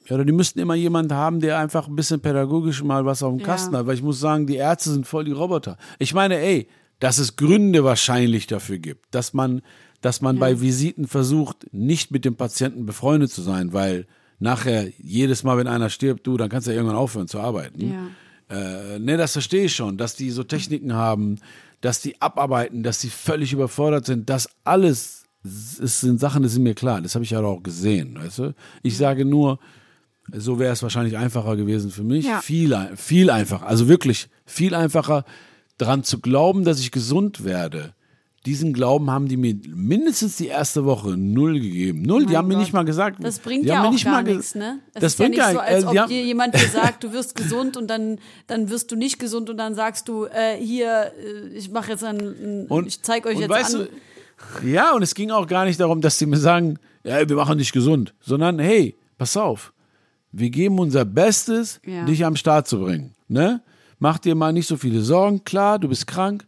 [0.07, 3.31] ja, oder die müssten immer jemanden haben, der einfach ein bisschen pädagogisch mal was auf
[3.31, 3.45] dem Ja.
[3.45, 5.77] Kasten hat, weil ich muss sagen, die Ärzte sind voll die Roboter.
[5.99, 6.67] Ich meine, ey,
[6.99, 9.61] dass es Gründe wahrscheinlich dafür gibt, dass man,
[10.03, 14.05] dass man bei Visiten versucht, nicht mit dem Patienten befreundet zu sein, weil
[14.37, 18.11] nachher jedes Mal, wenn einer stirbt, du, dann kannst du ja irgendwann aufhören zu arbeiten.
[18.49, 18.95] Ja.
[18.95, 21.37] Äh, ne, das verstehe ich schon, dass die so Techniken haben,
[21.79, 24.29] dass die abarbeiten, dass sie völlig überfordert sind.
[24.29, 27.01] Das alles es sind Sachen, die sind mir klar.
[27.01, 28.55] Das habe ich ja auch gesehen, weißt du?
[28.81, 29.59] Ich sage nur,
[30.31, 32.25] so wäre es wahrscheinlich einfacher gewesen für mich.
[32.25, 32.41] Ja.
[32.41, 33.67] Viel, viel einfacher.
[33.67, 35.23] Also wirklich viel einfacher,
[35.77, 37.93] dran zu glauben, dass ich gesund werde.
[38.45, 42.01] Diesen Glauben haben die mir mindestens die erste Woche null gegeben.
[42.01, 42.21] Null.
[42.21, 42.63] die Mein haben mir Gott.
[42.63, 43.23] nicht mal gesagt.
[43.23, 44.79] Das bringt die ja mir auch nicht gar nichts, ne?
[44.93, 46.53] Es Das ist ja bringt nicht ja so, als äh, ob die haben- dir jemand
[46.55, 50.09] dir sagt, du wirst gesund und dann, dann wirst du nicht gesund und dann sagst
[50.09, 53.75] du, äh, hier, äh, ich mache jetzt ein, ein Und- ich zeig euch jetzt weißt
[53.75, 53.87] an.
[54.61, 57.35] Du, ja, und es ging auch gar nicht darum, dass sie mir sagen, ja, wir
[57.37, 59.71] machen dich gesund, sondern hey, pass auf,
[60.33, 62.03] wir geben unser Bestes, Ja.
[62.03, 63.13] dich am Start zu bringen.
[63.29, 63.61] Ne?
[63.99, 66.45] Mach dir mal nicht so viele Sorgen, klar, du bist krank.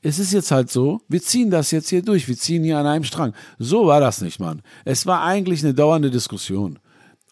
[0.00, 2.86] Es ist jetzt halt so, wir ziehen das jetzt hier durch, wir ziehen hier an
[2.86, 3.34] einem Strang.
[3.58, 4.62] So war das nicht, Mann.
[4.84, 6.78] Es war eigentlich eine dauernde Diskussion.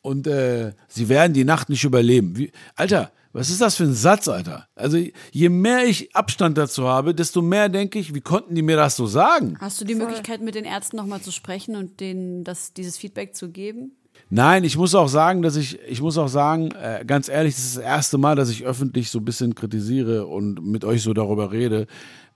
[0.03, 2.37] Und äh, sie werden die Nacht nicht überleben.
[2.37, 4.67] Wie, Alter, was ist das für ein Satz, Alter?
[4.75, 4.99] Also
[5.31, 8.97] je mehr ich Abstand dazu habe, desto mehr denke ich, wie konnten die mir das
[8.97, 9.59] so sagen?
[9.61, 13.37] Hast du die Möglichkeit, mit den Ärzten nochmal zu sprechen und denen das, dieses Feedback
[13.37, 13.93] zu geben?
[14.31, 17.65] Nein, ich muss auch sagen, dass ich, ich muss auch sagen, äh, ganz ehrlich, das
[17.65, 21.13] ist das erste Mal, dass ich öffentlich so ein bisschen kritisiere und mit euch so
[21.13, 21.87] darüber rede.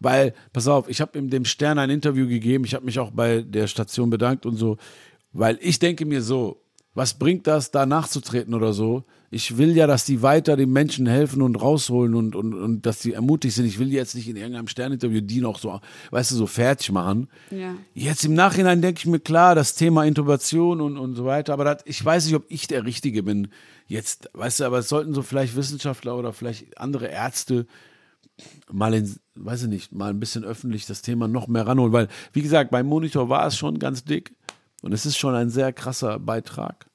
[0.00, 3.42] Weil, pass auf, ich habe dem Stern ein Interview gegeben, ich habe mich auch bei
[3.42, 4.78] der Station bedankt und so,
[5.32, 6.62] weil ich denke mir so,
[6.94, 9.04] was bringt das, da nachzutreten oder so?
[9.30, 12.98] Ich will ja, dass die weiter den Menschen helfen und rausholen und, und, und dass
[12.98, 13.66] die ermutigt sind.
[13.66, 17.28] Ich will jetzt nicht in irgendeinem Sterninterview die noch so, weißt du, so fertig machen.
[17.52, 17.76] Ja.
[17.94, 21.64] Jetzt im Nachhinein denke ich mir klar, das Thema Intubation und, und so weiter, aber
[21.64, 23.48] das, ich weiß nicht, ob ich der Richtige bin.
[23.86, 27.66] Jetzt, weißt du, aber es sollten so vielleicht Wissenschaftler oder vielleicht andere Ärzte
[28.70, 32.08] mal in, weiß ich nicht, mal ein bisschen öffentlich das Thema noch mehr ranholen, weil,
[32.32, 34.32] wie gesagt, beim Monitor war es schon ganz dick
[34.82, 36.86] und es ist schon ein sehr krasser Beitrag.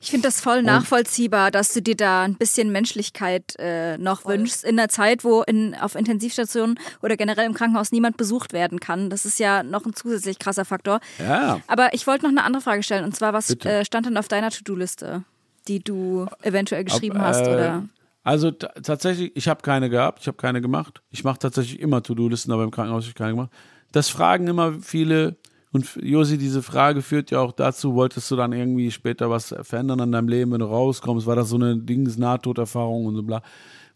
[0.00, 4.62] Ich finde das voll nachvollziehbar, dass du dir da ein bisschen Menschlichkeit äh, noch wünschst
[4.64, 9.10] in einer Zeit, wo in, auf Intensivstationen oder generell im Krankenhaus niemand besucht werden kann.
[9.10, 11.00] Das ist ja noch ein zusätzlich krasser Faktor.
[11.18, 11.60] Ja.
[11.66, 14.28] Aber ich wollte noch eine andere Frage stellen und zwar, was äh, stand denn auf
[14.28, 15.24] deiner To-Do-Liste,
[15.66, 17.88] die du eventuell geschrieben Ab- hast äh, oder?
[18.24, 21.02] Also tatsächlich, ich habe keine gehabt, ich habe keine gemacht.
[21.10, 23.50] Ich mache tatsächlich immer To-Do-Listen, aber im Krankenhaus habe ich keine gemacht.
[23.92, 25.36] Das fragen immer viele.
[25.72, 30.00] Und Josi, diese Frage führt ja auch dazu, wolltest du dann irgendwie später was verändern
[30.00, 31.26] an deinem Leben, wenn du rauskommst?
[31.26, 33.42] War das so eine Dings Nahtoderfahrung und so bla?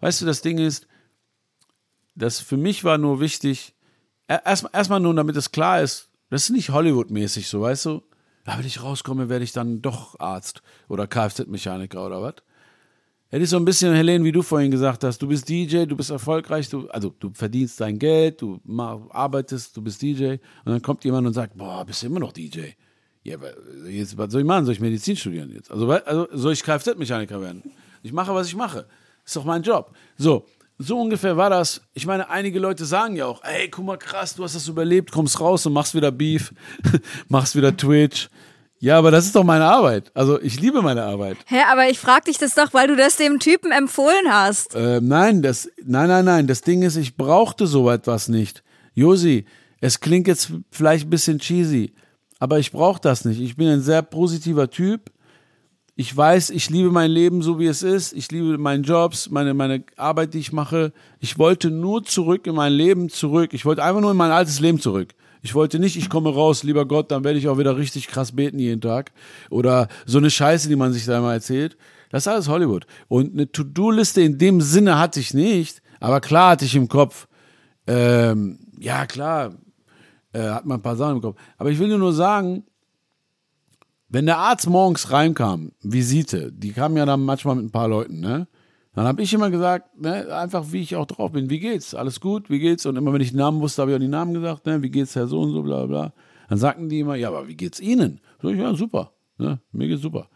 [0.01, 0.87] Weißt du, das Ding ist,
[2.15, 3.75] das für mich war nur wichtig,
[4.27, 8.03] erstmal erstmal nur, damit es klar ist, das ist nicht Hollywood-mäßig so, weißt du?
[8.47, 12.35] Ja, wenn ich rauskomme, werde ich dann doch Arzt oder Kfz-Mechaniker oder was?
[13.31, 15.95] Es ist so ein bisschen, Helene, wie du vorhin gesagt hast, du bist DJ, du
[15.95, 18.59] bist erfolgreich, du, also du verdienst dein Geld, du
[19.11, 22.33] arbeitest, du bist DJ und dann kommt jemand und sagt, boah, bist du immer noch
[22.33, 22.71] DJ?
[23.25, 23.37] Ja,
[23.87, 24.65] jetzt, was soll ich machen?
[24.65, 25.71] Soll ich Medizin studieren jetzt?
[25.71, 27.63] Also, also soll ich Kfz-Mechaniker werden?
[28.03, 28.87] Ich mache, was ich mache.
[29.27, 29.95] Ist doch mein Job.
[30.17, 30.47] So,
[30.79, 31.83] so ungefähr war das.
[31.93, 35.13] Ich meine, einige Leute sagen ja auch, ey, guck mal, krass, du hast das überlebt,
[35.13, 36.55] kommst raus und machst wieder Beef,
[37.29, 38.31] machst wieder Twitch.
[38.81, 40.11] Ja, aber das ist doch meine Arbeit.
[40.15, 41.37] Also ich liebe meine Arbeit.
[41.47, 44.75] Hä, aber ich frag dich das doch, weil du das dem Typen empfohlen hast.
[44.77, 46.47] Ähm, nein, das, nein, nein, nein.
[46.47, 48.63] Das Ding ist, ich brauchte so etwas nicht.
[48.95, 49.47] Josi,
[49.81, 51.93] es klingt jetzt vielleicht ein bisschen cheesy,
[52.39, 53.41] aber ich brauche das nicht.
[53.41, 55.11] Ich bin ein sehr positiver Typ.
[55.97, 58.13] Ich weiß, ich liebe mein Leben so wie es ist.
[58.13, 60.93] Ich liebe meinen Jobs, meine, meine Arbeit, die ich mache.
[61.19, 63.53] Ich wollte nur zurück in mein Leben zurück.
[63.53, 65.15] Ich wollte einfach nur in mein altes Leben zurück.
[65.43, 68.32] Ich wollte nicht, ich komme raus, lieber Gott, dann werde ich auch wieder richtig krass
[68.32, 69.12] beten jeden Tag.
[69.51, 71.77] Oder so eine Scheiße, die man sich da immer erzählt.
[72.10, 72.86] Das ist alles Hollywood.
[73.09, 75.82] Und eine To-Do-Liste in dem Sinne hatte ich nicht.
[76.01, 77.28] Aber klar hatte ich im Kopf,
[77.86, 79.55] ähm, ja klar,
[80.32, 81.39] äh, hat man ein paar Sachen im Kopf.
[81.56, 82.65] Aber ich will nur sagen,
[84.09, 88.20] wenn der Arzt morgens reinkam, Visite, die kamen ja dann manchmal mit ein paar Leuten,
[88.20, 88.48] ne?
[88.99, 91.95] Dann habe ich immer gesagt, ne, einfach wie ich auch drauf bin, wie geht's?
[91.95, 92.85] Alles gut, wie geht's?
[92.85, 94.91] Und immer wenn ich den Namen wusste, habe ich auch die Namen gesagt, ne, wie
[94.91, 96.12] geht's Herr so und so, bla bla.
[96.49, 98.20] Dann sagten die immer, ja, aber wie geht's Ihnen?
[98.43, 100.29] So, ja, super, ne, mir geht's super.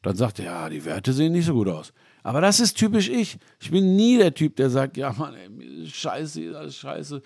[0.00, 1.92] Dann sagte er, ja, die Werte sehen nicht so gut aus.
[2.22, 3.36] Aber das ist typisch ich.
[3.60, 7.20] Ich bin nie der Typ, der sagt, ja, Mann, ey, scheiße, alles scheiße.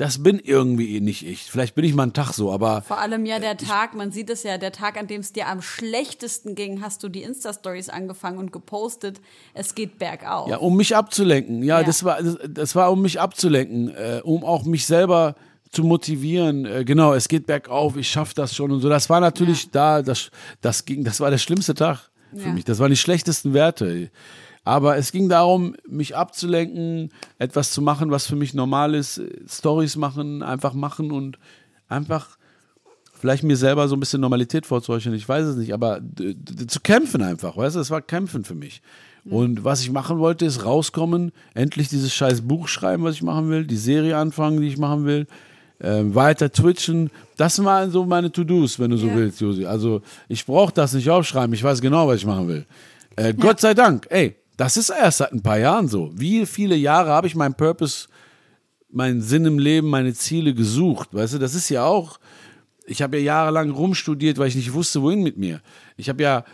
[0.00, 1.42] Das bin irgendwie nicht ich.
[1.42, 4.30] Vielleicht bin ich mal einen Tag so, aber Vor allem ja der Tag, man sieht
[4.30, 7.90] es ja, der Tag, an dem es dir am schlechtesten ging, hast du die Insta-Stories
[7.90, 9.20] angefangen und gepostet,
[9.52, 10.48] es geht bergauf.
[10.48, 11.62] Ja, um mich abzulenken.
[11.62, 11.86] Ja, Ja.
[11.86, 15.34] Das, war, das, das war, um mich abzulenken, äh, um auch mich selber
[15.70, 16.64] zu motivieren.
[16.64, 18.88] Äh, genau, es geht bergauf, ich schaffe das schon und so.
[18.88, 20.30] Das war natürlich da, das,
[20.62, 22.52] das ging, das war der schlimmste Tag für Ja.
[22.54, 22.64] mich.
[22.64, 24.10] Das waren die schlechtesten Werte.
[24.64, 29.28] Aber es ging darum, mich abzulenken, etwas zu machen, was für mich normal ist, äh,
[29.48, 31.38] Stories machen, einfach machen und
[31.88, 32.36] einfach
[33.18, 36.00] vielleicht mir selber so ein bisschen Normalität vorzuheucheln, ich weiß es nicht, aber
[36.68, 38.80] zu kämpfen einfach, weißt du, es war Kämpfen für mich.
[39.26, 43.50] Und was ich machen wollte, ist rauskommen, endlich dieses scheiß Buch schreiben, was ich machen
[43.50, 45.26] will, die Serie anfangen, die ich machen will,
[45.82, 47.10] ähm, weiter twitchen.
[47.36, 49.16] Das waren so meine To-Dos, wenn du so Ja.
[49.16, 49.66] willst, Josi.
[49.66, 52.64] Also ich brauche das nicht aufschreiben, ich weiß genau, was ich machen will.
[53.16, 56.10] Äh, Gott sei Dank, ey, das ist erst seit ein paar Jahren so.
[56.14, 58.08] Wie viele Jahre habe ich meinen Purpose,
[58.90, 62.20] meinen Sinn im Leben, meine Ziele gesucht, weißt du, das ist ja auch,
[62.84, 65.62] ich habe ja jahrelang rumstudiert, weil ich nicht wusste, wohin mit mir.
[65.96, 66.44] Ich habe ja,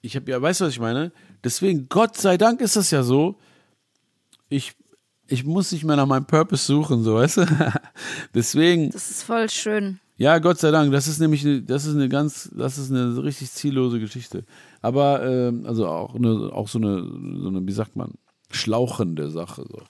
[0.00, 1.12] ich habe ja, weißt du, was ich meine?
[1.44, 3.36] Deswegen, Gott sei Dank ist es ja so,
[4.48, 4.72] ich,
[5.26, 7.46] ich muss nicht mehr nach meinem Purpose suchen, so, weißt du?
[8.34, 10.00] Deswegen, Das ist voll schön.
[10.16, 13.22] ja, Gott sei Dank, das ist nämlich, eine, das ist eine ganz, das ist eine
[13.22, 14.44] richtig ziellose Geschichte.
[14.80, 17.02] Aber, ähm, also auch, eine, auch so eine,
[17.40, 18.14] so eine, wie sagt man,
[18.50, 19.82] schlauchende Sache, so.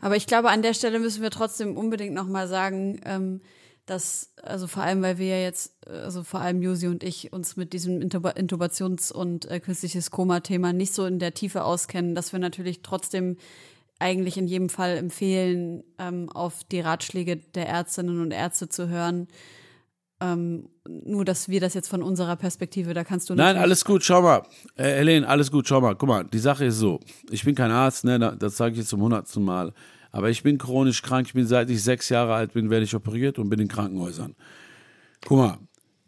[0.00, 3.40] Aber ich glaube, an der Stelle müssen wir trotzdem unbedingt nochmal sagen, ähm,
[3.86, 7.32] dass, also vor allem, weil wir ja jetzt, äh, also vor allem Josi und ich,
[7.32, 12.14] uns mit diesem Intuba Intubations- und äh, künstliches Koma-Thema nicht so in der Tiefe auskennen,
[12.14, 13.36] dass wir natürlich trotzdem
[13.98, 19.28] eigentlich in jedem Fall empfehlen, ähm, auf die Ratschläge der Ärztinnen und Ärzte zu hören.
[20.20, 23.84] Ähm, nur, dass wir das jetzt von unserer Perspektive, da kannst du Nein, natürlich- alles
[23.84, 24.42] gut, schau mal.
[24.76, 25.94] Äh, Helene, alles gut, schau mal.
[25.96, 27.00] Guck mal, die Sache ist so.
[27.30, 29.72] Ich bin kein Arzt, ne, da- das sage ich jetzt zum hundertsten Mal.
[30.12, 31.26] Aber ich bin chronisch krank.
[31.26, 34.34] Ich bin seit ich sechs Jahre alt bin, werde ich operiert und bin in Krankenhäusern.
[35.26, 35.58] Guck mal,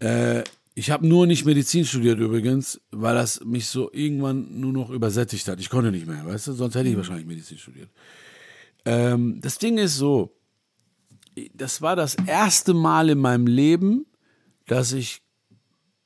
[0.00, 0.44] äh,
[0.74, 5.46] ich habe nur nicht Medizin studiert übrigens, weil das mich so irgendwann nur noch übersättigt
[5.48, 5.60] hat.
[5.60, 6.52] Ich konnte nicht mehr, weißt du?
[6.52, 7.90] Sonst hätte ich wahrscheinlich Medizin studiert.
[8.84, 10.32] Ähm, das Ding ist so,
[11.54, 14.06] das war das erste Mal in meinem Leben,
[14.68, 15.22] dass ich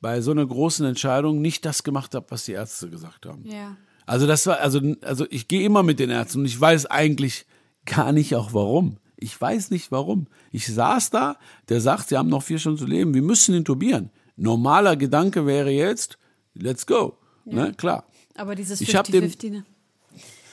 [0.01, 3.45] bei so einer großen Entscheidung nicht das gemacht habe, was die Ärzte gesagt haben.
[3.47, 3.77] Ja.
[4.07, 7.47] Also das war, also, also ich gehe immer mit den Ärzten und ich weiß eigentlich
[7.85, 8.97] gar nicht auch warum.
[9.17, 10.27] Ich weiß nicht warum.
[10.51, 11.37] Ich saß da,
[11.69, 14.11] der sagt, sie haben noch vier Stunden zu leben, wir müssen intubieren.
[14.35, 16.19] Normaler Gedanke wäre jetzt,
[16.55, 17.17] let's go.
[17.45, 18.07] Ne, klar.
[18.35, 19.65] Aber dieses Ich hab dem- 50-50, ne?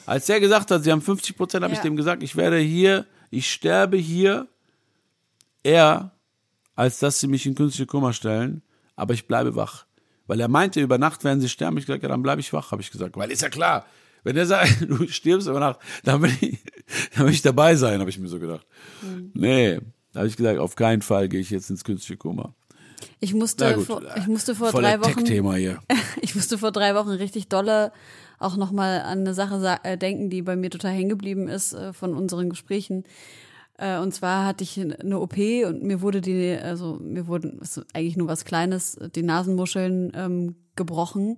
[0.06, 1.84] Als der gesagt hat, sie haben 50 Prozent, habe ich Ja.
[1.84, 4.48] dem gesagt, ich werde hier, ich sterbe hier
[5.64, 6.12] eher,
[6.80, 8.62] als dass sie mich in künstliche Kummer stellen,
[8.96, 9.86] aber ich bleibe wach.
[10.28, 11.78] Weil er meinte, über Nacht werden sie sterben.
[11.78, 13.18] Ich gesagt, ja, dann bleibe ich wach, habe ich gesagt.
[13.18, 13.86] Weil ist ja klar,
[14.24, 16.60] wenn er sagt, du stirbst über Nacht, dann will ich,
[17.16, 18.66] dann will ich dabei sein, habe ich mir so gedacht.
[19.02, 19.32] Mhm.
[19.34, 19.80] Nee,
[20.14, 22.54] da habe ich gesagt, auf keinen Fall gehe ich jetzt ins künstliche Kummer.
[23.20, 25.16] Ich musste, gut, vor, ich musste vor drei Wochen.
[25.18, 25.80] Tech-Thema hier.
[26.22, 27.92] Ich musste vor drei Wochen richtig dolle
[28.40, 31.74] auch nochmal an eine Sache sa- äh, denken, die bei mir total hängen geblieben ist
[31.74, 33.04] äh, von unseren Gesprächen.
[33.80, 37.60] Äh, und zwar hatte ich eine OP und mir wurde die, also mir wurden
[37.94, 41.38] eigentlich nur was Kleines, die Nasenmuscheln ähm, gebrochen,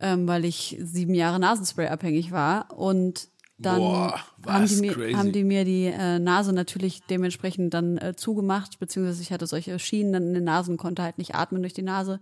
[0.00, 2.76] ähm, weil ich sieben Jahre Nasenspray abhängig war.
[2.76, 3.28] Und
[3.58, 5.12] dann Boah, haben, die mir, Crazy.
[5.14, 9.78] haben die mir die äh, Nase natürlich dementsprechend dann äh, zugemacht, beziehungsweise ich hatte solche
[9.78, 12.20] Schienen dann in den Nasen, konnte halt nicht atmen durch die Nase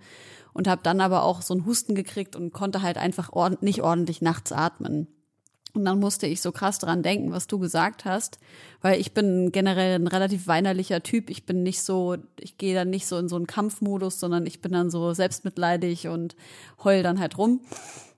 [0.53, 3.83] und habe dann aber auch so einen Husten gekriegt und konnte halt einfach ordn nicht
[3.83, 5.09] ordentlich nachts atmen.
[5.75, 8.39] Und dann musste ich so krass dran denken, was du gesagt hast,
[8.83, 11.31] weil ich bin generell ein relativ weinerlicher Typ.
[11.31, 14.61] Ich bin nicht so, ich gehe dann nicht so in so einen Kampfmodus, sondern ich
[14.61, 16.37] bin dann so selbstmitleidig und
[16.85, 17.61] heul dann halt rum.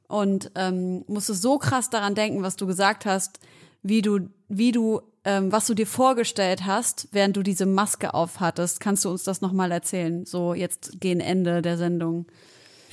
[0.09, 3.39] Und ähm, musste so krass daran denken, was du gesagt hast,
[3.83, 8.81] wie du, wie du, ähm, was du dir vorgestellt hast, während du diese Maske aufhattest.
[8.81, 10.27] Kannst du uns das nochmal erzählen?
[10.27, 12.27] So jetzt gegen Ende der Sendung.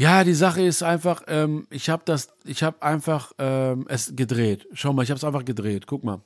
[0.02, 4.68] Ja, die Sache ist einfach, ähm, ich habe das, ich habe einfach ähm, es gedreht.
[4.74, 5.86] Schau mal, ich habe es einfach gedreht.
[5.86, 6.24] Guck mal,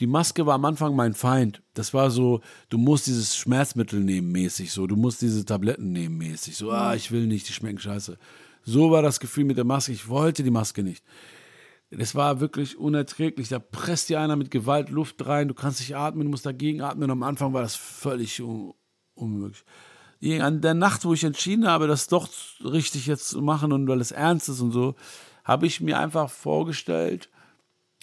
[0.00, 1.60] die Maske war am Anfang mein Feind.
[1.74, 2.40] Das war so,
[2.70, 6.94] du musst dieses Schmerzmittel nehmen mäßig, so, du musst diese Tabletten nehmen mäßig, so, ah,
[6.94, 8.16] ich will nicht, die schmecken scheiße.
[8.62, 9.92] So war das Gefühl mit der Maske.
[9.92, 11.04] Ich wollte die Maske nicht.
[11.90, 13.50] Das war wirklich unerträglich.
[13.50, 15.48] Da presst dir einer mit Gewalt Luft rein.
[15.48, 17.04] Du kannst nicht atmen, du musst dagegen atmen.
[17.04, 18.72] Und am Anfang war das völlig un
[19.14, 19.64] unmöglich.
[20.20, 22.28] An der Nacht, wo ich entschieden habe, das doch
[22.64, 24.96] richtig jetzt zu machen und weil es ernst ist und so,
[25.44, 27.30] habe ich mir einfach vorgestellt,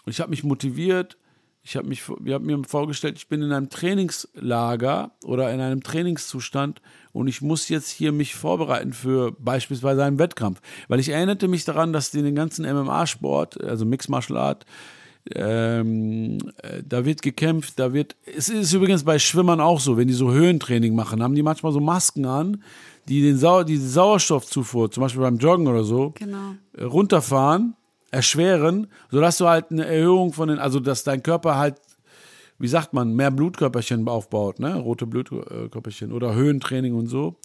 [0.05, 1.17] ich habe mich motiviert,
[1.61, 5.81] ich habe mich, ich habe mir vorgestellt, ich bin in einem Trainingslager oder in einem
[5.81, 6.79] Trainingszustand
[7.11, 10.61] und ich muss jetzt hier mich vorbereiten für beispielsweise einen Wettkampf.
[10.87, 14.65] Weil ich erinnerte mich daran, dass die den ganzen MMA-Sport, also Mixed Martial Art,
[15.33, 18.15] Ähm, äh, da wird gekämpft, da wird.
[18.25, 21.71] Es ist übrigens bei Schwimmern auch so, wenn die so Höhentraining machen, haben die manchmal
[21.71, 22.61] so Masken an,
[23.07, 26.53] die den Sau die Sauerstoffzufuhr, zum Beispiel beim Joggen oder so, Genau.
[26.77, 27.75] äh, runterfahren,
[28.11, 31.75] erschweren, sodass du halt eine Erhöhung von den, also dass dein Körper halt,
[32.59, 34.75] wie sagt man, mehr Blutkörperchen aufbaut, ne?
[34.75, 37.35] Rote Blutkörperchen oder Höhentraining und so.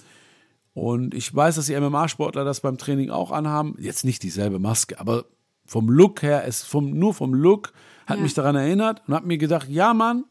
[0.75, 3.75] Und ich weiß, dass die MMA-Sportler das beim Training auch anhaben.
[3.81, 5.25] Jetzt nicht dieselbe Maske, aber
[5.71, 7.73] vom Look her, es vom, nur vom Look
[8.09, 8.23] hat Ja.
[8.25, 10.25] mich daran erinnert und hat mir gedacht, ja Mann,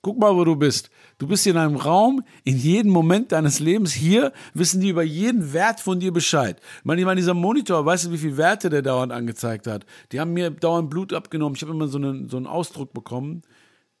[0.00, 0.90] guck mal, wo du bist.
[1.18, 5.04] Du bist hier in einem Raum, in jedem Moment deines Lebens hier wissen die über
[5.04, 6.60] jeden Wert von dir Bescheid.
[6.80, 9.86] Ich meine, ich meine, dieser Monitor, weißt du, wie viele Werte der dauernd angezeigt hat?
[10.10, 11.54] Die haben mir dauernd Blut abgenommen.
[11.54, 13.42] Ich habe immer so einen, so einen Ausdruck bekommen.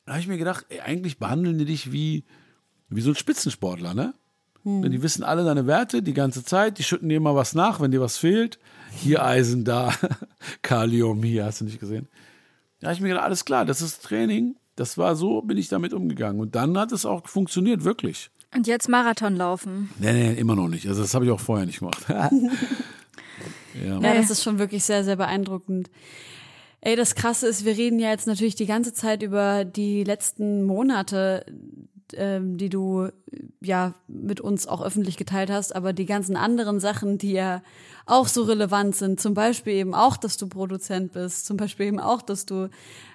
[0.04, 2.24] Da habe ich mir gedacht, ey, eigentlich behandeln die dich wie,
[2.88, 4.14] wie so ein Spitzensportler, ne?
[4.64, 7.80] Denn die wissen alle deine Werte die ganze Zeit, die schütten dir immer was nach,
[7.80, 8.58] wenn dir was fehlt.
[8.92, 9.92] Hier Eisen, da
[10.62, 12.08] Kalium, hier, hast du nicht gesehen.
[12.80, 14.56] Da habe ich mir gedacht, alles klar, das ist Training.
[14.76, 16.40] Das war so, bin ich damit umgegangen.
[16.40, 18.30] Und dann hat es auch funktioniert, wirklich.
[18.54, 19.90] Und jetzt Marathon laufen.
[19.98, 20.86] Nee, nee, immer noch nicht.
[20.86, 22.04] Also das habe ich auch vorher nicht gemacht.
[22.08, 22.30] ja.
[24.00, 25.90] Ja, das ist schon wirklich sehr, sehr beeindruckend.
[26.80, 30.64] Ey, das Krasse ist, wir reden ja jetzt natürlich die ganze Zeit über die letzten
[30.64, 31.46] Monate,
[32.16, 33.08] ähm, die du
[33.60, 37.62] ja mit uns auch öffentlich geteilt hast, aber die ganzen anderen Sachen, die ja
[38.06, 42.00] auch so relevant sind, zum Beispiel eben auch, dass du Produzent bist, zum Beispiel eben
[42.00, 42.68] auch, dass du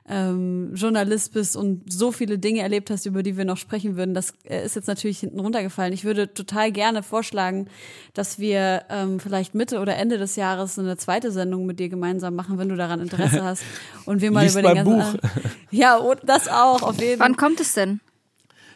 [0.10, 4.14] ähm, Journalist bist und so viele Dinge erlebt hast, über die wir noch sprechen würden,
[4.14, 5.92] das äh, ist jetzt natürlich hinten runtergefallen.
[5.92, 7.68] Ich würde total gerne vorschlagen,
[8.14, 12.36] dass wir ähm, vielleicht Mitte oder Ende des Jahres eine zweite Sendung mit dir gemeinsam
[12.36, 13.64] machen, wenn du daran Interesse hast
[14.06, 15.30] und wir mal Lies über den mein ganzen Buch.
[15.72, 17.28] ja und das auch auf jeden Fall.
[17.28, 18.00] Wann kommt es denn?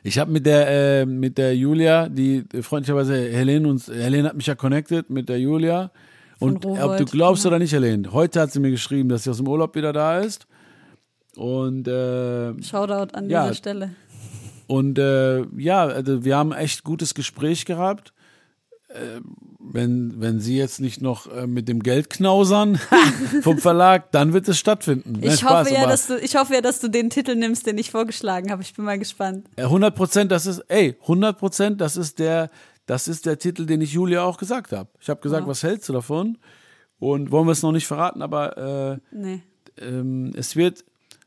[0.03, 0.67] Ich habe mit der
[1.01, 5.39] äh, mit der Julia, die freundlicherweise Helene uns Helene hat mich ja connected mit der
[5.39, 5.91] Julia
[6.39, 7.55] und Rowold, ob du glaubst genau.
[7.55, 10.19] oder nicht, Helene, heute hat sie mir geschrieben, dass sie aus dem Urlaub wieder da
[10.19, 10.47] ist
[11.35, 13.43] und äh, Shoutout an Ja.
[13.43, 13.91] dieser Stelle.
[14.67, 18.13] Und äh, ja, also wir haben echt gutes Gespräch gehabt.
[18.89, 19.19] Äh,
[19.63, 22.79] wenn, wenn Sie jetzt nicht noch äh, mit dem Geld knausern
[23.41, 25.13] vom Verlag, dann wird es stattfinden.
[25.13, 27.65] Nein, Ich Spaß, hoffe ja, dass du, ich hoffe ja, dass du den Titel nimmst,
[27.67, 28.61] den ich vorgeschlagen habe.
[28.63, 29.47] Ich bin mal gespannt.
[29.55, 32.49] äh, 100 Prozent, das ist, ey, 100 Prozent, das ist der,
[32.85, 34.89] das ist der Titel, den ich Julia auch gesagt habe.
[34.99, 35.47] Ich habe gesagt, Ja.
[35.47, 36.37] was hältst du davon?
[36.99, 39.41] Und wollen wir es noch nicht verraten, aber äh, Nee.
[39.79, 40.83] ähm, es wird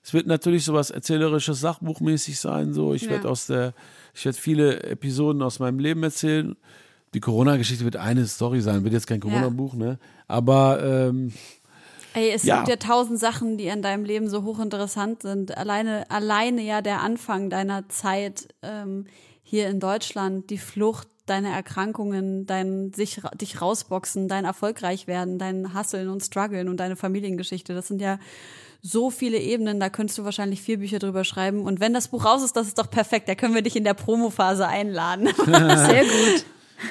[0.06, 3.10] es wird natürlich sowas erzählerisches Sachbuchmäßig sein so ich Ja.
[3.10, 3.72] werde aus der
[4.12, 6.56] ich werde viele Episoden aus meinem Leben erzählen
[7.14, 11.32] die Corona Geschichte wird eine Story sein wird jetzt kein Corona Buch ne aber ähm,
[12.16, 12.56] Ey, es Ja.
[12.58, 15.56] gibt ja tausend Sachen, die an deinem Leben so hochinteressant sind.
[15.58, 19.06] Alleine, alleine ja der Anfang deiner Zeit ähm,
[19.42, 25.74] hier in Deutschland, die Flucht, deine Erkrankungen, dein sich dich rausboxen, dein erfolgreich werden, dein
[25.74, 27.74] Hasseln und Struggeln und deine Familiengeschichte.
[27.74, 28.20] Das sind ja
[28.80, 31.62] so viele Ebenen, da könntest du wahrscheinlich vier Bücher drüber schreiben.
[31.62, 33.28] Und wenn das Buch raus ist, das ist doch perfekt.
[33.28, 35.26] Da können wir dich in der Promophase einladen.
[35.46, 36.44] Sehr gut.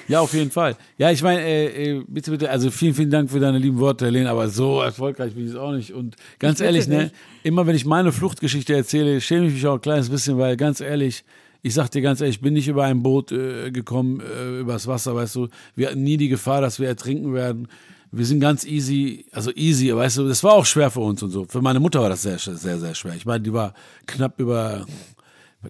[0.08, 3.32] Ja auf jeden Fall ja ich meine äh, äh, bitte bitte also vielen vielen Dank
[3.32, 6.60] für deine lieben Worte Helene aber so erfolgreich bin ich es auch nicht und ganz
[6.60, 7.12] Ich ehrlich ne
[7.44, 10.82] immer wenn ich meine Fluchtgeschichte erzähle schäme ich mich auch ein kleines bisschen weil ganz
[10.82, 11.24] ehrlich
[11.66, 14.86] ich sag dir ganz ehrlich, ich bin nicht über ein Boot äh, gekommen, äh, übers
[14.86, 15.48] Wasser, weißt du.
[15.76, 17.70] Wir hatten nie die Gefahr, dass wir ertrinken werden.
[18.12, 21.32] Wir sind ganz easy, also easy, weißt du, das war auch schwer für uns und
[21.32, 21.46] so.
[21.46, 23.16] Für meine Mutter war das sehr, sehr, sehr schwer.
[23.16, 23.74] Ich meine, die war
[24.06, 24.86] knapp über,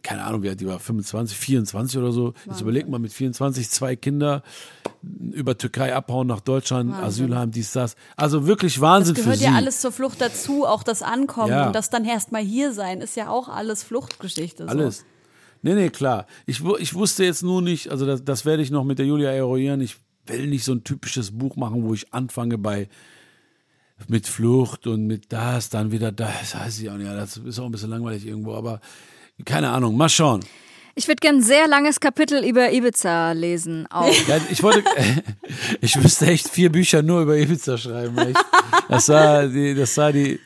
[0.02, 2.34] keine Ahnung, wie alt die war, 25, 24 oder so.
[2.48, 4.42] Jetzt überleg mal, mit 24 zwei Kinder
[5.32, 7.96] über Türkei abhauen nach Deutschland, Asylheim, dies, das.
[8.16, 9.46] Also wirklich Wahnsinn gehört für sie.
[9.46, 11.68] ja alles zur Flucht dazu, auch das Ankommen Ja.
[11.68, 14.64] und das dann erst mal hier sein, ist ja auch alles Fluchtgeschichte.
[14.64, 14.70] So.
[14.70, 15.06] Alles.
[15.62, 16.26] Nee, nee, klar.
[16.46, 19.32] Ich, ich wusste jetzt nur nicht, also das, das werde ich noch mit der Julia
[19.32, 19.80] eruieren.
[19.82, 22.88] Ich will nicht so ein typisches Buch machen, wo ich anfange bei
[24.08, 27.10] mit Flucht und mit das, dann wieder das, das weiß ich auch nicht.
[27.10, 28.82] Das ist auch ein bisschen langweilig irgendwo, aber
[29.46, 30.42] keine Ahnung, mal schauen.
[30.96, 33.88] Ich würde gern ein sehr langes Kapitel über Ibiza lesen.
[33.90, 34.06] Auch.
[34.28, 34.84] Ja, ich wollte,
[35.82, 38.18] ich müsste echt vier Bücher nur über Ibiza schreiben.
[38.18, 38.46] Echt.
[38.90, 40.40] Das war die, das war die,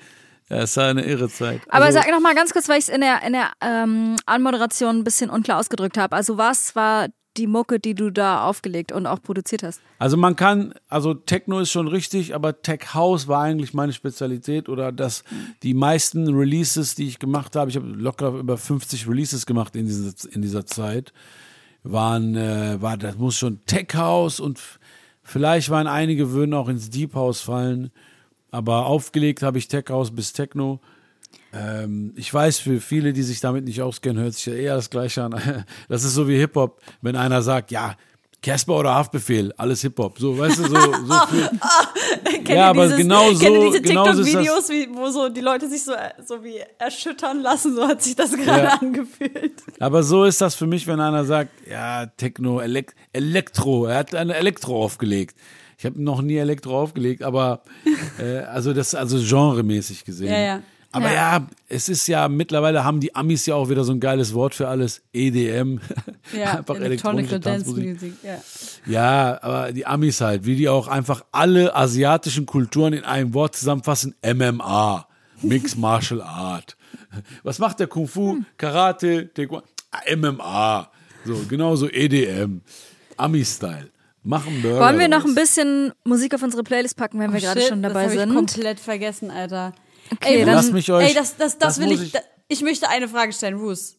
[0.47, 1.59] das war eine irre Zeit.
[1.68, 4.15] Aber Also- sag noch mal ganz kurz, weil ich es in der, in der ähm,
[4.26, 6.15] Anmoderation ein bisschen unklar ausgedrückt habe.
[6.15, 7.07] Also was war
[7.38, 9.81] die Mucke, die du da aufgelegt und auch produziert hast?
[9.99, 14.69] Also man kann, also Techno ist schon richtig, aber Tech House war eigentlich meine Spezialität
[14.69, 15.23] oder das,
[15.64, 19.85] die meisten Releases, die ich gemacht habe, ich habe locker über 50 Releases gemacht in
[19.85, 21.14] dieser, in dieser Zeit,
[21.84, 24.59] waren, äh, war, das muss schon Tech House und
[25.23, 27.91] vielleicht waren einige würden auch ins Deep House fallen,
[28.51, 30.80] aber aufgelegt habe ich Tech House bis Techno.
[31.53, 34.90] Ähm, ich weiß, für viele, die sich damit nicht auskennen, hört sich ja eher das
[34.90, 35.65] Gleiche an.
[35.90, 37.95] Das ist so wie Hip-Hop, wenn einer sagt, ja,
[38.44, 40.19] Casper oder Haftbefehl, alles Hip-Hop.
[40.19, 41.49] So, weißt du, so, so viel.
[42.44, 45.84] Kennt Ja, aber dieses, genau so- Kennt diese genau TikTok-Videos, wo so die Leute sich
[45.84, 45.94] so,
[46.26, 47.76] so wie erschüttern lassen?
[47.76, 48.78] So hat sich das gerade Ja.
[48.80, 49.53] angefühlt.
[49.80, 54.14] Aber so ist das für mich, wenn einer sagt, ja, Techno, Elek Elektro, er hat
[54.14, 55.36] eine Elektro aufgelegt.
[55.80, 57.64] Ich habe noch nie Elektro aufgelegt, aber
[58.19, 60.30] äh, also das also genremäßig gesehen.
[60.32, 60.61] Ja, ja.
[60.91, 61.45] Aber ja.
[61.68, 64.68] es ist ja mittlerweile haben die Amis ja auch wieder so ein geiles Wort für
[64.68, 65.80] alles, EDM.
[66.34, 67.85] Ja, einfach Electronic elektronische Dance Tanzmusik.
[67.85, 68.14] Music.
[68.23, 68.38] Ja.
[68.85, 73.55] Ja, aber die Amis halt, wie die auch einfach alle asiatischen Kulturen in einem Wort
[73.55, 75.07] zusammenfassen, MMA,
[75.41, 76.77] Mixed Martial Art.
[77.43, 79.65] Was macht der Kung Fu, Karate, Taekwondo?
[79.91, 80.91] Ah, MMA.
[81.26, 82.61] So, genauso EDM,
[83.18, 83.89] Ami-Style.
[84.23, 84.81] Machen Burger.
[84.81, 87.81] Wollen wir noch ein bisschen Musik auf unsere Playlist packen, wenn wir gerade Oh, schon
[87.81, 88.30] dabei das hab sind?
[88.30, 89.73] Ich komplett vergessen, Alter.
[90.11, 92.01] Okay, ey, dann- Lasst mich euch- Ey, das, das, das, das will ich.
[92.03, 92.19] ich- da-
[92.49, 93.95] Ich möchte eine Frage stellen, Ruth.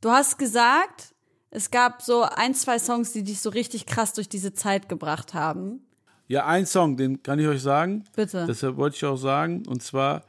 [0.00, 1.14] Du hast gesagt,
[1.50, 5.34] es gab so ein, zwei Songs, die dich so richtig krass durch diese Zeit gebracht
[5.34, 5.80] haben.
[6.26, 8.04] Ja, ein Song, den kann ich euch sagen.
[8.16, 8.44] Bitte.
[8.48, 9.64] Deshalb wollte ich auch sagen.
[9.66, 10.22] Und zwar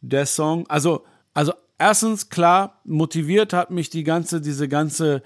[0.00, 5.22] der Song, also, also erstens, klar, motiviert hat mich die ganze, diese ganze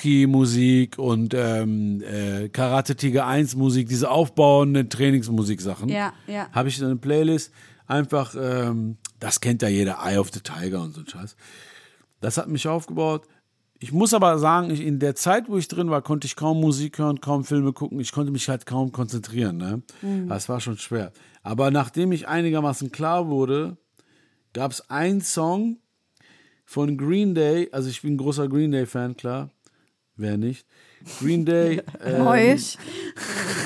[0.00, 5.88] Rocky-Musik und ähm, äh, Karate Tiger 1 Musik, diese aufbauenden Trainingsmusik-Sachen.
[5.88, 6.48] Ja, ja.
[6.52, 7.52] Habe ich in eine Playlist.
[7.86, 11.36] Einfach, ähm, das kennt ja jeder, Eye of the Tiger und so ein Scheiß.
[12.20, 13.26] Das hat mich aufgebaut.
[13.78, 16.60] Ich muss aber sagen, ich, in der Zeit, wo ich drin war, konnte ich kaum
[16.60, 18.00] Musik hören, kaum Filme gucken.
[18.00, 19.58] Ich konnte mich halt kaum konzentrieren.
[19.58, 19.82] Ne?
[20.28, 21.12] Das war schon schwer.
[21.42, 23.76] Aber nachdem ich einigermaßen klar wurde,
[24.54, 25.76] gab es einen Song
[26.64, 27.68] von Green Day.
[27.70, 29.50] Also ich bin ein großer Green Day-Fan, klar.
[30.16, 30.66] Wer nicht?
[31.20, 31.82] Green Day.
[32.04, 32.58] ähm,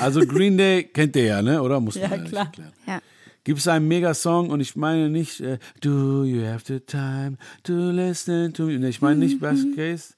[0.01, 1.61] also Green Day kennt ihr ja, ne?
[1.61, 1.79] Oder?
[1.79, 2.45] Muss man Ja, klar.
[2.47, 2.73] erklären.
[2.85, 3.01] Ja.
[3.43, 7.73] Gibt es einen Mega-Song und ich meine nicht äh, Do you have the time to
[7.73, 8.87] listen to me?
[8.87, 10.13] Ich meine nicht Best Case.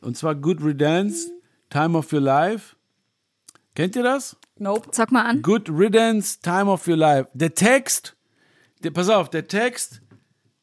[0.00, 1.30] Und zwar Good Riddance,
[1.70, 2.76] Time of Your Life.
[3.74, 4.36] Kennt ihr das?
[4.56, 4.88] Nope.
[4.92, 5.42] Sag mal an.
[5.42, 7.28] Good Riddance, Time of Your Life.
[7.32, 8.16] Der Text,
[8.84, 10.00] der, pass auf, der Text,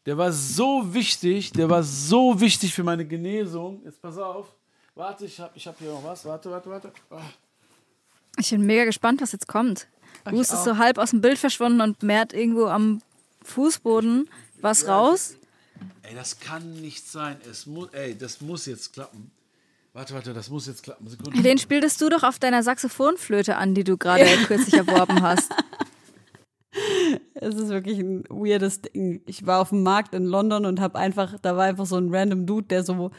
[0.06, 3.82] der war so wichtig, der war so wichtig für meine Genesung.
[3.84, 4.54] Jetzt pass auf.
[4.94, 6.24] Warte, ich hab, ich hab hier noch was.
[6.24, 6.92] Warte, warte, warte.
[7.10, 7.22] Ah.
[8.38, 9.88] Ich bin mega gespannt, was jetzt kommt.
[10.26, 13.02] Du ist so halb aus dem Bild verschwunden und mehrt irgendwo am
[13.44, 14.28] Fußboden
[14.62, 15.36] was raus.
[16.02, 17.38] Ey, das kann nicht sein.
[17.50, 19.32] Es muss, ey, das muss jetzt klappen.
[19.94, 21.08] Warte, warte, das muss jetzt klappen.
[21.08, 21.42] Sekunde.
[21.42, 25.52] Den spieltest du doch auf deiner Saxophonflöte an, die du gerade kürzlich erworben hast.
[27.36, 29.22] Es ist wirklich ein weirdes Ding.
[29.26, 32.14] Ich war auf dem Markt in London und habe einfach, da war einfach so ein
[32.14, 33.12] random Dude, der so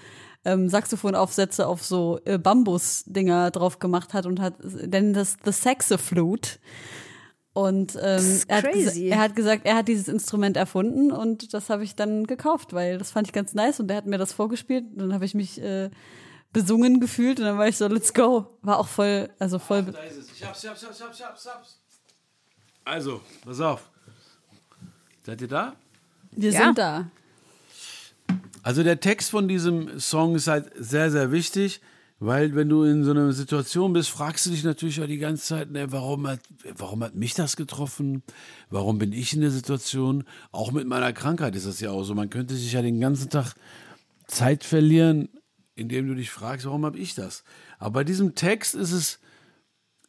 [0.47, 6.59] ähm, Saxophonaufsätze auf so äh, Bambus-Dinger drauf gemacht hat und hat, denn das The Saxoflute.
[7.53, 11.71] Und ähm, ist er, hat er hat gesagt, er hat dieses Instrument erfunden und das
[11.71, 14.33] habe ich dann gekauft, weil das fand ich ganz nice und er hat mir das
[14.35, 15.89] vorgespielt und dann habe ich mich äh,
[16.53, 18.47] besungen gefühlt und dann war ich so, let's go.
[18.63, 19.85] War auch voll, also voll.
[19.85, 20.33] Da ist es.
[20.33, 21.81] Ich hab's, ich hab's, ich hab's, ich hab's, ich hab's, ich hab's.
[22.85, 23.91] Also, pass auf.
[25.25, 25.75] Seid ihr da?
[26.33, 26.65] Wir Ja.
[26.67, 27.11] sind da.
[28.67, 31.81] Also der Text von diesem Song ist halt sehr, sehr wichtig,
[32.19, 35.45] weil wenn du in so einer Situation bist, fragst du dich natürlich auch die ganze
[35.45, 36.41] Zeit, ne, warum, hat,
[36.77, 38.25] warum hat mich das getroffen?
[38.69, 40.25] Warum bin ich in der Situation?
[40.51, 42.17] Auch mit meiner Krankheit ist das ja auch so.
[42.17, 43.55] Man könnte sich ja den ganzen Tag
[44.27, 45.29] Zeit verlieren,
[45.77, 47.45] indem du dich fragst, warum habe ich das?
[47.79, 49.21] Aber bei diesem Text ist es,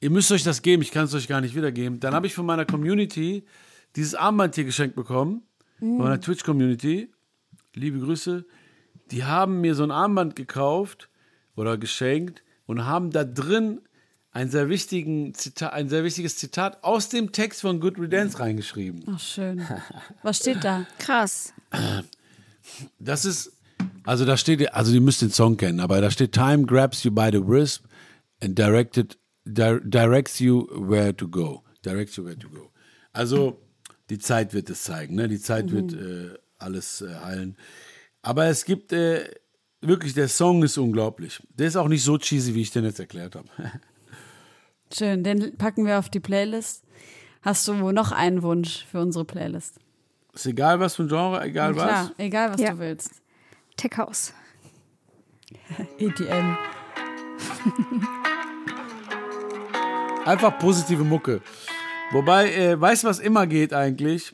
[0.01, 1.99] ihr müsst euch das geben, ich kann es euch gar nicht wiedergeben.
[1.99, 3.45] Dann habe ich von meiner Community
[3.95, 5.43] dieses Armband hier geschenkt bekommen,
[5.77, 7.11] von meiner Twitch-Community.
[7.77, 8.45] Liebe Grüße.
[9.11, 11.09] Die haben mir so ein Armband gekauft
[11.55, 13.81] oder geschenkt und haben da drin
[14.31, 19.03] ein sehr, wichtigen Zita ein sehr wichtiges Zitat aus dem Text von Good Riddance reingeschrieben.
[19.07, 19.65] Ach, schön.
[20.21, 20.85] Was steht da?
[20.99, 21.53] Krass.
[22.99, 23.51] Das ist,
[24.03, 27.11] also da steht, also ihr müsst den Song kennen, aber da steht Time grabs you
[27.11, 27.81] by the wrist
[28.43, 31.63] and directed, di directs you where to go.
[31.83, 32.71] Directs you where to go.
[33.13, 33.59] Also
[34.09, 35.27] die Zeit wird es zeigen, ne?
[35.27, 37.57] Die Zeit wird äh, alles äh, heilen.
[38.21, 39.29] Aber es gibt äh,
[39.81, 41.41] wirklich, der Song ist unglaublich.
[41.49, 43.47] Der ist auch nicht so cheesy, wie ich den jetzt erklärt habe.
[44.93, 46.83] Schön, den packen wir auf die Playlist.
[47.41, 49.79] Hast du noch einen Wunsch für unsere Playlist?
[50.33, 51.83] ist egal was für ein Genre, egal was.
[51.83, 52.71] Klar, egal was Ja.
[52.71, 53.09] du willst.
[53.75, 54.33] Tech House.
[55.97, 56.55] EDM.
[60.25, 61.41] Einfach positive Mucke.
[62.11, 64.33] Wobei, äh, weißt du, was immer geht eigentlich?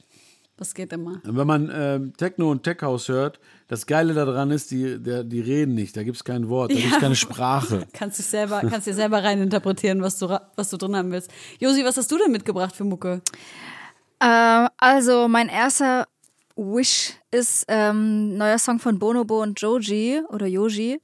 [0.58, 1.20] Das geht immer.
[1.24, 5.42] Wenn man ähm, Techno und Tech House hört, das Geile daran ist, die, der, die
[5.42, 7.00] reden nicht, da gibt es kein Wort, da gibt es Ja.
[7.00, 7.88] keine Sprache.
[7.94, 11.32] Kannst dich selber, kannst dir selber reininterpretieren, was du, was du drin haben willst.
[11.60, 13.22] Josi, was hast du denn mitgebracht für Mucke?
[14.22, 16.08] Ähm, also mein erster
[16.56, 21.02] Wish ist ähm, neuer Song von Bonobo und Joji oder Yoji.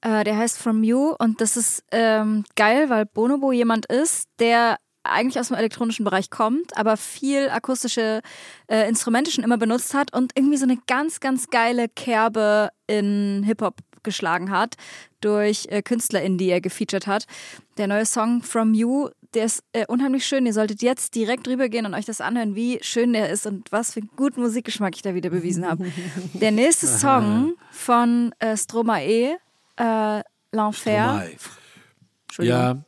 [0.00, 4.78] Äh, der heißt From You und das ist ähm, geil, weil Bonobo jemand ist, der
[5.10, 8.20] eigentlich aus dem elektronischen Bereich kommt, aber viel akustische
[8.68, 13.42] äh, Instrumente schon immer benutzt hat und irgendwie so eine ganz, ganz geile Kerbe in
[13.44, 14.76] Hip-Hop geschlagen hat
[15.20, 17.26] durch äh, KünstlerInnen, die er gefeatured hat.
[17.76, 20.46] Der neue Song From You, der ist äh, unheimlich schön.
[20.46, 23.70] Ihr solltet jetzt direkt drüber gehen und euch das anhören, wie schön der ist und
[23.72, 25.86] was für einen guten Musikgeschmack ich da wieder bewiesen habe.
[26.34, 29.36] Der nächste Song von äh, Stromae,
[29.76, 30.22] äh,
[30.52, 31.24] L'Enfer.
[32.38, 32.78] Ja.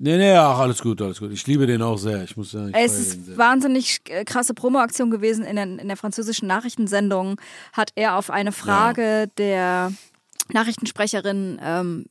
[0.00, 1.32] Nee, nee, ach, alles gut, alles gut.
[1.32, 2.22] Ich liebe den auch sehr.
[2.22, 5.44] Ich muss sagen, ich Es ist wahnsinnig äh, krasse Promoaktion gewesen.
[5.44, 7.40] In der, in der französischen Nachrichtensendung
[7.72, 9.92] hat er auf eine Frage der
[10.52, 12.06] Nachrichtensprecherin ähm,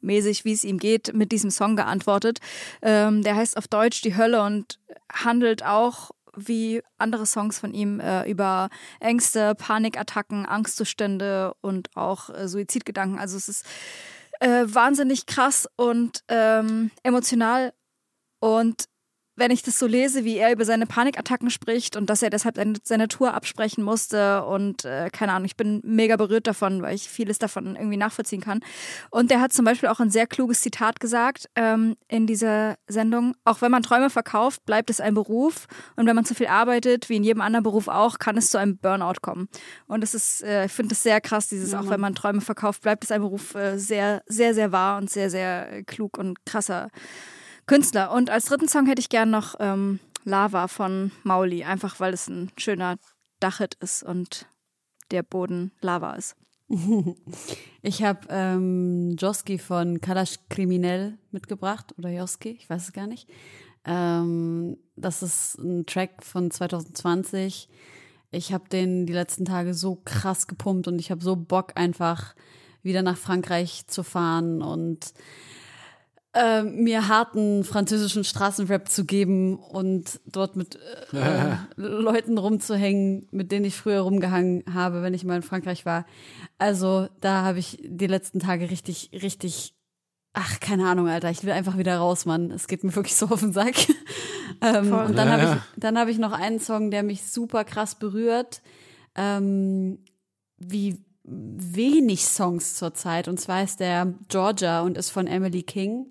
[0.00, 2.38] mäßig, wie es ihm geht, mit diesem Song geantwortet.
[2.80, 4.78] Ähm, der heißt auf Deutsch Die Hölle und
[5.12, 8.70] handelt auch wie andere Songs von ihm äh, über
[9.00, 13.18] Ängste, Panikattacken, Angstzustände und auch äh, Suizidgedanken.
[13.18, 13.66] Also es ist
[14.42, 17.72] äh, wahnsinnig krass und ähm, emotional.
[18.40, 18.86] Und
[19.42, 22.54] wenn ich das so lese, wie er über seine Panikattacken spricht und dass er deshalb
[22.54, 26.94] seine, seine Tour absprechen musste und äh, keine Ahnung, ich bin mega berührt davon, weil
[26.94, 28.60] ich vieles davon irgendwie nachvollziehen kann.
[29.10, 33.34] Und der hat zum Beispiel auch ein sehr kluges Zitat gesagt ähm, in dieser Sendung.
[33.44, 35.66] Auch wenn man Träume verkauft, bleibt es ein Beruf.
[35.96, 38.58] Und wenn man zu viel arbeitet, wie in jedem anderen Beruf auch, kann es zu
[38.58, 39.48] einem Burnout kommen.
[39.88, 42.82] Und das ist, äh, ich finde das sehr krass, dieses, auch wenn man Träume verkauft,
[42.82, 46.46] bleibt es ein Beruf äh, sehr, sehr, sehr wahr und sehr, sehr äh, klug und
[46.46, 46.90] krasser
[47.66, 48.12] Künstler.
[48.12, 52.28] Und als dritten Song hätte ich gern noch ähm, Lava von Mauli, einfach weil es
[52.28, 52.96] ein schöner
[53.40, 54.46] Dachit ist und
[55.10, 56.36] der Boden Lava ist.
[57.84, 63.28] Ich habe ähm, Joski von Kalash Kriminell mitgebracht oder Joski, ich weiß es gar nicht.
[63.84, 67.68] Ähm, das ist ein Track von 2020.
[68.30, 72.36] Ich habe den die letzten Tage so krass gepumpt und ich habe so Bock einfach
[72.82, 75.12] wieder nach Frankreich zu fahren und
[76.34, 80.78] äh, mir harten französischen Straßenrap zu geben und dort mit
[81.12, 86.06] äh, Leuten rumzuhängen, mit denen ich früher rumgehangen habe, wenn ich mal in Frankreich war.
[86.58, 89.74] Also da habe ich die letzten Tage richtig, richtig,
[90.32, 92.50] ach, keine Ahnung, Alter, ich will einfach wieder raus, Mann.
[92.50, 93.74] Es geht mir wirklich so auf den Sack.
[94.62, 97.64] ähm, und dann Ja, habe ich, dann habe ich noch einen Song, der mich super
[97.64, 98.62] krass berührt.
[99.14, 99.98] Ähm,
[100.56, 103.28] wie wenig Songs zurzeit.
[103.28, 106.06] Und zwar ist der Georgia und ist von Emily King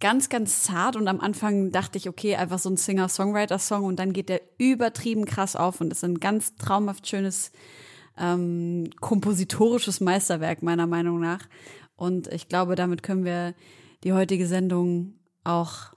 [0.00, 4.12] ganz, ganz zart und am Anfang dachte ich, okay, einfach so ein Singer-Songwriter-Song und dann
[4.12, 7.50] geht der übertrieben krass auf und ist ein ganz traumhaft schönes
[8.16, 11.40] ähm, kompositorisches Meisterwerk meiner Meinung nach.
[11.96, 13.54] Und ich glaube, damit können wir
[14.04, 15.14] die heutige Sendung
[15.44, 15.92] auch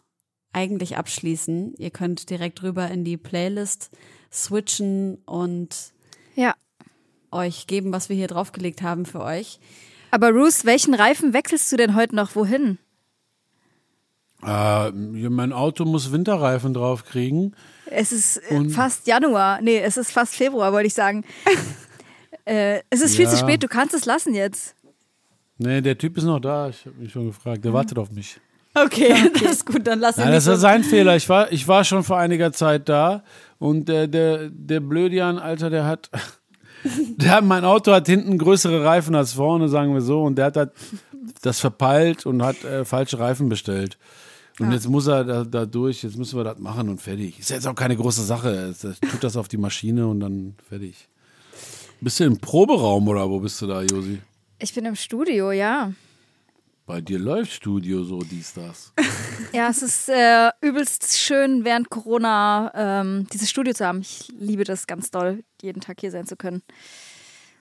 [0.53, 1.75] eigentlich abschließen.
[1.77, 3.91] Ihr könnt direkt rüber in die Playlist
[4.31, 5.93] switchen und
[6.35, 6.55] Ja.
[7.31, 9.59] euch geben, was wir hier draufgelegt haben für euch.
[10.09, 12.79] Aber Ruth, welchen Reifen wechselst du denn heute noch wohin?
[14.43, 17.55] Äh, ja, mein Auto muss Winterreifen draufkriegen.
[17.85, 19.61] Es ist äh, fast Januar.
[19.61, 21.23] Nee, es ist fast Februar, wollte ich sagen.
[22.45, 23.41] äh, es ist viel zu Ja.
[23.41, 24.75] spät, du kannst es lassen jetzt.
[25.57, 26.69] Nee, der Typ ist noch da.
[26.69, 27.63] Ich habe mich schon gefragt.
[27.63, 28.39] Der wartet auf mich.
[28.73, 31.15] Okay, das ist gut, dann lass ihn Nein, das war sein Fehler.
[31.15, 33.23] Ich war, ich war schon vor einiger Zeit da
[33.59, 36.09] und der, der, der Blödian, Alter, der hat,
[37.17, 40.45] der hat, mein Auto hat hinten größere Reifen als vorne, sagen wir so, und der
[40.45, 40.71] hat halt
[41.41, 43.97] das verpeilt und hat äh, falsche Reifen bestellt.
[44.59, 47.39] Und jetzt muss er da, da durch, jetzt müssen wir das machen und fertig.
[47.39, 48.49] Ist jetzt auch keine große Sache.
[48.49, 51.07] Es- es Tut das auf die Maschine und dann fertig.
[52.01, 54.19] Bist du im Proberaum oder wo bist du da, Josi?
[54.59, 55.93] Ich bin im Studio, ja.
[56.85, 58.91] Bei dir läuft Studio so, dies, das.
[59.53, 63.99] Ja, es ist äh, übelst schön, während Corona ähm, dieses Studio zu haben.
[64.01, 66.61] Ich liebe das ganz doll, jeden Tag hier sein zu können.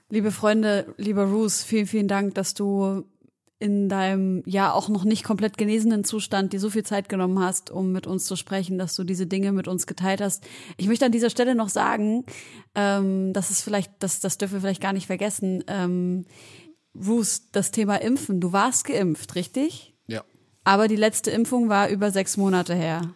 [0.08, 3.04] Liebe Freunde, lieber Ruth, vielen, vielen Dank, dass du
[3.60, 7.70] in deinem ja auch noch nicht komplett genesenen Zustand dir so viel Zeit genommen hast,
[7.70, 10.44] um mit uns zu sprechen, dass du diese Dinge mit uns geteilt hast.
[10.78, 12.24] Ich möchte an dieser Stelle noch sagen,
[12.74, 15.62] ähm, das ist vielleicht, das, das dürfen wir vielleicht gar nicht vergessen.
[15.66, 16.24] Ähm,
[16.94, 18.40] Ruth, das Thema Impfen.
[18.40, 19.94] Du warst geimpft, richtig?
[20.06, 20.24] Ja.
[20.64, 23.14] Aber die letzte Impfung war über sechs Monate her.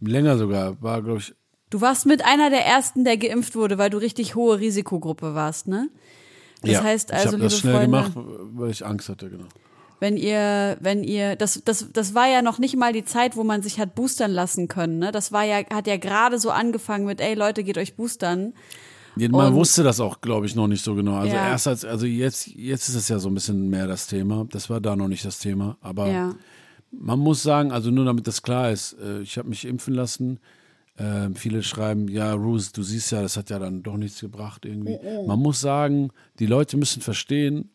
[0.00, 0.82] Länger sogar.
[0.82, 1.34] War, glaube ich,
[1.70, 5.66] Du warst mit einer der ersten, der geimpft wurde, weil du richtig hohe Risikogruppe warst,
[5.66, 5.90] ne?
[6.62, 6.84] Das ja.
[6.84, 8.12] heißt ich also, habe liebe das schnell Freunde, gemacht,
[8.54, 9.46] weil ich Angst hatte, genau.
[10.00, 13.44] Wenn ihr, wenn ihr, das, das, das war ja noch nicht mal die Zeit, wo
[13.44, 15.12] man sich hat boostern lassen können, ne?
[15.12, 18.52] Das war ja, hat ja gerade so angefangen mit, ey Leute, geht euch boostern.
[19.16, 21.14] Man Und- wusste das auch, glaube ich, noch nicht so genau.
[21.14, 21.48] Also Ja.
[21.50, 24.44] erst als, also jetzt, jetzt ist es ja so ein bisschen mehr das Thema.
[24.50, 25.76] Das war da noch nicht das Thema.
[25.80, 26.34] Aber Ja.
[26.90, 30.40] man muss sagen, also nur damit das klar ist, äh, ich habe mich impfen lassen
[30.96, 34.64] Ähm, viele schreiben, ja, Ruth, du siehst ja, das hat ja dann doch nichts gebracht
[34.64, 34.96] irgendwie.
[35.26, 37.68] Man muss sagen, die Leute müssen verstehen,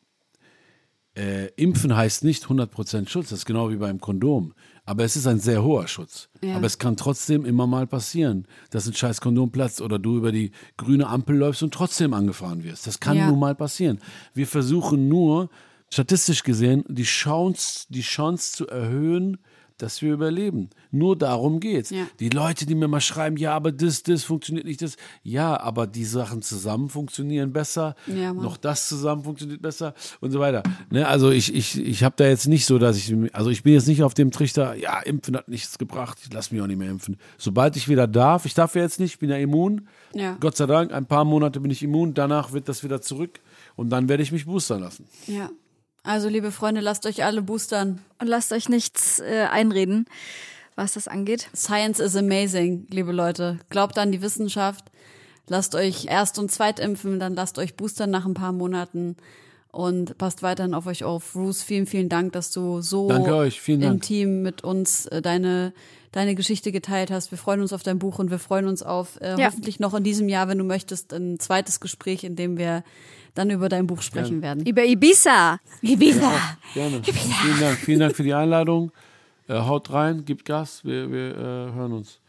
[1.19, 4.53] äh, Impfen heißt nicht 100% Schutz, das ist genau wie beim Kondom.
[4.85, 6.29] Aber es ist ein sehr hoher Schutz.
[6.41, 6.55] Ja.
[6.55, 10.31] Aber es kann trotzdem immer mal passieren, dass ein scheiß Kondom platzt oder du über
[10.31, 12.87] die grüne Ampel läufst und trotzdem angefahren wirst.
[12.87, 13.27] Das kann Ja.
[13.29, 13.99] nun mal passieren.
[14.33, 15.49] Wir versuchen nur,
[15.91, 19.37] statistisch gesehen, die Chance, die Chance zu erhöhen,
[19.80, 20.69] dass wir überleben.
[20.91, 21.89] Nur darum geht's.
[21.89, 22.06] Ja.
[22.19, 24.97] Die Leute, die mir mal schreiben, ja, aber das, das funktioniert nicht, das.
[25.23, 27.95] Ja, aber die Sachen zusammen funktionieren besser.
[28.06, 30.64] Ja, noch das zusammen funktioniert besser und so weiter.
[30.91, 33.73] Ne, also ich, ich, ich habe da jetzt nicht so, dass ich, also ich bin
[33.73, 36.77] jetzt nicht auf dem Trichter, ja, impfen hat nichts gebracht, ich lass mich auch nicht
[36.77, 37.18] mehr impfen.
[37.38, 39.88] Sobald ich wieder darf, ich darf ja jetzt nicht, ich bin ja immun.
[40.14, 40.35] Ja.
[40.39, 43.39] Gott sei Dank, ein paar Monate bin ich immun, danach wird das wieder zurück
[43.76, 45.06] und dann werde ich mich boostern lassen.
[45.27, 45.49] Ja.
[46.03, 47.99] Also, liebe Freunde, lasst euch alle boostern.
[48.19, 50.05] Und lasst euch nichts äh, einreden,
[50.76, 51.49] was das angeht.
[51.55, 53.59] Science is amazing, liebe Leute.
[53.69, 54.85] Glaubt an die Wissenschaft.
[55.47, 59.17] Lasst euch Erst- und Zweitimpfen, dann lasst euch boostern nach ein paar Monaten.
[59.71, 61.34] Und passt weiterhin auf euch auf.
[61.34, 63.93] Bruce, vielen, vielen Dank, dass du so Danke euch, vielen Dank.
[63.95, 65.73] intim mit uns äh, deine,
[66.11, 67.31] deine Geschichte geteilt hast.
[67.31, 69.48] Wir freuen uns auf dein Buch und wir freuen uns auf äh, Ja.
[69.48, 72.84] hoffentlich noch in diesem Jahr, wenn du möchtest, ein zweites Gespräch, in dem wir
[73.36, 74.65] dann über dein Buch sprechen werden.
[74.65, 75.60] Über Ibiza.
[75.81, 76.31] Ibiza.
[76.73, 77.02] Gerne.
[77.03, 78.91] Vielen Dank, vielen Dank für die Einladung.
[79.48, 82.19] Äh, haut rein, gibt Gas, wir, wir äh, hören uns.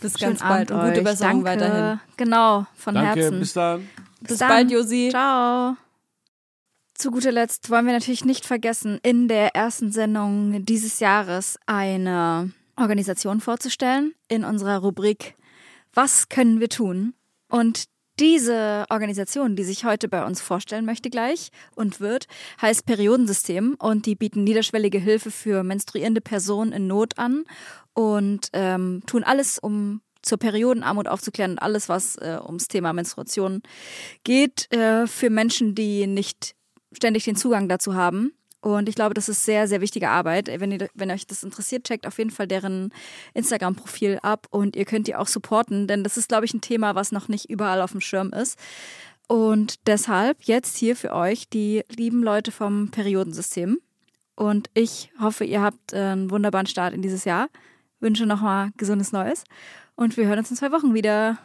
[0.00, 1.02] Bis Schönen ganz bald Abend und gute.
[1.02, 1.62] Besserung Danke.
[1.64, 2.00] weiterhin.
[2.16, 3.38] Genau, von Danke, Herzen.
[3.40, 3.88] bis dann.
[4.20, 4.48] Bis dann.
[4.48, 5.08] bald, Josi.
[5.10, 5.76] Ciao.
[6.94, 12.50] Zu guter Letzt wollen wir natürlich nicht vergessen, in der ersten Sendung dieses Jahres eine
[12.78, 15.36] Organisation vorzustellen in unserer Rubrik
[15.94, 17.14] Was können wir tun?
[17.48, 17.84] Und
[18.18, 22.26] diese Organisation, die sich heute bei uns vorstellen möchte gleich und wird,
[22.60, 27.44] heißt Periodensystem und die bieten niederschwellige Hilfe für menstruierende Personen in Not an
[27.94, 33.62] und ähm, tun alles, um zur Periodenarmut aufzuklären und alles, was äh, ums Thema Menstruation
[34.24, 36.54] geht, äh, für Menschen, die nicht
[36.92, 38.32] ständig den Zugang dazu haben.
[38.60, 40.48] Und ich glaube, das ist sehr, sehr wichtige Arbeit.
[40.48, 42.92] Wenn, ihr, wenn euch das interessiert, checkt auf jeden Fall deren
[43.34, 46.94] Instagram-Profil ab und ihr könnt die auch supporten, denn das ist, glaube ich, ein Thema,
[46.94, 48.58] was noch nicht überall auf dem Schirm ist.
[49.28, 53.78] Und deshalb jetzt hier für euch die lieben Leute vom Periodensystem.
[54.34, 57.48] Und ich hoffe, ihr habt einen wunderbaren Start in dieses Jahr.
[58.00, 59.44] Wünsche nochmal gesundes Neues.
[59.96, 61.38] Und wir hören uns in zwei Wochen wieder.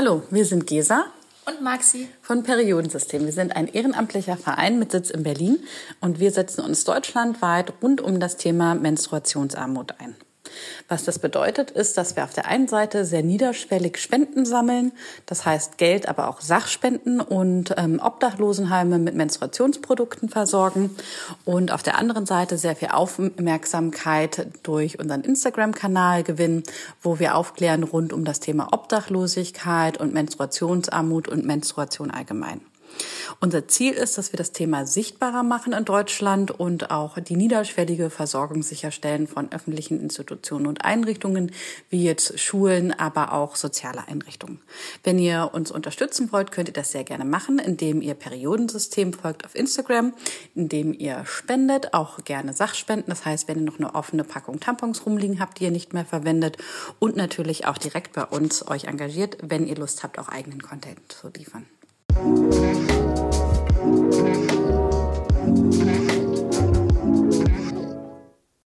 [0.00, 1.06] Hallo, wir sind Gesa
[1.44, 2.08] Und Maxi.
[2.22, 3.24] von Periodensystem.
[3.24, 5.58] Wir sind ein ehrenamtlicher Verein mit Sitz in Berlin
[6.00, 10.14] und wir setzen uns deutschlandweit rund um das Thema Menstruationsarmut ein.
[10.88, 14.92] Was das bedeutet, ist, dass wir auf der einen Seite sehr niederschwellig Spenden sammeln,
[15.26, 20.96] das heißt Geld, aber auch Sachspenden und ähm, Obdachlosenheime mit Menstruationsprodukten versorgen
[21.44, 26.62] und auf der anderen Seite sehr viel Aufmerksamkeit durch unseren Instagram-Kanal gewinnen,
[27.02, 32.60] wo wir aufklären rund um das Thema Obdachlosigkeit und Menstruationsarmut und Menstruation allgemein.
[33.40, 38.10] Unser Ziel ist, dass wir das Thema sichtbarer machen in Deutschland und auch die niederschwellige
[38.10, 41.52] Versorgung sicherstellen von öffentlichen Institutionen und Einrichtungen,
[41.90, 44.60] wie jetzt Schulen, aber auch soziale Einrichtungen.
[45.04, 49.44] Wenn ihr uns unterstützen wollt, könnt ihr das sehr gerne machen, indem ihr Periodensystem folgt
[49.44, 50.12] auf Instagram,
[50.54, 53.10] indem ihr spendet, auch gerne Sachspenden.
[53.10, 56.04] Das heißt, wenn ihr noch eine offene Packung Tampons rumliegen habt, die ihr nicht mehr
[56.04, 56.58] verwendet
[56.98, 61.00] und natürlich auch direkt bei uns euch engagiert, wenn ihr Lust habt, auch eigenen Content
[61.12, 61.66] zu liefern.
[62.20, 62.48] Thank
[65.86, 65.97] you.